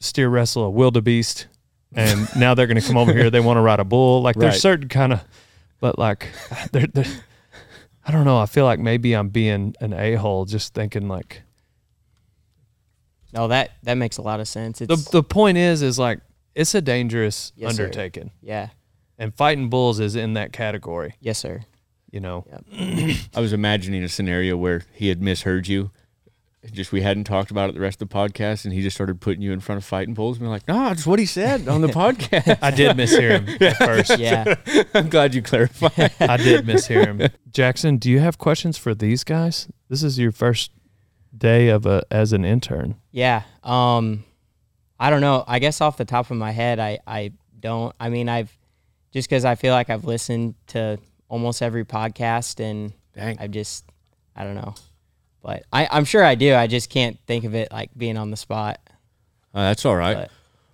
steer 0.00 0.28
wrestle 0.28 0.64
a 0.64 0.70
wildebeest. 0.70 1.46
And 1.94 2.28
now 2.36 2.54
they're 2.54 2.66
gonna 2.66 2.80
come 2.82 2.96
over 2.96 3.12
here. 3.12 3.30
They 3.30 3.40
want 3.40 3.56
to 3.56 3.60
ride 3.62 3.80
a 3.80 3.84
bull. 3.84 4.22
Like 4.22 4.36
there's 4.36 4.54
Right. 4.54 4.60
certain 4.60 4.88
kind 4.88 5.12
of, 5.12 5.24
but 5.80 5.98
like, 5.98 6.28
they're, 6.72 6.86
they're, 6.86 7.04
I 8.06 8.12
don't 8.12 8.24
know. 8.24 8.38
I 8.38 8.46
feel 8.46 8.64
like 8.64 8.78
maybe 8.78 9.12
I'm 9.14 9.28
being 9.28 9.74
an 9.80 9.92
a 9.92 10.14
hole 10.14 10.44
just 10.44 10.72
thinking 10.74 11.08
like 11.08 11.42
No, 13.32 13.48
that 13.48 13.70
that 13.84 13.94
makes 13.94 14.16
a 14.18 14.22
lot 14.22 14.40
of 14.40 14.48
sense. 14.48 14.78
the 14.78 14.86
It's 14.90 15.10
the 15.10 15.22
point 15.22 15.58
is 15.58 15.82
is 15.82 15.98
like 15.98 16.20
it's 16.54 16.74
a 16.74 16.80
dangerous 16.80 17.52
Yes, 17.56 17.76
sir. 17.76 17.84
undertaking, 17.84 18.30
yeah, 18.42 18.68
and 19.18 19.34
fighting 19.34 19.68
bulls 19.70 20.00
is 20.00 20.16
in 20.16 20.34
that 20.34 20.52
category. 20.52 21.14
yes, 21.20 21.38
sir. 21.38 21.62
You 22.10 22.18
know, 22.20 22.44
I 23.34 23.40
was 23.40 23.52
imagining 23.52 24.02
a 24.02 24.08
scenario 24.08 24.56
where 24.56 24.82
he 24.92 25.08
had 25.08 25.22
misheard 25.22 25.68
you. 25.68 25.90
Just 26.72 26.92
we 26.92 27.00
hadn't 27.00 27.24
talked 27.24 27.50
about 27.50 27.70
it 27.70 27.74
the 27.74 27.80
rest 27.80 28.02
of 28.02 28.08
the 28.10 28.14
podcast, 28.14 28.64
and 28.66 28.74
he 28.74 28.82
just 28.82 28.94
started 28.94 29.18
putting 29.18 29.40
you 29.40 29.50
in 29.52 29.60
front 29.60 29.78
of 29.78 29.84
fighting 29.84 30.12
bulls. 30.12 30.36
And 30.36 30.46
we're 30.46 30.52
like, 30.52 30.68
no, 30.68 30.74
that's 30.90 31.06
what 31.06 31.18
he 31.18 31.24
said 31.24 31.66
on 31.68 31.80
the 31.80 31.88
podcast. 32.02 32.58
I 32.60 32.70
did 32.70 32.96
mishear 32.98 33.40
him 33.40 33.56
at 33.62 33.76
first. 33.78 34.18
Yeah. 34.18 34.56
I'm 34.94 35.08
glad 35.08 35.34
you 35.34 35.40
clarified. 35.40 36.12
I 36.20 36.36
did 36.36 36.66
mishear 36.66 37.06
him. 37.06 37.30
Jackson, 37.50 37.96
do 37.96 38.10
you 38.10 38.18
have 38.20 38.36
questions 38.36 38.76
for 38.76 38.94
these 38.94 39.24
guys? 39.24 39.68
This 39.88 40.02
is 40.02 40.18
your 40.18 40.32
first 40.32 40.70
day 41.36 41.68
of 41.68 41.86
a 41.86 42.04
as 42.10 42.32
an 42.34 42.44
intern. 42.44 42.96
Yeah. 43.10 43.42
Um 43.64 44.24
I 44.98 45.08
don't 45.08 45.22
know. 45.22 45.44
I 45.48 45.60
guess 45.60 45.80
off 45.80 45.96
the 45.96 46.04
top 46.04 46.30
of 46.30 46.36
my 46.36 46.50
head 46.50 46.78
I 46.78 46.98
I 47.06 47.32
don't. 47.58 47.94
I 47.98 48.10
mean, 48.10 48.28
I've 48.28 48.54
just 49.12 49.30
cuz 49.30 49.46
I 49.46 49.54
feel 49.54 49.72
like 49.72 49.88
I've 49.88 50.04
listened 50.04 50.56
to 50.68 50.98
almost 51.28 51.62
every 51.62 51.86
podcast 51.86 52.60
and 52.60 52.92
Dang. 53.14 53.38
I've 53.40 53.50
just 53.50 53.86
I 54.36 54.44
don't 54.44 54.56
know. 54.56 54.74
But 55.42 55.64
I 55.72 55.88
I'm 55.90 56.04
sure 56.04 56.22
I 56.24 56.34
do. 56.34 56.54
I 56.54 56.66
just 56.66 56.90
can't 56.90 57.18
think 57.26 57.44
of 57.44 57.54
it 57.54 57.70
like 57.72 57.90
being 57.96 58.16
on 58.16 58.30
the 58.30 58.36
spot. 58.36 58.78
Uh, 59.54 59.62
that's 59.62 59.84
all 59.86 59.96
right. 59.96 60.14
But- 60.16 60.30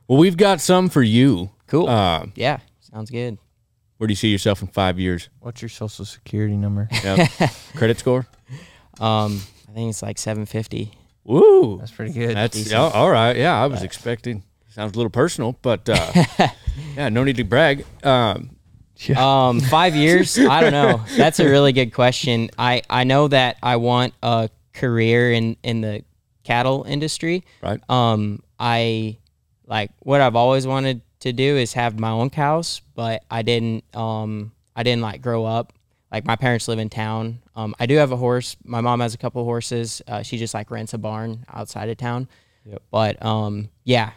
well, 0.08 0.18
we've 0.18 0.36
got 0.36 0.60
some 0.60 0.88
for 0.88 1.02
you. 1.02 1.50
Cool. 1.66 1.88
Uh, 1.88 2.26
yeah. 2.36 2.58
Sounds 2.80 3.10
good. 3.10 3.38
where 3.98 4.06
do 4.06 4.12
you 4.12 4.16
see 4.16 4.28
yourself 4.28 4.62
in 4.62 4.68
five 4.68 4.98
years? 5.00 5.28
What's 5.40 5.60
your 5.62 5.68
social 5.68 6.04
security 6.04 6.56
number? 6.56 6.88
Yep. 7.04 7.30
Credit 7.76 7.98
score? 7.98 8.26
Um 9.00 9.40
I 9.68 9.72
think 9.72 9.90
it's 9.90 10.02
like 10.02 10.18
750. 10.18 10.92
Woo. 11.24 11.78
That's 11.78 11.90
pretty 11.90 12.12
good. 12.12 12.36
That's 12.36 12.56
decent. 12.56 12.72
yeah, 12.72 12.88
all 12.88 13.10
right. 13.10 13.36
Yeah, 13.36 13.60
I 13.60 13.66
was 13.66 13.82
expecting. 13.82 14.42
Sounds 14.68 14.92
a 14.94 14.96
little 14.96 15.10
personal, 15.10 15.56
but 15.62 15.88
uh, 15.88 16.12
yeah, 16.96 17.08
no 17.08 17.24
need 17.24 17.36
to 17.36 17.44
brag. 17.44 17.84
Um, 18.04 18.55
Um, 19.16 19.60
five 19.60 19.94
years? 19.94 20.38
I 20.38 20.60
don't 20.60 20.72
know. 20.72 21.02
That's 21.16 21.38
a 21.38 21.44
really 21.44 21.72
good 21.72 21.92
question. 21.92 22.50
I, 22.58 22.82
I 22.88 23.04
know 23.04 23.28
that 23.28 23.58
I 23.62 23.76
want 23.76 24.14
a 24.22 24.48
career 24.72 25.32
in, 25.32 25.56
in 25.62 25.80
the 25.82 26.02
cattle 26.44 26.84
industry. 26.88 27.44
right. 27.62 27.78
Um, 27.90 28.42
I 28.58 29.18
like 29.66 29.90
what 29.98 30.20
I've 30.20 30.36
always 30.36 30.66
wanted 30.66 31.02
to 31.20 31.32
do 31.32 31.56
is 31.56 31.72
have 31.74 31.98
my 31.98 32.10
own 32.10 32.30
cows, 32.30 32.80
but 32.94 33.24
I 33.30 33.42
didn't. 33.42 33.84
Um, 33.94 34.52
I 34.74 34.82
didn't 34.82 35.02
like 35.02 35.20
grow 35.22 35.44
up. 35.44 35.72
Like 36.12 36.24
my 36.24 36.36
parents 36.36 36.68
live 36.68 36.78
in 36.78 36.88
town. 36.88 37.40
Um, 37.54 37.74
I 37.80 37.86
do 37.86 37.96
have 37.96 38.12
a 38.12 38.16
horse. 38.16 38.56
My 38.64 38.80
mom 38.80 39.00
has 39.00 39.12
a 39.12 39.18
couple 39.18 39.42
of 39.42 39.46
horses. 39.46 40.00
Uh, 40.06 40.22
she 40.22 40.38
just 40.38 40.54
like 40.54 40.70
rents 40.70 40.94
a 40.94 40.98
barn 40.98 41.44
outside 41.52 41.88
of 41.88 41.96
town. 41.96 42.28
Yep. 42.64 42.82
But 42.90 43.24
um, 43.24 43.68
yeah. 43.84 44.12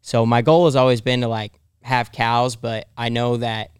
So 0.00 0.24
my 0.24 0.40
goal 0.40 0.66
has 0.66 0.76
always 0.76 1.00
been 1.00 1.20
to 1.22 1.28
like 1.28 1.52
have 1.82 2.12
cows, 2.12 2.56
but 2.56 2.88
I 2.96 3.08
know 3.08 3.38
that 3.38 3.70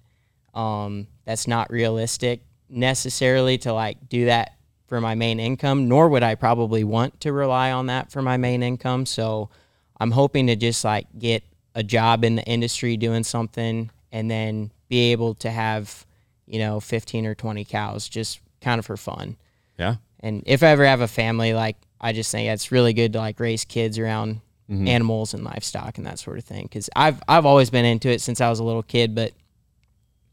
um, 0.54 1.06
that's 1.24 1.46
not 1.46 1.70
realistic 1.70 2.42
necessarily 2.68 3.58
to 3.58 3.72
like 3.72 4.08
do 4.08 4.26
that 4.26 4.56
for 4.86 5.00
my 5.00 5.14
main 5.14 5.40
income, 5.40 5.88
nor 5.88 6.08
would 6.08 6.22
I 6.22 6.34
probably 6.34 6.84
want 6.84 7.20
to 7.20 7.32
rely 7.32 7.72
on 7.72 7.86
that 7.86 8.10
for 8.10 8.22
my 8.22 8.36
main 8.36 8.62
income. 8.62 9.06
So 9.06 9.50
I'm 9.98 10.10
hoping 10.10 10.46
to 10.48 10.56
just 10.56 10.84
like 10.84 11.06
get 11.18 11.42
a 11.74 11.82
job 11.82 12.24
in 12.24 12.36
the 12.36 12.44
industry 12.44 12.96
doing 12.96 13.24
something 13.24 13.90
and 14.10 14.30
then 14.30 14.70
be 14.88 15.12
able 15.12 15.34
to 15.36 15.50
have 15.50 16.06
you 16.46 16.58
know, 16.58 16.80
15 16.80 17.26
or 17.26 17.34
20 17.34 17.64
cows 17.64 18.08
just 18.08 18.40
kind 18.60 18.78
of 18.78 18.86
for 18.86 18.96
fun. 18.96 19.36
Yeah. 19.78 19.96
And 20.20 20.42
if 20.46 20.62
I 20.62 20.68
ever 20.68 20.84
have 20.84 21.00
a 21.00 21.08
family, 21.08 21.54
like 21.54 21.76
I 22.00 22.12
just 22.12 22.30
think 22.30 22.48
it's 22.48 22.70
really 22.70 22.92
good 22.92 23.14
to 23.14 23.18
like 23.18 23.40
raise 23.40 23.64
kids 23.64 23.98
around 23.98 24.40
animals 24.86 25.34
and 25.34 25.44
livestock 25.44 25.98
and 25.98 26.06
that 26.06 26.18
sort 26.18 26.38
of 26.38 26.44
thing. 26.44 26.68
Cause 26.68 26.88
I've, 26.94 27.22
I've 27.28 27.46
always 27.46 27.70
been 27.70 27.84
into 27.84 28.08
it 28.08 28.20
since 28.20 28.40
I 28.40 28.48
was 28.48 28.58
a 28.58 28.64
little 28.64 28.82
kid, 28.82 29.14
but 29.14 29.32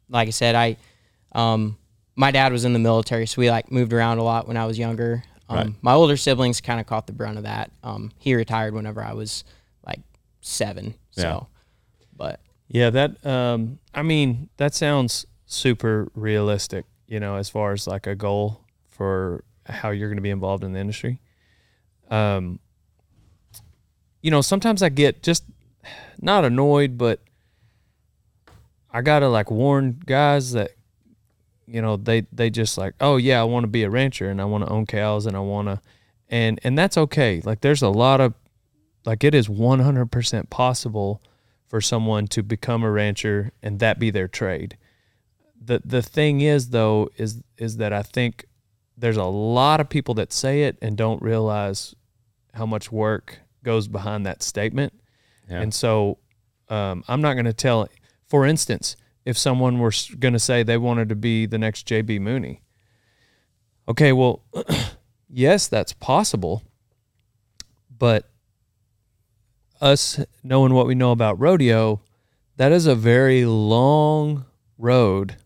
like 0.10 0.28
I 0.28 0.32
said, 0.32 0.56
I, 0.56 0.78
um, 1.34 1.78
my 2.16 2.32
dad 2.32 2.52
was 2.52 2.66
in 2.66 2.74
the 2.74 2.80
military, 2.80 3.26
so 3.28 3.40
we 3.42 3.50
like 3.50 3.72
moved 3.72 3.94
around 3.94 4.18
a 4.18 4.24
lot 4.24 4.48
when 4.48 4.58
I 4.58 4.66
was 4.66 4.78
younger. 4.78 5.24
Um, 5.48 5.58
Right. 5.58 5.74
My 5.82 5.94
older 5.94 6.18
siblings 6.18 6.62
kind 6.62 6.80
of 6.80 6.86
caught 6.86 7.08
the 7.08 7.14
brunt 7.14 7.38
of 7.38 7.44
that. 7.44 7.72
Um, 7.84 8.12
he 8.20 8.36
retired 8.36 8.74
whenever 8.74 9.04
I 9.04 9.14
was 9.14 9.44
like 9.86 10.02
seven. 10.42 10.94
So, 11.12 11.22
Yeah. 11.22 11.40
but 12.16 12.40
Yeah, 12.68 12.90
that 12.92 13.26
um 13.26 13.80
I 13.94 14.04
mean, 14.04 14.50
that 14.58 14.76
sounds 14.76 15.26
super 15.46 16.12
realistic, 16.14 16.86
you 17.08 17.20
know, 17.20 17.36
as 17.36 17.50
far 17.50 17.72
as 17.72 17.88
like 17.88 18.06
a 18.06 18.16
goal 18.16 18.62
for 18.90 19.44
how 19.66 19.90
you're 19.92 20.10
going 20.10 20.18
to 20.18 20.22
be 20.22 20.30
involved 20.30 20.64
in 20.64 20.74
the 20.74 20.80
industry. 20.80 21.20
Um 22.12 22.60
you 24.22 24.30
know, 24.32 24.42
sometimes 24.42 24.84
I 24.84 24.90
get 24.90 25.24
just 25.24 25.46
not 26.22 26.44
annoyed, 26.46 26.98
but 26.98 27.22
I 28.92 29.02
got 29.02 29.20
to 29.20 29.30
like 29.30 29.52
warn 29.52 30.02
guys 30.06 30.52
that 30.54 30.72
you 31.70 31.82
know, 31.82 31.98
they 31.98 32.22
they 32.32 32.50
just 32.50 32.78
like, 32.78 32.96
"Oh 33.00 33.18
yeah, 33.18 33.40
I 33.40 33.44
want 33.44 33.64
to 33.64 33.68
be 33.68 33.84
a 33.84 33.90
rancher 33.90 34.30
and 34.30 34.42
I 34.42 34.46
want 34.46 34.66
to 34.66 34.72
own 34.72 34.86
cows 34.86 35.26
and 35.26 35.38
I 35.38 35.40
want 35.40 35.68
to 35.68 35.82
and 36.28 36.60
and 36.64 36.78
that's 36.78 36.98
okay. 36.98 37.42
Like 37.44 37.62
there's 37.62 37.82
a 37.82 37.90
lot 37.90 38.20
of 38.22 38.34
like 39.06 39.24
it 39.24 39.34
is 39.34 39.48
100% 39.48 40.50
possible 40.50 41.22
for 41.68 41.80
someone 41.80 42.28
to 42.28 42.44
become 42.44 42.84
a 42.84 42.92
rancher 42.92 43.52
and 43.62 43.80
that 43.80 44.00
be 44.00 44.10
their 44.10 44.28
trade. 44.28 44.78
The 45.64 45.82
the 45.86 46.02
thing 46.02 46.42
is 46.42 46.70
though 46.70 47.10
is 47.18 47.44
is 47.58 47.78
that 47.78 47.94
I 47.94 48.02
think 48.02 48.46
there's 48.98 49.18
a 49.18 49.24
lot 49.26 49.80
of 49.80 49.90
people 49.90 50.16
that 50.16 50.34
say 50.34 50.64
it 50.64 50.78
and 50.82 50.98
don't 50.98 51.22
realize 51.22 51.96
how 52.54 52.66
much 52.66 52.92
work 52.92 53.40
goes 53.64 53.88
behind 53.88 54.26
that 54.26 54.42
statement. 54.42 54.94
Yeah. 55.50 55.62
And 55.62 55.74
so 55.74 56.18
um, 56.68 57.04
I'm 57.08 57.22
not 57.22 57.34
going 57.34 57.46
to 57.46 57.54
tell. 57.54 57.88
For 58.30 58.46
instance, 58.46 58.96
if 59.26 59.38
someone 59.38 59.80
were 59.80 59.92
going 60.20 60.34
to 60.34 60.40
say 60.40 60.64
they 60.64 60.78
wanted 60.78 61.10
to 61.10 61.16
be 61.16 61.46
the 61.46 61.58
next 61.58 61.88
JB 61.88 62.20
Mauney, 62.22 62.62
okay, 63.88 64.14
well, 64.14 64.44
yes, 65.30 65.68
that's 65.68 65.94
possible, 65.94 66.64
but 67.96 68.30
us 69.82 70.20
knowing 70.44 70.74
what 70.74 70.88
we 70.88 70.96
know 70.96 71.12
about 71.12 71.40
rodeo, 71.40 72.02
that 72.58 72.72
is 72.72 72.86
a 72.86 72.96
very 72.96 73.46
long 73.46 74.46
road, 74.78 75.38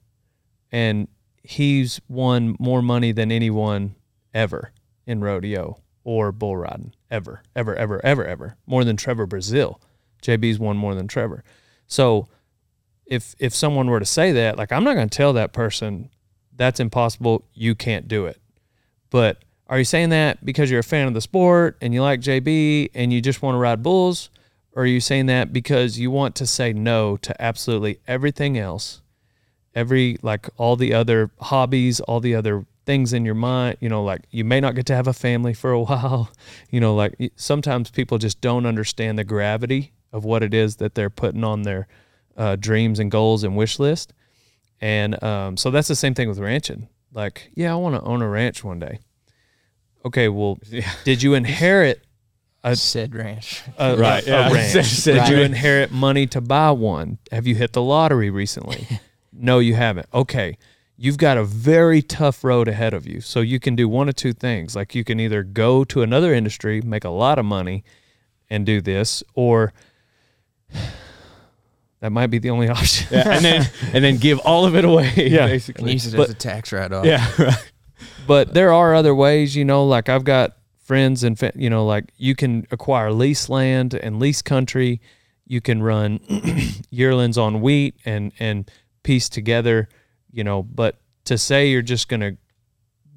and 0.71 1.07
he's 1.43 2.01
won 2.07 2.55
more 2.59 2.81
money 2.81 3.11
than 3.11 3.31
anyone 3.31 3.95
ever 4.34 4.71
in 5.05 5.21
rodeo 5.21 5.77
or 6.03 6.31
bull 6.31 6.57
riding 6.57 6.93
ever, 7.09 7.43
ever, 7.55 7.75
ever, 7.75 8.03
ever, 8.05 8.25
ever. 8.25 8.57
More 8.65 8.84
than 8.84 8.97
Trevor 8.97 9.27
Brazile. 9.27 9.79
JB's 10.21 10.59
won 10.59 10.77
more 10.77 10.95
than 10.95 11.07
Trevor. 11.07 11.43
So 11.88 12.27
if 13.06 13.36
if 13.39 13.54
someone 13.54 13.89
were 13.89 13.99
to 13.99 14.06
say 14.06 14.32
that, 14.32 14.58
like 14.58 14.72
I'm 14.72 14.84
not 14.84 14.95
going 14.95 15.10
to 15.10 15.18
tell 15.18 15.34
that 15.34 15.54
person 15.54 16.10
that's 16.56 16.80
impossible, 16.80 17.45
you 17.54 17.76
can't 17.76 18.08
do 18.08 18.26
it. 18.26 18.39
But 19.10 19.43
are 19.68 19.78
you 19.78 19.86
saying 19.86 20.10
that 20.10 20.45
because 20.45 20.70
you're 20.70 20.80
a 20.80 20.84
fan 20.84 21.08
of 21.08 21.14
the 21.14 21.22
sport 21.22 21.78
and 21.82 21.93
you 21.93 22.01
like 22.01 22.20
JB 22.20 22.91
and 22.93 23.12
you 23.12 23.22
just 23.22 23.41
want 23.41 23.56
to 23.56 23.60
ride 23.60 23.84
bulls? 23.84 24.30
Or 24.76 24.84
are 24.84 24.88
you 24.88 24.99
saying 24.99 25.28
that 25.28 25.54
because 25.54 25.99
you 25.99 26.12
want 26.12 26.36
to 26.36 26.47
say 26.47 26.74
no 26.74 27.18
to 27.18 27.41
absolutely 27.41 27.99
everything 28.08 28.58
else? 28.58 29.01
Every, 29.76 30.18
like 30.22 30.49
all 30.58 30.76
the 30.76 30.93
other 30.93 31.32
hobbies, 31.41 31.99
all 32.01 32.20
the 32.20 32.36
other 32.36 32.66
things 32.86 33.14
in 33.14 33.26
your 33.26 33.36
mind, 33.36 33.78
you 33.80 33.89
know, 33.89 34.04
like 34.04 34.22
you 34.30 34.43
may 34.43 34.60
not 34.60 34.76
get 34.76 34.86
to 34.88 34.95
have 34.95 35.08
a 35.08 35.14
family 35.14 35.54
for 35.54 35.72
a 35.72 35.82
while. 35.84 36.32
You 36.70 36.80
know, 36.80 36.95
like 36.95 37.32
sometimes 37.36 37.89
people 37.89 38.18
just 38.18 38.41
don't 38.41 38.66
understand 38.66 39.18
the 39.18 39.24
gravity 39.24 39.93
of 40.12 40.26
what 40.26 40.43
it 40.43 40.54
is 40.54 40.76
that 40.78 40.95
they're 40.95 41.10
putting 41.10 41.43
on 41.43 41.64
their 41.64 41.88
uh, 42.38 42.55
dreams 42.55 42.99
and 42.99 43.09
goals 43.11 43.43
and 43.43 43.55
wish 43.55 43.79
list. 43.79 44.13
And 44.81 45.21
um, 45.23 45.57
so 45.57 45.71
that's 45.71 45.88
the 45.88 45.95
same 45.95 46.13
thing 46.13 46.27
with 46.29 46.39
ranching. 46.39 46.88
Like, 47.13 47.51
yeah, 47.55 47.71
I 47.71 47.75
want 47.75 47.95
to 47.95 48.01
own 48.01 48.21
a 48.21 48.27
ranch 48.27 48.63
one 48.63 48.79
day. 48.79 48.99
Okay, 50.05 50.27
well, 50.29 50.57
did 51.05 51.23
you 51.23 51.34
inherit 51.36 52.03
a, 52.63 52.75
Said 52.75 53.13
ranch. 53.15 53.61
a, 53.77 53.95
Right, 53.97 54.25
a, 54.25 54.29
yeah. 54.29 54.49
a 54.49 54.53
ranch? 54.53 54.86
Said 54.88 55.13
Did 55.13 55.27
you 55.29 55.36
ranch. 55.38 55.45
inherit 55.51 55.91
money 55.91 56.27
to 56.27 56.41
buy 56.41 56.71
one? 56.71 57.17
Have 57.31 57.45
you 57.47 57.55
hit 57.55 57.73
the 57.73 57.81
lottery 57.81 58.29
recently? 58.29 58.88
no, 59.31 59.59
you 59.59 59.75
haven't. 59.75 60.07
Okay, 60.13 60.57
you've 60.97 61.17
got 61.17 61.38
a 61.38 61.43
very 61.43 62.01
tough 62.01 62.43
road 62.43 62.67
ahead 62.67 62.93
of 62.93 63.05
you. 63.07 63.21
So 63.21 63.41
you 63.41 63.59
can 63.59 63.75
do 63.75 63.88
one 63.88 64.09
of 64.09 64.15
two 64.15 64.34
things. 64.34 64.75
Like 64.75 64.95
you 64.95 65.03
can 65.03 65.19
either 65.19 65.43
go 65.43 65.84
to 65.86 66.01
another 66.01 66.34
industry, 66.34 66.81
make 66.81 67.03
a 67.03 67.09
lot 67.09 67.38
of 67.39 67.45
money, 67.45 67.84
and 68.49 68.65
do 68.65 68.81
this, 68.81 69.23
or 69.34 69.71
that 72.04 72.12
might 72.12 72.28
be 72.28 72.38
the 72.38 72.49
only 72.49 72.68
option. 72.80 73.08
Yeah, 73.12 73.30
and 73.30 73.45
then 73.45 73.70
and 73.93 74.04
then 74.04 74.18
give 74.18 74.38
all 74.39 74.66
of 74.66 74.76
it 74.76 74.84
away. 74.84 75.12
Yeah. 75.16 75.43
And 75.43 75.51
basically. 75.51 75.93
use 75.93 76.14
it 76.14 76.18
But- 76.18 76.28
as 76.28 76.36
a 76.36 76.38
tax 76.38 76.74
write-off. 76.74 77.06
Yeah, 77.14 77.26
right. 77.39 77.72
but 78.28 78.54
there 78.54 78.74
are 78.74 78.93
other 78.93 79.16
ways, 79.16 79.56
you 79.56 79.64
know, 79.64 79.86
like 79.86 80.10
I've 80.10 80.26
got 80.26 80.58
friends 80.84 81.24
and, 81.24 81.41
you 81.56 81.70
know, 81.70 81.86
like 81.86 82.12
you 82.18 82.36
can 82.36 82.68
acquire 82.72 83.14
lease 83.14 83.47
land 83.47 83.93
and 83.93 84.20
lease 84.20 84.41
country. 84.41 84.99
You 85.47 85.62
can 85.62 85.82
run 85.82 86.20
yearlings 86.89 87.38
on 87.38 87.62
wheat 87.62 87.95
and, 88.04 88.34
and 88.38 88.70
piece 89.04 89.30
together, 89.30 89.88
you 90.30 90.43
know, 90.43 90.62
but 90.62 90.97
to 91.26 91.38
say 91.38 91.70
you're 91.70 91.82
just 91.82 92.10
going 92.10 92.20
to 92.20 92.36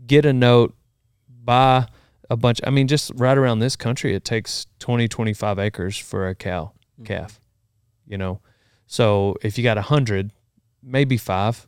get 0.07 0.24
a 0.24 0.32
note, 0.32 0.76
buy 1.28 1.89
a 2.30 2.37
bunch, 2.37 2.61
I 2.62 2.70
mean, 2.70 2.87
just 2.87 3.11
right 3.16 3.37
around 3.37 3.59
this 3.59 3.74
country, 3.74 4.14
it 4.14 4.24
takes 4.24 4.66
20, 4.78 5.09
25 5.09 5.59
acres 5.59 5.99
for 5.99 6.28
a 6.28 6.37
cow, 6.37 6.70
mm-hmm. 6.95 7.05
calf, 7.05 7.41
you 8.07 8.16
know? 8.16 8.41
So 8.87 9.37
if 9.43 9.59
you 9.59 9.64
got 9.64 9.78
a 9.78 9.82
hundred, 9.82 10.30
maybe 10.82 11.16
five 11.16 11.66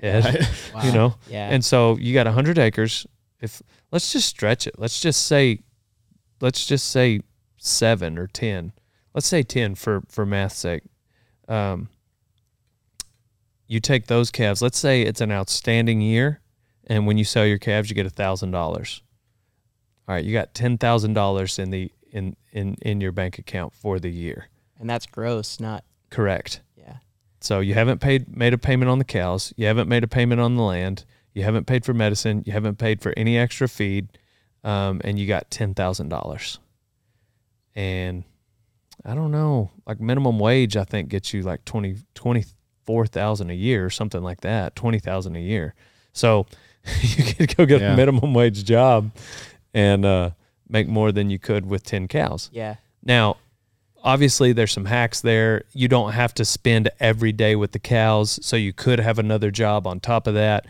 head, 0.00 0.24
you 0.68 0.74
Wow. 0.74 0.92
know, 0.92 1.14
yeah. 1.28 1.48
and 1.50 1.64
so 1.64 1.96
you 1.98 2.14
got 2.14 2.26
a 2.26 2.30
100 2.30 2.58
acres. 2.58 3.06
If 3.40 3.60
let's 3.92 4.12
just 4.12 4.28
stretch 4.28 4.66
it. 4.66 4.74
Let's 4.78 5.00
just 5.00 5.26
say 5.26 5.60
let's 6.40 6.66
just 6.66 6.86
say 6.90 7.20
7 7.58 8.18
or 8.18 8.26
10. 8.26 8.72
Let's 9.14 9.26
say 9.26 9.42
10 9.42 9.74
for 9.74 10.02
for 10.08 10.24
math's 10.26 10.56
sake. 10.56 10.82
Um 11.48 11.88
you 13.66 13.80
take 13.80 14.06
those 14.06 14.30
calves. 14.30 14.60
Let's 14.62 14.78
say 14.78 15.02
it's 15.02 15.20
an 15.20 15.32
outstanding 15.32 16.00
year 16.00 16.40
and 16.86 17.06
when 17.06 17.16
you 17.18 17.24
sell 17.24 17.46
your 17.46 17.58
calves 17.58 17.88
you 17.90 17.94
get 17.96 18.06
a 18.06 18.10
$1000. 18.10 18.54
All 20.06 20.14
right, 20.14 20.24
you 20.24 20.32
got 20.34 20.52
$10,000 20.54 21.58
in 21.58 21.70
the 21.70 21.90
in 22.12 22.36
in 22.52 22.76
in 22.82 23.00
your 23.00 23.10
bank 23.12 23.38
account 23.38 23.72
for 23.74 23.98
the 23.98 24.10
year. 24.10 24.48
and 24.78 24.88
that's 24.88 25.06
gross, 25.06 25.58
not 25.58 25.82
Correct. 26.14 26.60
yeah. 26.76 26.96
So 27.40 27.60
you 27.60 27.74
haven't 27.74 28.00
paid 28.00 28.34
made 28.34 28.54
a 28.54 28.58
payment 28.58 28.90
on 28.90 28.98
the 28.98 29.04
cows. 29.04 29.52
You 29.56 29.66
haven't 29.66 29.88
made 29.88 30.02
a 30.04 30.08
payment 30.08 30.40
on 30.40 30.56
the 30.56 30.62
land. 30.62 31.04
You 31.34 31.42
haven't 31.42 31.66
paid 31.66 31.84
for 31.84 31.92
medicine. 31.92 32.42
You 32.46 32.52
haven't 32.52 32.78
paid 32.78 33.02
for 33.02 33.12
any 33.16 33.36
extra 33.36 33.68
feed, 33.68 34.08
um, 34.62 35.00
and 35.04 35.18
you 35.18 35.26
got 35.26 35.50
ten 35.50 35.74
thousand 35.74 36.08
dollars. 36.08 36.58
And 37.74 38.24
I 39.04 39.14
don't 39.14 39.30
know, 39.32 39.70
like 39.86 40.00
minimum 40.00 40.38
wage, 40.38 40.76
I 40.76 40.84
think 40.84 41.08
gets 41.08 41.34
you 41.34 41.42
like 41.42 41.64
twenty 41.64 41.96
twenty 42.14 42.44
four 42.84 43.06
thousand 43.06 43.50
a 43.50 43.54
year 43.54 43.84
or 43.84 43.90
something 43.90 44.22
like 44.22 44.40
that, 44.42 44.76
twenty 44.76 44.98
thousand 44.98 45.36
a 45.36 45.40
year. 45.40 45.74
So 46.12 46.46
you 47.02 47.24
could 47.34 47.56
go 47.56 47.66
get 47.66 47.80
Yeah. 47.80 47.94
a 47.94 47.96
minimum 47.96 48.32
wage 48.34 48.64
job 48.64 49.10
and 49.72 50.04
uh, 50.04 50.30
make 50.68 50.86
more 50.86 51.10
than 51.12 51.30
you 51.30 51.38
could 51.38 51.66
with 51.66 51.82
ten 51.82 52.06
cows. 52.08 52.48
Yeah. 52.52 52.76
Now, 53.02 53.36
obviously, 54.04 54.52
there's 54.52 54.70
some 54.70 54.84
hacks 54.84 55.20
there. 55.22 55.64
You 55.72 55.88
don't 55.88 56.12
have 56.12 56.34
to 56.34 56.44
spend 56.44 56.90
every 57.00 57.32
day 57.32 57.56
with 57.56 57.72
the 57.72 57.78
cows, 57.80 58.38
so 58.46 58.54
you 58.56 58.72
could 58.72 59.00
have 59.00 59.18
another 59.18 59.50
job 59.50 59.86
on 59.86 59.98
top 59.98 60.26
of 60.26 60.34
that. 60.34 60.66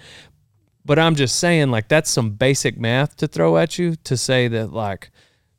But 0.87 0.99
I'm 0.99 1.15
just 1.15 1.37
saying, 1.37 1.71
like, 1.71 1.89
that's 1.89 2.11
some 2.11 2.31
basic 2.31 2.79
math 2.79 3.17
to 3.17 3.27
throw 3.27 3.59
at 3.59 3.79
you 3.79 3.97
to 3.97 4.17
say 4.17 4.49
that, 4.49 4.73
like, 4.73 5.11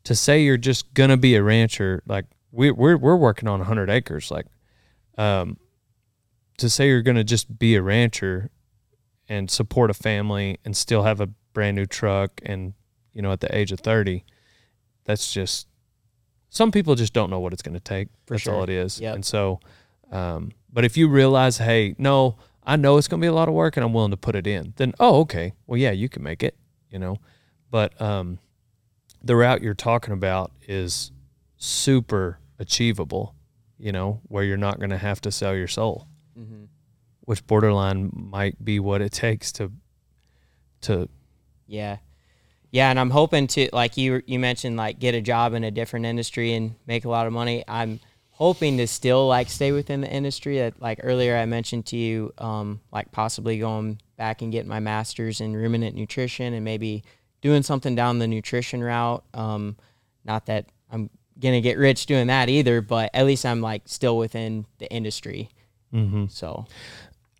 to 0.04 0.14
say 0.14 0.42
you're 0.42 0.56
just 0.56 0.94
gonna 0.94 1.16
be 1.16 1.34
a 1.34 1.42
rancher, 1.42 2.02
like, 2.06 2.24
we, 2.50 2.70
we're 2.70 2.96
we're 2.96 3.16
working 3.16 3.48
on 3.48 3.60
100 3.60 3.90
acres, 3.90 4.30
like, 4.30 4.46
um, 5.18 5.58
to 6.58 6.70
say 6.70 6.88
you're 6.88 7.02
gonna 7.02 7.24
just 7.24 7.58
be 7.58 7.74
a 7.74 7.82
rancher 7.82 8.50
and 9.28 9.50
support 9.50 9.90
a 9.90 9.94
family 9.94 10.58
and 10.64 10.76
still 10.76 11.02
have 11.02 11.20
a 11.20 11.26
brand 11.52 11.76
new 11.76 11.86
truck 11.86 12.40
and 12.44 12.74
you 13.12 13.22
know 13.22 13.32
at 13.32 13.40
the 13.40 13.56
age 13.56 13.72
of 13.72 13.80
30 13.80 14.24
that's 15.04 15.32
just 15.32 15.66
some 16.50 16.70
people 16.70 16.94
just 16.94 17.12
don't 17.12 17.30
know 17.30 17.40
what 17.40 17.52
it's 17.52 17.62
going 17.62 17.74
to 17.74 17.80
take. 17.80 18.08
For 18.26 18.34
That's 18.34 18.46
all 18.48 18.62
it 18.62 18.68
is. 18.70 19.00
Yep. 19.00 19.14
And 19.16 19.24
so, 19.24 19.60
um, 20.10 20.52
but 20.72 20.84
if 20.84 20.96
you 20.96 21.08
realize, 21.08 21.58
hey, 21.58 21.94
no, 21.98 22.36
I 22.64 22.76
know 22.76 22.96
it's 22.96 23.08
going 23.08 23.20
to 23.20 23.24
be 23.24 23.28
a 23.28 23.32
lot 23.32 23.48
of 23.48 23.54
work 23.54 23.76
and 23.76 23.84
I'm 23.84 23.92
willing 23.92 24.10
to 24.10 24.16
put 24.16 24.34
it 24.36 24.46
in, 24.46 24.72
then, 24.76 24.94
oh, 24.98 25.20
okay. 25.20 25.52
Well, 25.66 25.78
yeah, 25.78 25.90
you 25.92 26.08
can 26.08 26.22
make 26.22 26.42
it, 26.42 26.56
you 26.90 26.98
know. 26.98 27.18
But 27.70 28.00
um, 28.00 28.38
the 29.22 29.36
route 29.36 29.62
you're 29.62 29.74
talking 29.74 30.14
about 30.14 30.52
is 30.66 31.12
super 31.56 32.38
achievable, 32.58 33.34
you 33.78 33.92
know, 33.92 34.20
where 34.28 34.44
you're 34.44 34.56
not 34.56 34.78
going 34.78 34.90
to 34.90 34.98
have 34.98 35.20
to 35.22 35.32
sell 35.32 35.54
your 35.54 35.68
soul. 35.68 36.06
Mm-hmm. 36.38 36.64
which 37.22 37.46
borderline 37.46 38.10
might 38.12 38.62
be 38.62 38.78
what 38.78 39.00
it 39.00 39.10
takes 39.24 39.50
to 39.52 39.72
to 40.82 41.08
Yeah. 41.66 41.96
Yeah, 42.76 42.90
and 42.90 43.00
I'm 43.00 43.08
hoping 43.08 43.46
to 43.46 43.70
like 43.72 43.96
you 43.96 44.22
you 44.26 44.38
mentioned 44.38 44.76
like 44.76 44.98
get 44.98 45.14
a 45.14 45.22
job 45.22 45.54
in 45.54 45.64
a 45.64 45.70
different 45.70 46.04
industry 46.04 46.52
and 46.52 46.74
make 46.86 47.06
a 47.06 47.08
lot 47.08 47.26
of 47.26 47.32
money. 47.32 47.64
I'm 47.66 48.00
hoping 48.32 48.76
to 48.76 48.86
still 48.86 49.26
like 49.26 49.48
stay 49.48 49.72
within 49.72 50.02
the 50.02 50.12
industry 50.12 50.58
that 50.58 50.78
like 50.78 51.00
earlier 51.02 51.38
I 51.38 51.46
mentioned 51.46 51.86
to 51.86 51.96
you 51.96 52.34
um 52.36 52.82
like 52.92 53.10
possibly 53.12 53.58
going 53.58 53.98
back 54.18 54.42
and 54.42 54.52
getting 54.52 54.68
my 54.68 54.80
masters 54.80 55.40
in 55.40 55.56
ruminant 55.56 55.96
nutrition 55.96 56.52
and 56.52 56.66
maybe 56.66 57.02
doing 57.40 57.62
something 57.62 57.94
down 57.94 58.18
the 58.18 58.28
nutrition 58.28 58.84
route. 58.84 59.24
Um 59.32 59.78
not 60.26 60.44
that 60.44 60.66
I'm 60.92 61.08
going 61.40 61.54
to 61.54 61.62
get 61.62 61.78
rich 61.78 62.04
doing 62.04 62.26
that 62.26 62.50
either, 62.50 62.82
but 62.82 63.08
at 63.14 63.24
least 63.24 63.46
I'm 63.46 63.62
like 63.62 63.84
still 63.86 64.18
within 64.18 64.66
the 64.80 64.92
industry. 64.92 65.48
mm-hmm. 65.94 66.26
So, 66.28 66.66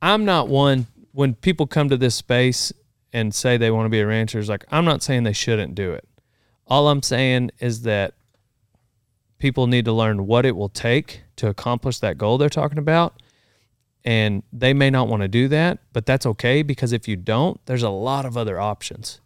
I'm 0.01 0.25
not 0.25 0.49
one 0.49 0.87
when 1.13 1.35
people 1.35 1.67
come 1.67 1.91
to 1.91 1.99
this 1.99 2.15
space 2.15 2.73
and 3.17 3.35
say 3.35 3.57
they 3.57 3.71
want 3.71 3.87
to 3.87 3.91
be 3.91 4.01
a 4.01 4.07
rancher. 4.07 4.39
It's 4.39 4.51
like 4.51 4.67
I'm 4.71 4.85
not 4.85 5.03
saying 5.03 5.23
they 5.23 5.33
shouldn't 5.33 5.75
do 5.75 5.93
it. 5.93 6.07
All 6.67 6.91
I'm 6.91 7.03
saying 7.03 7.51
is 7.61 7.81
that 7.83 8.13
people 9.39 9.67
need 9.67 9.87
to 9.87 9.93
learn 9.93 10.27
what 10.27 10.45
it 10.45 10.55
will 10.55 10.69
take 10.69 11.23
to 11.37 11.49
accomplish 11.49 11.99
that 12.01 12.19
goal 12.19 12.37
they're 12.37 12.51
talking 12.51 12.77
about. 12.77 13.23
And 14.05 14.43
they 14.53 14.75
may 14.75 14.91
not 14.91 15.09
want 15.09 15.23
to 15.23 15.29
do 15.29 15.49
that, 15.49 15.79
but 15.95 16.05
that's 16.05 16.27
okay 16.27 16.63
because 16.63 16.93
if 16.93 17.09
you 17.09 17.17
don't, 17.17 17.59
there's 17.65 17.83
a 17.83 17.89
lot 17.89 18.27
of 18.27 18.37
other 18.37 18.61
options, 18.61 19.23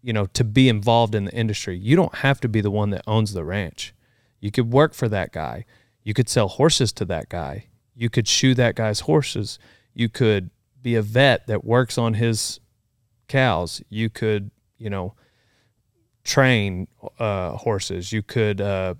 you 0.00 0.14
know, 0.14 0.24
to 0.26 0.42
be 0.42 0.70
involved 0.70 1.14
in 1.14 1.26
the 1.26 1.34
industry. 1.34 1.76
You 1.76 1.94
don't 1.94 2.16
have 2.16 2.40
to 2.40 2.48
be 2.48 2.62
the 2.62 2.70
one 2.70 2.88
that 2.90 3.04
owns 3.06 3.34
the 3.34 3.44
ranch. 3.44 3.94
You 4.40 4.50
could 4.50 4.72
work 4.72 4.94
for 4.94 5.10
that 5.10 5.32
guy. 5.32 5.66
You 6.02 6.14
could 6.14 6.30
sell 6.30 6.48
horses 6.48 6.90
to 6.94 7.04
that 7.04 7.28
guy. 7.28 7.66
You 7.94 8.08
could 8.08 8.26
shoe 8.26 8.54
that 8.54 8.76
guy's 8.76 9.00
horses. 9.00 9.58
You 9.92 10.08
could 10.08 10.48
be 10.80 10.94
a 10.94 11.02
vet 11.02 11.46
that 11.48 11.66
works 11.66 11.98
on 11.98 12.14
his 12.14 12.60
cows. 13.28 13.82
You 13.88 14.10
could, 14.10 14.50
you 14.78 14.90
know, 14.90 15.14
train 16.24 16.88
uh, 17.18 17.52
horses. 17.52 18.12
You 18.12 18.22
could 18.22 18.60
uh, 18.60 18.94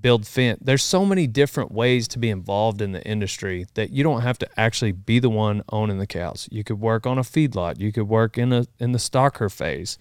build 0.00 0.26
fence. 0.26 0.58
There's 0.62 0.84
so 0.84 1.04
many 1.04 1.26
different 1.26 1.72
ways 1.72 2.06
to 2.08 2.18
be 2.18 2.30
involved 2.30 2.80
in 2.80 2.92
the 2.92 3.04
industry 3.04 3.66
that 3.74 3.90
you 3.90 4.02
don't 4.02 4.22
have 4.22 4.38
to 4.38 4.60
actually 4.60 4.92
be 4.92 5.18
the 5.18 5.30
one 5.30 5.62
owning 5.70 5.98
the 5.98 6.06
cows. 6.06 6.48
You 6.50 6.62
could 6.64 6.80
work 6.80 7.06
on 7.06 7.18
a 7.18 7.22
feedlot. 7.22 7.80
You 7.80 7.92
could 7.92 8.08
work 8.08 8.38
in 8.38 8.52
a 8.52 8.66
in 8.78 8.92
the 8.92 8.98
stocker 8.98 9.50
phase. 9.50 9.98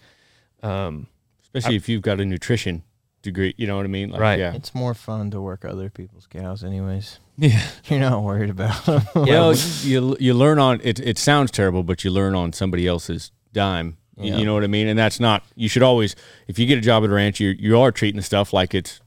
Um, 0.62 1.08
Especially 1.42 1.76
if 1.76 1.90
you've 1.90 2.04
got 2.04 2.20
a 2.20 2.26
nutrition 2.26 2.84
degree, 3.22 3.56
you 3.58 3.66
know 3.66 3.78
what 3.78 3.86
I 3.86 3.90
mean? 3.90 4.12
Like, 4.12 4.22
Right. 4.22 4.40
Yeah. 4.40 4.54
It's 4.54 4.76
more 4.76 4.94
fun 4.94 5.32
to 5.32 5.42
work 5.42 5.66
other 5.66 5.90
people's 5.90 6.28
cows, 6.28 6.64
anyways. 6.64 7.20
yeah, 7.38 7.68
You're 7.86 8.00
not 8.00 8.22
worried 8.22 8.50
about 8.50 8.86
them. 8.86 9.02
Well, 9.16 9.56
you 9.82 10.16
you 10.20 10.34
learn 10.34 10.60
on 10.60 10.82
it. 10.84 11.00
It 11.00 11.18
sounds 11.18 11.52
terrible, 11.52 11.84
but 11.84 12.04
you 12.04 12.12
learn 12.12 12.36
on 12.36 12.54
somebody 12.54 12.86
else's 12.86 13.32
dime. 13.54 13.98
You- 14.18 14.32
Yeah. 14.34 14.38
You 14.40 14.46
know 14.46 14.54
what 14.54 14.64
I 14.64 14.68
mean? 14.68 14.88
And 14.88 15.00
that's 15.00 15.20
not. 15.20 15.44
You 15.56 15.70
should 15.70 15.84
always, 15.84 16.16
if 16.48 16.60
you 16.60 16.66
get 16.66 16.78
a 16.78 16.82
job 16.82 17.04
at 17.04 17.10
a 17.10 17.14
ranch, 17.14 17.40
you 17.40 17.50
you 17.58 17.80
are 17.80 17.92
treating 17.92 18.18
the 18.18 18.24
stuff 18.24 18.52
like 18.54 18.74
it's 18.76 19.00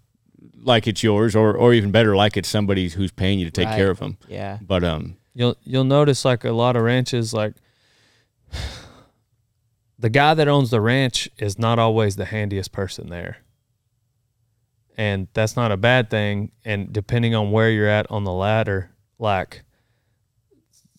like 0.64 0.86
it's 0.86 1.03
yours, 1.03 1.34
or 1.36 1.55
or 1.57 1.74
even 1.74 1.90
better, 1.90 2.16
like 2.16 2.36
it's 2.36 2.49
somebody 2.49 2.88
who's 2.88 3.11
paying 3.12 3.38
you 3.38 3.45
to 3.45 3.51
take 3.51 3.66
Right. 3.66 3.76
care 3.76 3.90
of 3.90 3.99
them. 3.99 4.16
yeah. 4.28 4.59
But 4.62 4.82
um, 4.84 5.16
you'll 5.34 5.57
you'll 5.64 5.84
notice 5.84 6.24
like 6.24 6.45
a 6.45 6.53
lot 6.53 6.76
of 6.76 6.82
ranches 6.82 7.34
like 7.34 7.55
the 9.99 10.11
guy 10.11 10.34
that 10.34 10.49
owns 10.49 10.70
the 10.70 10.80
ranch 10.80 11.28
is 11.38 11.59
not 11.59 11.78
always 11.78 12.16
the 12.16 12.24
handiest 12.26 12.72
person 12.72 13.09
there 13.09 13.38
and 14.99 15.28
that's 15.32 15.57
not 15.57 15.72
a 15.72 15.76
bad 15.76 16.11
thing 16.11 16.51
and 16.64 16.93
depending 16.93 17.34
on 17.34 17.51
where 17.51 17.70
you're 17.70 17.88
at 17.88 18.11
on 18.11 18.24
the 18.24 18.32
ladder 18.32 18.90
like 19.18 19.62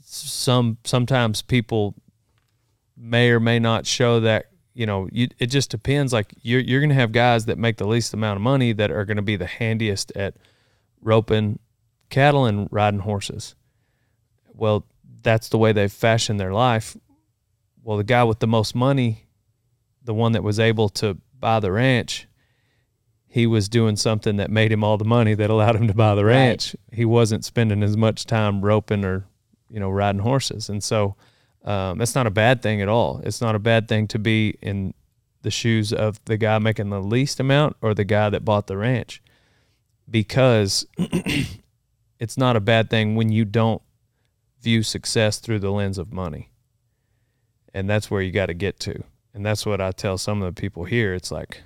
some 0.02 0.78
sometimes 0.84 1.42
people 1.42 1.94
may 2.98 3.30
or 3.32 3.40
may 3.40 3.60
not 3.60 3.86
show 3.86 4.20
that 4.22 4.46
you 4.74 4.86
know 4.86 5.08
you, 5.12 5.28
it 5.40 5.48
just 5.48 5.70
depends 5.72 6.12
like 6.14 6.34
you're, 6.42 6.60
you're 6.62 6.80
going 6.80 6.90
to 6.90 6.96
have 6.96 7.12
guys 7.12 7.46
that 7.46 7.58
make 7.58 7.78
the 7.78 7.88
least 7.88 8.14
amount 8.14 8.38
of 8.38 8.42
money 8.42 8.74
that 8.74 8.92
are 8.92 9.06
going 9.06 9.18
to 9.18 9.24
be 9.24 9.36
the 9.36 9.46
handiest 9.48 10.12
at 10.16 10.36
roping 11.02 11.60
cattle 12.10 12.46
and 12.46 12.68
riding 12.72 13.00
horses 13.02 13.56
well, 14.56 14.86
that's 15.24 15.50
the 15.50 15.58
way 15.58 15.72
they've 15.72 15.92
fashioned 15.92 16.40
their 16.40 16.54
life. 16.54 16.96
Well, 17.82 17.98
the 17.98 18.04
guy 18.04 18.24
with 18.24 18.38
the 18.40 18.46
most 18.48 18.76
money, 18.76 19.26
the 20.04 20.14
one 20.14 20.34
that 20.34 20.44
was 20.44 20.60
able 20.60 20.90
to 20.90 21.18
buy 21.40 21.60
the 21.60 21.72
ranch, 21.72 22.28
he 23.26 23.48
was 23.48 23.68
doing 23.68 23.96
something 23.96 24.36
that 24.38 24.52
made 24.52 24.72
him 24.72 24.84
all 24.84 24.98
the 24.98 25.06
money 25.06 25.34
that 25.34 25.50
allowed 25.50 25.76
him 25.76 25.88
to 25.88 25.94
buy 25.96 26.14
the 26.14 26.24
Right. 26.24 26.34
ranch. 26.36 26.76
He 26.92 27.04
wasn't 27.04 27.44
spending 27.46 27.82
as 27.82 27.98
much 27.98 28.26
time 28.26 28.62
roping 28.64 29.04
or, 29.04 29.26
you 29.72 29.80
know, 29.80 29.90
riding 29.90 30.22
horses. 30.22 30.70
And 30.70 30.84
so 30.84 31.16
um, 31.64 32.02
it's 32.02 32.16
not 32.16 32.28
a 32.28 32.32
bad 32.32 32.62
thing 32.62 32.82
at 32.82 32.90
all. 32.90 33.22
It's 33.24 33.42
not 33.42 33.56
a 33.56 33.60
bad 33.60 33.88
thing 33.88 34.08
to 34.10 34.20
be 34.20 34.58
in 34.62 34.94
the 35.44 35.52
shoes 35.52 35.94
of 35.94 36.24
the 36.26 36.38
guy 36.38 36.58
making 36.60 36.90
the 36.90 37.02
least 37.02 37.40
amount 37.40 37.76
or 37.82 37.94
the 37.94 38.06
guy 38.06 38.30
that 38.30 38.46
bought 38.46 38.68
the 38.68 38.78
ranch 38.78 39.22
because 40.10 40.86
it's 42.20 42.38
not 42.38 42.56
a 42.56 42.62
bad 42.62 42.90
thing 42.90 43.16
when 43.16 43.32
you 43.32 43.46
don't 43.46 43.82
view 44.62 44.84
success 44.84 45.40
through 45.40 45.60
the 45.60 45.72
lens 45.72 45.98
of 45.98 46.14
money. 46.14 46.50
And 47.74 47.90
that's 47.90 48.10
where 48.12 48.22
you 48.22 48.32
got 48.32 48.48
to 48.48 48.54
get 48.54 48.80
to. 48.82 49.04
And 49.34 49.46
that's 49.46 49.66
what 49.66 49.82
I 49.82 49.92
tell 49.92 50.18
some 50.18 50.42
of 50.42 50.54
the 50.54 50.62
people 50.62 50.84
here. 50.84 51.14
It's 51.14 51.32
like, 51.32 51.64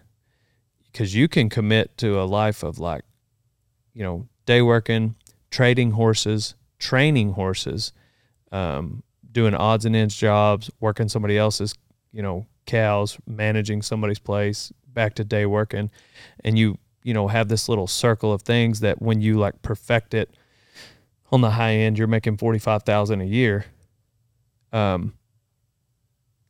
because 0.91 1.13
you 1.13 1.27
can 1.27 1.49
commit 1.49 1.97
to 1.97 2.19
a 2.19 2.23
life 2.23 2.63
of 2.63 2.79
like, 2.79 3.03
you 3.93 4.03
know, 4.03 4.27
day 4.45 4.61
working, 4.61 5.15
trading 5.51 5.91
horses, 5.91 6.55
training 6.79 7.33
horses, 7.33 7.91
um, 8.51 9.03
doing 9.37 9.53
odds 9.53 9.85
and 9.85 9.95
ends 9.95 10.15
jobs, 10.15 10.71
working 10.79 11.07
somebody 11.07 11.37
else's, 11.37 11.75
you 12.11 12.23
know, 12.23 12.47
cows, 12.65 13.19
managing 13.27 13.83
somebody's 13.83 14.17
place, 14.17 14.73
back 14.87 15.13
to 15.13 15.23
day 15.23 15.45
working. 15.45 15.91
And 16.43 16.57
you, 16.57 16.79
you 17.03 17.13
know, 17.13 17.27
have 17.27 17.47
this 17.47 17.69
little 17.69 17.85
circle 17.85 18.33
of 18.33 18.41
things 18.41 18.79
that 18.79 18.99
when 18.99 19.21
you 19.21 19.37
like 19.37 19.61
perfect 19.61 20.15
it, 20.15 20.35
on 21.31 21.41
the 21.41 21.51
high 21.51 21.73
end, 21.75 21.99
you're 21.99 22.07
making 22.07 22.37
forty 22.37 22.57
five 22.57 22.81
thousand 22.81 23.21
a 23.21 23.25
year, 23.25 23.65
um, 24.73 25.13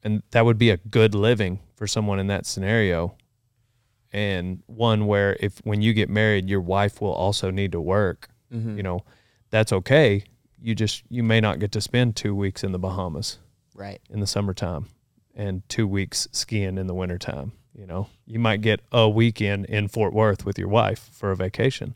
and 0.04 0.24
that 0.32 0.46
would 0.46 0.58
be 0.58 0.70
a 0.70 0.78
good 0.78 1.14
living 1.16 1.60
for 1.76 1.88
someone 1.88 2.20
in 2.20 2.28
that 2.28 2.46
scenario, 2.46 3.16
and 4.14 4.62
one 4.68 5.08
where 5.08 5.36
if 5.40 5.58
when 5.64 5.82
you 5.82 5.94
get 5.94 6.10
married, 6.10 6.48
your 6.48 6.62
wife 6.62 7.02
will 7.02 7.12
also 7.12 7.50
need 7.50 7.72
to 7.74 7.82
work. 7.82 8.30
Mhm. 8.54 8.78
You 8.78 8.84
know, 8.84 9.04
that's 9.50 9.74
okay. 9.74 10.24
You 10.62 10.74
just 10.76 11.04
you 11.10 11.24
may 11.24 11.40
not 11.40 11.60
get 11.60 11.72
to 11.74 11.82
spend 11.82 12.16
two 12.16 12.36
weeks 12.36 12.64
in 12.64 12.72
the 12.72 12.80
Bahamas 12.80 13.38
Right. 13.76 14.00
in 14.10 14.20
the 14.20 14.28
summertime 14.28 14.88
and 15.36 15.68
two 15.70 15.88
weeks 15.88 16.28
skiing 16.32 16.78
in 16.78 16.88
the 16.88 16.94
wintertime. 16.96 17.52
You 17.76 17.86
know, 17.86 18.08
you 18.26 18.40
might 18.40 18.62
get 18.62 18.80
a 18.92 19.08
weekend 19.08 19.66
in 19.66 19.88
Fort 19.88 20.12
Worth 20.14 20.46
with 20.46 20.58
your 20.58 20.68
wife 20.68 21.10
for 21.14 21.30
a 21.32 21.36
vacation. 21.36 21.94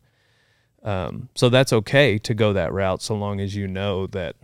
Um, 0.83 1.29
so 1.35 1.49
that's 1.49 1.73
okay 1.73 2.17
to 2.19 2.33
go 2.35 2.53
that 2.53 2.71
route 2.71 3.01
so 3.01 3.15
long 3.15 3.39
as 3.39 3.55
you 3.55 3.67
know 3.67 4.05
that 4.07 4.35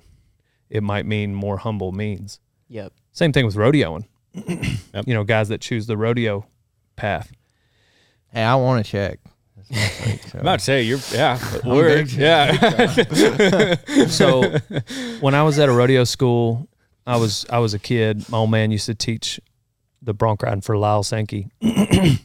it 0.70 0.82
might 0.84 1.06
mean 1.06 1.36
more 1.36 1.58
humble 1.58 1.92
means. 1.92 2.40
Yep. 2.70 2.94
Same 3.12 3.32
thing 3.32 3.46
with 3.46 3.56
rodeoing. 3.56 4.06
Yep. 4.34 5.08
You 5.08 5.14
know, 5.14 5.24
guys 5.24 5.50
that 5.50 5.62
choose 5.62 5.86
the 5.88 5.98
rodeo 5.98 6.46
path. 6.96 7.32
hey, 8.30 8.44
I 8.44 8.56
want 8.56 8.84
to 8.86 8.92
check. 8.92 9.20
That's 9.70 10.32
so. 10.32 10.38
I'm 10.38 10.42
about 10.42 10.60
to 10.60 10.66
say 10.66 10.84
you're 10.84 11.00
yeah, 11.12 11.40
I'm 11.64 11.70
we're 11.70 12.04
big. 12.04 12.12
yeah. 12.12 13.76
So 14.08 14.58
when 15.20 15.36
I 15.36 15.44
was 15.44 15.60
at 15.60 15.70
a 15.70 15.72
rodeo 15.72 16.04
school, 16.04 16.68
I 17.06 17.18
was 17.18 17.46
I 17.50 17.60
was 17.60 17.74
a 17.74 17.80
kid. 17.80 18.28
My 18.30 18.38
old 18.40 18.52
man 18.52 18.72
used 18.72 18.86
to 18.86 18.96
teach 18.96 19.40
the 20.02 20.14
bronc 20.14 20.44
riding 20.44 20.62
for 20.62 20.78
Lyle 20.78 21.04
Sankey. 21.04 21.50
and 21.62 22.20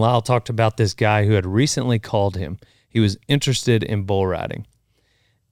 Lyle 0.00 0.22
talked 0.22 0.48
about 0.48 0.76
this 0.76 0.94
guy 0.94 1.24
who 1.24 1.32
had 1.32 1.46
recently 1.46 1.98
called 1.98 2.36
him. 2.36 2.58
He 2.88 3.00
was 3.00 3.16
interested 3.28 3.82
in 3.82 4.04
bull 4.04 4.26
riding. 4.26 4.66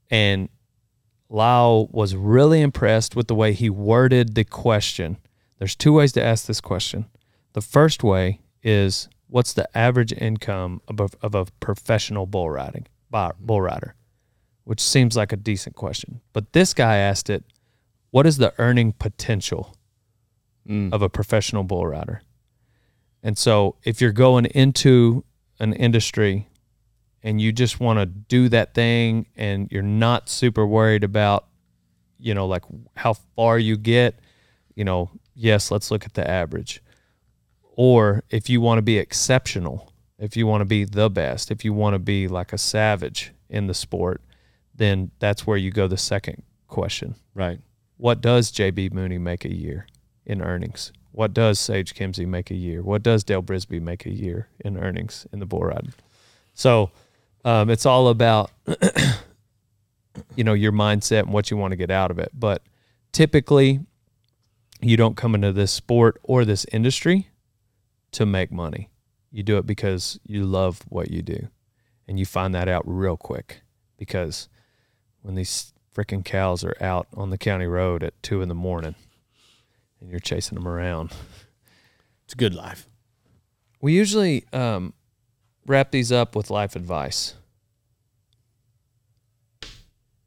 And 0.09 0.49
Lyle 1.29 1.87
was 1.91 2.15
really 2.15 2.61
impressed 2.61 3.15
with 3.15 3.27
the 3.27 3.35
way 3.35 3.53
he 3.53 3.69
worded 3.69 4.35
the 4.35 4.43
question. 4.43 5.17
There's 5.59 5.75
two 5.75 5.93
ways 5.93 6.11
to 6.13 6.23
ask 6.23 6.45
this 6.45 6.59
question. 6.59 7.05
The 7.53 7.61
first 7.61 8.03
way 8.03 8.41
is 8.63 9.07
what's 9.31 9.53
the 9.53 9.65
average 9.77 10.11
income 10.13 10.81
of 10.87 10.99
a, 10.99 11.09
of 11.21 11.33
a 11.33 11.45
professional 11.59 12.25
bull 12.25 12.49
riding 12.49 12.85
bull 13.39 13.61
rider? 13.61 13.95
Which 14.65 14.81
seems 14.81 15.17
like 15.17 15.31
a 15.33 15.37
decent 15.37 15.75
question. 15.75 16.21
But 16.33 16.53
this 16.53 16.73
guy 16.73 16.97
asked 16.97 17.29
it, 17.29 17.43
what 18.11 18.27
is 18.27 18.37
the 18.37 18.53
earning 18.59 18.93
potential 18.93 19.75
Mm. 20.69 20.93
of 20.93 21.01
a 21.01 21.09
professional 21.09 21.63
bull 21.63 21.87
rider? 21.87 22.21
And 23.23 23.35
so 23.35 23.77
if 23.83 23.99
you're 23.99 24.11
going 24.11 24.45
into 24.45 25.23
an 25.59 25.73
industry 25.73 26.47
and 27.23 27.41
you 27.41 27.51
just 27.51 27.79
want 27.79 27.97
to 27.97 28.05
do 28.05 28.47
that 28.49 28.75
thing 28.75 29.25
and 29.35 29.67
you're 29.71 29.81
not 29.81 30.29
super 30.29 30.65
worried 30.67 31.03
about, 31.03 31.47
you 32.19 32.35
know, 32.35 32.45
like 32.45 32.63
how 32.95 33.13
far 33.35 33.57
you 33.57 33.75
get, 33.75 34.19
you 34.75 34.83
know, 34.83 35.09
yes, 35.33 35.71
let's 35.71 35.89
look 35.89 36.05
at 36.05 36.13
the 36.13 36.29
average. 36.29 36.83
Or 37.83 38.23
if 38.29 38.47
you 38.47 38.61
want 38.61 38.77
to 38.77 38.83
be 38.83 38.99
exceptional, 38.99 39.91
if 40.19 40.37
you 40.37 40.45
want 40.45 40.61
to 40.61 40.65
be 40.65 40.83
the 40.83 41.09
best, 41.09 41.49
if 41.49 41.65
you 41.65 41.73
want 41.73 41.95
to 41.95 41.99
be 41.99 42.27
like 42.27 42.53
a 42.53 42.57
savage 42.59 43.31
in 43.49 43.65
the 43.65 43.73
sport, 43.73 44.21
then 44.75 45.09
that's 45.17 45.47
where 45.47 45.57
you 45.57 45.71
go 45.71 45.87
the 45.87 45.97
second 45.97 46.43
question. 46.67 47.15
Right. 47.33 47.59
What 47.97 48.21
does 48.21 48.51
JB 48.51 48.93
Mauney 48.93 49.17
make 49.17 49.45
a 49.45 49.51
year 49.51 49.87
in 50.27 50.43
earnings? 50.43 50.91
What 51.11 51.33
does 51.33 51.59
Sage 51.59 51.95
Kimzey 51.95 52.27
make 52.27 52.51
a 52.51 52.55
year? 52.55 52.83
What 52.83 53.01
does 53.01 53.23
Dale 53.23 53.41
Brisby 53.41 53.81
make 53.81 54.05
a 54.05 54.11
year 54.11 54.47
in 54.59 54.77
earnings 54.77 55.25
in 55.33 55.39
the 55.39 55.47
bull 55.47 55.61
riding? 55.61 55.93
So 56.53 56.91
um, 57.43 57.71
it's 57.71 57.87
all 57.87 58.09
about 58.09 58.51
you 60.35 60.43
know 60.43 60.53
your 60.53 60.71
mindset 60.71 61.21
and 61.21 61.33
what 61.33 61.49
you 61.49 61.57
want 61.57 61.71
to 61.71 61.77
get 61.77 61.89
out 61.89 62.11
of 62.11 62.19
it. 62.19 62.29
But 62.31 62.61
typically, 63.11 63.79
you 64.81 64.97
don't 64.97 65.17
come 65.17 65.33
into 65.33 65.51
this 65.51 65.71
sport 65.71 66.21
or 66.21 66.45
this 66.45 66.67
industry 66.71 67.30
to 68.11 68.25
make 68.25 68.51
money. 68.51 68.89
You 69.31 69.43
do 69.43 69.57
it 69.57 69.65
because 69.65 70.19
you 70.25 70.43
love 70.45 70.81
what 70.89 71.09
you 71.11 71.21
do, 71.21 71.47
and 72.07 72.19
you 72.19 72.25
find 72.25 72.53
that 72.53 72.67
out 72.67 72.83
real 72.85 73.15
quick 73.17 73.61
because 73.97 74.49
when 75.21 75.35
these 75.35 75.73
freaking 75.95 76.23
cows 76.25 76.63
are 76.63 76.75
out 76.81 77.07
on 77.15 77.29
the 77.29 77.37
county 77.37 77.65
road 77.65 78.01
at 78.03 78.21
two 78.23 78.41
in 78.41 78.47
the 78.49 78.55
morning 78.55 78.95
and 79.99 80.09
you're 80.09 80.19
chasing 80.19 80.55
them 80.55 80.67
around. 80.67 81.11
It's 82.25 82.33
a 82.33 82.37
good 82.37 82.53
life. 82.55 82.87
We 83.81 83.91
usually 83.91 84.45
um, 84.53 84.93
wrap 85.67 85.91
these 85.91 86.13
up 86.13 86.33
with 86.33 86.49
life 86.49 86.77
advice. 86.77 87.35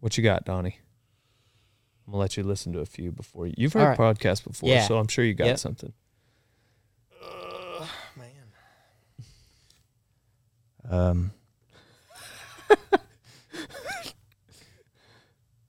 What 0.00 0.16
you 0.18 0.22
got, 0.22 0.44
Donnie? 0.44 0.80
I'm 2.06 2.12
gonna 2.12 2.20
let 2.20 2.36
you 2.36 2.42
listen 2.42 2.74
to 2.74 2.80
a 2.80 2.84
few 2.86 3.10
before 3.10 3.46
you. 3.46 3.54
You've 3.56 3.72
heard 3.72 3.98
All 3.98 4.12
podcasts 4.14 4.44
before, 4.44 4.68
Yeah. 4.68 4.86
so 4.86 4.98
I'm 4.98 5.08
sure 5.08 5.24
you 5.24 5.32
got 5.32 5.46
Yep. 5.46 5.58
something. 5.58 5.92
Um, 10.88 11.32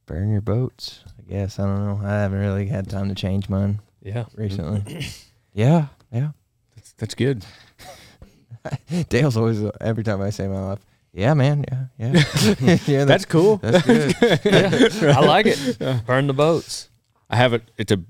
burn 0.05 0.31
your 0.31 0.41
boats. 0.41 1.03
I 1.19 1.29
guess 1.29 1.59
I 1.59 1.65
don't 1.65 1.85
know. 1.85 2.07
I 2.07 2.11
haven't 2.21 2.39
really 2.39 2.67
had 2.67 2.89
time 2.89 3.09
to 3.09 3.15
change 3.15 3.49
mine 3.49 3.79
Yeah, 4.01 4.25
recently. 4.35 5.05
yeah, 5.53 5.87
yeah. 6.11 6.29
That's, 6.75 6.91
that's 6.93 7.15
good. 7.15 7.45
Dale's 9.09 9.37
always 9.37 9.63
every 9.81 10.03
time 10.03 10.21
I 10.21 10.29
say 10.29 10.47
my 10.47 10.59
life. 10.61 10.79
Yeah, 11.13 11.33
man. 11.33 11.63
Yeah, 11.71 11.85
yeah. 11.97 12.77
yeah, 12.87 13.05
That's 13.05 13.23
cool. 13.25 13.57
that's 13.57 13.85
good. 13.85 14.15
I 15.05 15.19
like 15.21 15.45
it. 15.47 16.05
Burn 16.05 16.27
the 16.27 16.33
boats. 16.33 16.89
I 17.29 17.37
have 17.37 17.53
it. 17.53 17.63
It's 17.77 17.91
a, 17.91 18.01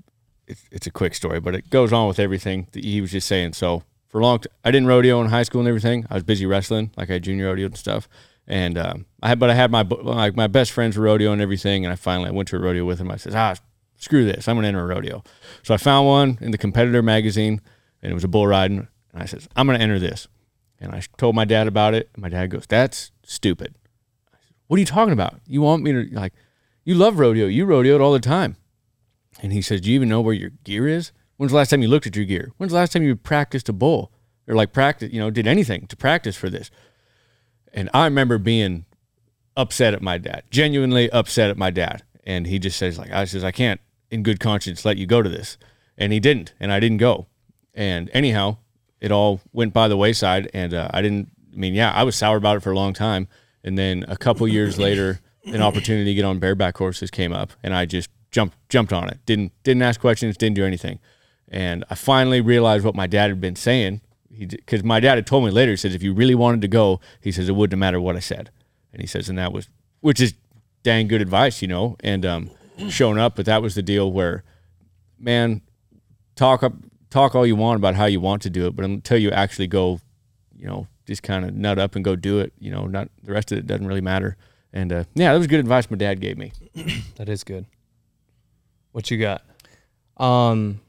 it's, 0.48 0.64
it's 0.72 0.86
a 0.88 0.90
quick 0.90 1.14
story, 1.14 1.38
but 1.38 1.54
it 1.54 1.70
goes 1.70 1.92
on 1.92 2.08
with 2.08 2.18
everything 2.18 2.66
that 2.72 2.84
he 2.84 3.00
was 3.00 3.12
just 3.12 3.28
saying. 3.28 3.52
So 3.52 3.84
for 4.08 4.20
a 4.20 4.22
long, 4.22 4.38
time. 4.38 4.52
I 4.64 4.70
didn't 4.70 4.88
rodeo 4.88 5.20
in 5.20 5.28
high 5.28 5.42
school 5.42 5.60
and 5.60 5.68
everything. 5.68 6.06
I 6.10 6.14
was 6.14 6.22
busy 6.22 6.46
wrestling, 6.46 6.92
like 6.96 7.10
I 7.10 7.18
junior 7.18 7.46
rodeo 7.46 7.66
and 7.66 7.76
stuff. 7.76 8.08
And 8.46 8.78
um, 8.78 9.06
I 9.22 9.28
had, 9.28 9.38
but 9.38 9.50
I 9.50 9.54
had 9.54 9.70
my 9.70 9.82
like 9.82 10.36
my 10.36 10.46
best 10.46 10.70
friends 10.70 10.96
rodeo 10.96 11.32
and 11.32 11.42
everything. 11.42 11.84
And 11.84 11.92
I 11.92 11.96
finally 11.96 12.28
I 12.28 12.32
went 12.32 12.48
to 12.48 12.56
a 12.56 12.60
rodeo 12.60 12.84
with 12.84 13.00
him. 13.00 13.10
I 13.10 13.16
said, 13.16 13.34
ah, 13.34 13.56
screw 13.96 14.24
this, 14.24 14.46
I'm 14.46 14.56
gonna 14.56 14.68
enter 14.68 14.82
a 14.82 14.86
rodeo. 14.86 15.22
So 15.62 15.74
I 15.74 15.78
found 15.78 16.06
one 16.06 16.38
in 16.40 16.52
the 16.52 16.58
Competitor 16.58 17.02
magazine, 17.02 17.60
and 18.02 18.12
it 18.12 18.14
was 18.14 18.24
a 18.24 18.28
bull 18.28 18.46
riding. 18.46 18.88
And 19.12 19.22
I 19.22 19.26
said, 19.26 19.46
I'm 19.56 19.66
gonna 19.66 19.80
enter 19.80 19.98
this. 19.98 20.28
And 20.78 20.92
I 20.92 21.02
told 21.16 21.34
my 21.34 21.44
dad 21.44 21.66
about 21.66 21.94
it. 21.94 22.10
And 22.14 22.22
my 22.22 22.28
dad 22.28 22.50
goes, 22.50 22.66
that's 22.68 23.10
stupid. 23.24 23.74
Said, 23.74 24.54
what 24.68 24.76
are 24.76 24.80
you 24.80 24.86
talking 24.86 25.12
about? 25.12 25.40
You 25.46 25.62
want 25.62 25.82
me 25.82 25.92
to 25.92 26.08
like? 26.12 26.32
You 26.84 26.94
love 26.94 27.18
rodeo. 27.18 27.46
You 27.46 27.66
rodeoed 27.66 28.00
all 28.00 28.12
the 28.12 28.20
time. 28.20 28.56
And 29.42 29.52
he 29.52 29.62
says, 29.62 29.80
Do 29.80 29.90
you 29.90 29.96
even 29.96 30.08
know 30.08 30.20
where 30.20 30.34
your 30.34 30.50
gear 30.64 30.86
is? 30.86 31.12
When's 31.36 31.52
the 31.52 31.56
last 31.56 31.70
time 31.70 31.82
you 31.82 31.88
looked 31.88 32.06
at 32.06 32.16
your 32.16 32.24
gear? 32.24 32.52
When's 32.56 32.72
the 32.72 32.78
last 32.78 32.92
time 32.92 33.02
you 33.02 33.16
practiced 33.16 33.68
a 33.68 33.72
bull? 33.72 34.12
Or 34.48 34.54
like 34.54 34.72
practice, 34.72 35.12
you 35.12 35.20
know, 35.20 35.30
did 35.30 35.46
anything 35.46 35.86
to 35.88 35.96
practice 35.96 36.36
for 36.36 36.48
this? 36.48 36.70
And 37.72 37.90
I 37.92 38.04
remember 38.04 38.38
being 38.38 38.84
upset 39.56 39.92
at 39.92 40.02
my 40.02 40.18
dad, 40.18 40.44
genuinely 40.50 41.10
upset 41.10 41.50
at 41.50 41.56
my 41.56 41.70
dad. 41.70 42.02
And 42.24 42.46
he 42.46 42.58
just 42.58 42.78
says, 42.78 42.98
like, 42.98 43.10
I 43.10 43.24
says, 43.24 43.44
I 43.44 43.50
can't 43.50 43.80
in 44.10 44.22
good 44.22 44.40
conscience 44.40 44.84
let 44.84 44.96
you 44.96 45.06
go 45.06 45.22
to 45.22 45.28
this. 45.28 45.58
And 45.98 46.12
he 46.12 46.20
didn't, 46.20 46.54
and 46.60 46.72
I 46.72 46.80
didn't 46.80 46.98
go. 46.98 47.26
And 47.74 48.08
anyhow, 48.12 48.58
it 49.00 49.10
all 49.10 49.40
went 49.52 49.72
by 49.72 49.88
the 49.88 49.96
wayside. 49.96 50.48
And 50.54 50.72
uh, 50.72 50.88
I 50.92 51.02
didn't, 51.02 51.30
I 51.52 51.56
mean, 51.56 51.74
yeah, 51.74 51.92
I 51.92 52.04
was 52.04 52.14
sour 52.14 52.36
about 52.36 52.56
it 52.56 52.60
for 52.60 52.70
a 52.70 52.76
long 52.76 52.92
time. 52.92 53.28
And 53.64 53.76
then 53.76 54.04
a 54.06 54.16
couple 54.16 54.46
years 54.46 54.78
later, 54.78 55.20
an 55.46 55.62
opportunity 55.62 56.04
to 56.06 56.14
get 56.14 56.24
on 56.24 56.38
bareback 56.38 56.76
horses 56.76 57.10
came 57.10 57.32
up, 57.32 57.52
and 57.62 57.74
I 57.74 57.86
just 57.86 58.10
jumped 58.30 58.56
jumped 58.68 58.92
on 58.92 59.08
it. 59.08 59.18
Didn't 59.26 59.52
didn't 59.62 59.82
ask 59.82 60.00
questions, 60.00 60.36
didn't 60.36 60.56
do 60.56 60.64
anything. 60.64 60.98
And 61.48 61.84
I 61.90 61.94
finally 61.94 62.40
realized 62.40 62.84
what 62.84 62.94
my 62.94 63.06
dad 63.06 63.30
had 63.30 63.40
been 63.40 63.56
saying. 63.56 64.00
Because 64.38 64.84
my 64.84 65.00
dad 65.00 65.14
had 65.14 65.26
told 65.26 65.44
me 65.44 65.50
later, 65.50 65.70
he 65.70 65.76
says, 65.76 65.94
if 65.94 66.02
you 66.02 66.12
really 66.12 66.34
wanted 66.34 66.60
to 66.60 66.68
go, 66.68 67.00
he 67.22 67.32
says, 67.32 67.48
it 67.48 67.52
wouldn't 67.52 67.78
matter 67.78 68.00
what 68.00 68.16
I 68.16 68.20
said. 68.20 68.50
And 68.92 69.00
he 69.00 69.06
says, 69.06 69.28
and 69.28 69.38
that 69.38 69.52
was, 69.52 69.68
which 70.00 70.20
is 70.20 70.34
dang 70.82 71.08
good 71.08 71.22
advice, 71.22 71.62
you 71.62 71.68
know, 71.68 71.96
and 72.00 72.26
um, 72.26 72.50
showing 72.90 73.18
up. 73.18 73.36
But 73.36 73.46
that 73.46 73.62
was 73.62 73.74
the 73.74 73.82
deal 73.82 74.12
where, 74.12 74.44
man, 75.18 75.62
talk 76.34 76.62
up, 76.62 76.74
talk 77.08 77.34
all 77.34 77.46
you 77.46 77.56
want 77.56 77.78
about 77.78 77.94
how 77.94 78.04
you 78.04 78.20
want 78.20 78.42
to 78.42 78.50
do 78.50 78.66
it, 78.66 78.76
but 78.76 78.84
until 78.84 79.16
you 79.16 79.30
actually 79.30 79.68
go, 79.68 80.00
you 80.54 80.66
know, 80.66 80.86
just 81.06 81.22
kind 81.22 81.44
of 81.44 81.54
nut 81.54 81.78
up 81.78 81.94
and 81.94 82.04
go 82.04 82.14
do 82.14 82.40
it, 82.40 82.52
you 82.58 82.70
know, 82.70 82.86
not 82.86 83.08
the 83.22 83.32
rest 83.32 83.52
of 83.52 83.58
it 83.58 83.66
doesn't 83.66 83.86
really 83.86 84.00
matter. 84.00 84.36
And 84.72 84.92
uh, 84.92 85.04
yeah, 85.14 85.32
that 85.32 85.38
was 85.38 85.46
good 85.46 85.60
advice 85.60 85.90
my 85.90 85.96
dad 85.96 86.20
gave 86.20 86.36
me. 86.36 86.52
That 87.16 87.30
is 87.30 87.42
good. 87.42 87.64
What 88.92 89.10
you 89.10 89.18
got? 89.18 89.42
Um, 90.18 90.80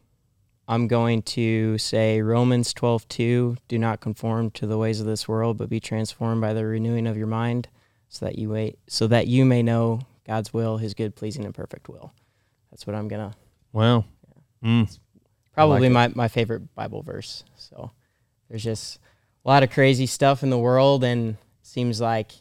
I'm 0.67 0.87
going 0.87 1.21
to 1.23 1.77
say 1.77 2.21
Romans 2.21 2.73
12:2, 2.73 3.57
do 3.67 3.77
not 3.77 4.01
conform 4.01 4.51
to 4.51 4.67
the 4.67 4.77
ways 4.77 4.99
of 4.99 5.05
this 5.05 5.27
world, 5.27 5.57
but 5.57 5.69
be 5.69 5.79
transformed 5.79 6.41
by 6.41 6.53
the 6.53 6.65
renewing 6.65 7.07
of 7.07 7.17
your 7.17 7.27
mind, 7.27 7.69
so 8.09 8.25
that 8.25 8.37
you 8.37 8.49
wait, 8.49 8.77
so 8.87 9.07
that 9.07 9.27
you 9.27 9.45
may 9.45 9.63
know 9.63 10.01
God's 10.25 10.53
will, 10.53 10.77
his 10.77 10.93
good, 10.93 11.15
pleasing 11.15 11.45
and 11.45 11.55
perfect 11.55 11.87
will. 11.87 12.11
That's 12.69 12.85
what 12.85 12.95
I'm 12.95 13.07
going 13.07 13.31
to 13.31 13.37
Wow. 13.71 14.05
Mm. 14.63 14.97
probably 15.53 15.87
it. 15.87 15.91
my, 15.91 16.07
my 16.09 16.27
favorite 16.27 16.73
Bible 16.75 17.03
verse. 17.03 17.43
So 17.55 17.91
there's 18.49 18.63
just 18.63 18.99
a 19.45 19.47
lot 19.47 19.63
of 19.63 19.69
crazy 19.69 20.05
stuff 20.05 20.43
in 20.43 20.49
the 20.49 20.57
world 20.57 21.03
and 21.03 21.31
it 21.31 21.37
seems 21.61 22.01
like 22.01 22.31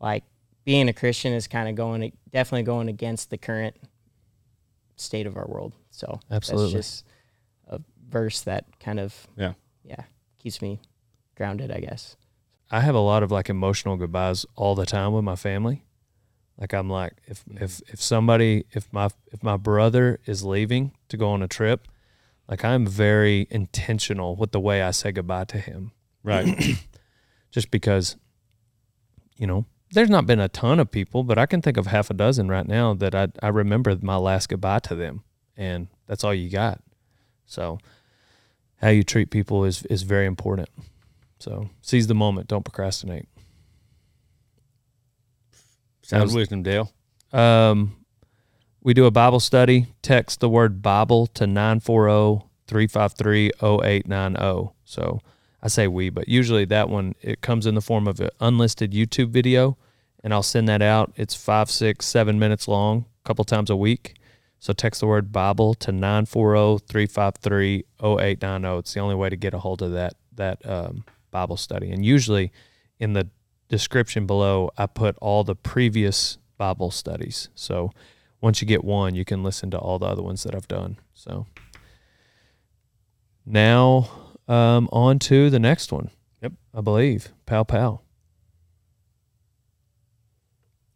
like 0.00 0.24
being 0.64 0.88
a 0.88 0.92
Christian 0.92 1.32
is 1.32 1.46
kind 1.46 1.68
of 1.68 1.74
going 1.74 2.12
definitely 2.32 2.62
going 2.62 2.88
against 2.88 3.30
the 3.30 3.38
current 3.38 3.76
state 4.96 5.26
of 5.26 5.36
our 5.36 5.46
world. 5.46 5.74
So 5.90 6.20
Absolutely. 6.30 6.72
that's 6.72 6.86
just 6.86 7.04
verse 8.08 8.40
that 8.42 8.64
kind 8.80 9.00
of 9.00 9.26
Yeah. 9.36 9.54
yeah 9.84 10.04
keeps 10.38 10.62
me 10.62 10.80
grounded, 11.36 11.70
I 11.70 11.80
guess. 11.80 12.16
I 12.70 12.80
have 12.80 12.94
a 12.94 13.00
lot 13.00 13.22
of 13.22 13.30
like 13.30 13.48
emotional 13.48 13.96
goodbyes 13.96 14.44
all 14.54 14.74
the 14.74 14.86
time 14.86 15.12
with 15.12 15.24
my 15.24 15.36
family. 15.36 15.84
Like 16.58 16.74
I'm 16.74 16.90
like 16.90 17.14
if 17.26 17.44
mm-hmm. 17.44 17.62
if 17.62 17.80
if 17.88 18.02
somebody 18.02 18.66
if 18.72 18.92
my 18.92 19.08
if 19.32 19.42
my 19.42 19.56
brother 19.56 20.18
is 20.26 20.44
leaving 20.44 20.92
to 21.08 21.16
go 21.16 21.30
on 21.30 21.42
a 21.42 21.48
trip, 21.48 21.86
like 22.48 22.64
I'm 22.64 22.86
very 22.86 23.46
intentional 23.50 24.36
with 24.36 24.52
the 24.52 24.60
way 24.60 24.82
I 24.82 24.90
say 24.90 25.12
goodbye 25.12 25.44
to 25.44 25.58
him. 25.58 25.92
Right. 26.22 26.76
Just 27.50 27.70
because 27.70 28.16
you 29.36 29.46
know, 29.46 29.66
there's 29.92 30.10
not 30.10 30.26
been 30.26 30.40
a 30.40 30.48
ton 30.48 30.80
of 30.80 30.90
people, 30.90 31.22
but 31.22 31.38
I 31.38 31.46
can 31.46 31.62
think 31.62 31.76
of 31.76 31.86
half 31.86 32.10
a 32.10 32.14
dozen 32.14 32.48
right 32.48 32.66
now 32.66 32.92
that 32.94 33.14
I 33.14 33.28
I 33.40 33.48
remember 33.48 33.96
my 34.02 34.16
last 34.16 34.48
goodbye 34.48 34.80
to 34.80 34.94
them 34.94 35.22
and 35.56 35.88
that's 36.06 36.24
all 36.24 36.34
you 36.34 36.50
got. 36.50 36.80
So 37.46 37.78
how 38.80 38.88
you 38.88 39.02
treat 39.02 39.30
people 39.30 39.64
is 39.64 39.82
is 39.84 40.02
very 40.02 40.26
important. 40.26 40.68
So 41.38 41.70
seize 41.82 42.06
the 42.06 42.14
moment, 42.14 42.48
don't 42.48 42.64
procrastinate. 42.64 43.28
Sound 46.02 46.24
was- 46.24 46.34
wisdom, 46.34 46.62
Dale. 46.62 46.90
Um, 47.32 47.96
we 48.82 48.94
do 48.94 49.04
a 49.04 49.10
Bible 49.10 49.40
study. 49.40 49.88
Text 50.02 50.40
the 50.40 50.48
word 50.48 50.80
Bible 50.80 51.26
to 51.28 51.46
940 51.46 52.46
353 52.66 53.50
0890. 53.60 54.72
So 54.84 55.20
I 55.62 55.68
say 55.68 55.88
we, 55.88 56.10
but 56.10 56.28
usually 56.28 56.64
that 56.66 56.88
one, 56.88 57.14
it 57.20 57.40
comes 57.40 57.66
in 57.66 57.74
the 57.74 57.80
form 57.80 58.06
of 58.06 58.20
an 58.20 58.30
unlisted 58.40 58.92
YouTube 58.92 59.30
video, 59.30 59.76
and 60.22 60.32
I'll 60.32 60.42
send 60.42 60.68
that 60.68 60.80
out. 60.80 61.12
It's 61.16 61.34
five, 61.34 61.70
six, 61.70 62.06
seven 62.06 62.38
minutes 62.38 62.68
long, 62.68 63.06
a 63.24 63.28
couple 63.28 63.44
times 63.44 63.68
a 63.68 63.76
week. 63.76 64.14
So 64.60 64.72
text 64.72 65.00
the 65.00 65.06
word 65.06 65.32
Bible 65.32 65.74
to 65.74 65.92
940 65.92 66.84
353 66.86 67.84
0890. 68.02 68.78
It's 68.78 68.94
the 68.94 69.00
only 69.00 69.14
way 69.14 69.28
to 69.28 69.36
get 69.36 69.54
a 69.54 69.58
hold 69.58 69.82
of 69.82 69.92
that, 69.92 70.14
that 70.34 70.68
um, 70.68 71.04
Bible 71.30 71.56
study. 71.56 71.90
And 71.90 72.04
usually 72.04 72.52
in 72.98 73.12
the 73.12 73.28
description 73.68 74.26
below, 74.26 74.70
I 74.76 74.86
put 74.86 75.16
all 75.18 75.44
the 75.44 75.54
previous 75.54 76.38
Bible 76.56 76.90
studies. 76.90 77.48
So 77.54 77.92
once 78.40 78.60
you 78.60 78.66
get 78.66 78.84
one, 78.84 79.14
you 79.14 79.24
can 79.24 79.42
listen 79.42 79.70
to 79.70 79.78
all 79.78 79.98
the 79.98 80.06
other 80.06 80.22
ones 80.22 80.42
that 80.42 80.54
I've 80.54 80.68
done. 80.68 80.98
So 81.14 81.46
now 83.46 84.08
um, 84.48 84.88
on 84.92 85.18
to 85.20 85.50
the 85.50 85.58
next 85.58 85.92
one. 85.92 86.10
Yep. 86.42 86.52
I 86.74 86.80
believe. 86.80 87.32
Pow 87.46 87.64
pow. 87.64 88.00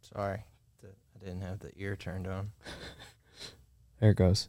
Sorry, 0.01 0.45
I 0.85 1.25
didn't 1.25 1.41
have 1.41 1.61
the 1.61 1.71
ear 1.77 1.97
turned 1.97 2.27
on. 2.27 2.53
There 4.03 4.11
it 4.11 4.17
goes. 4.17 4.49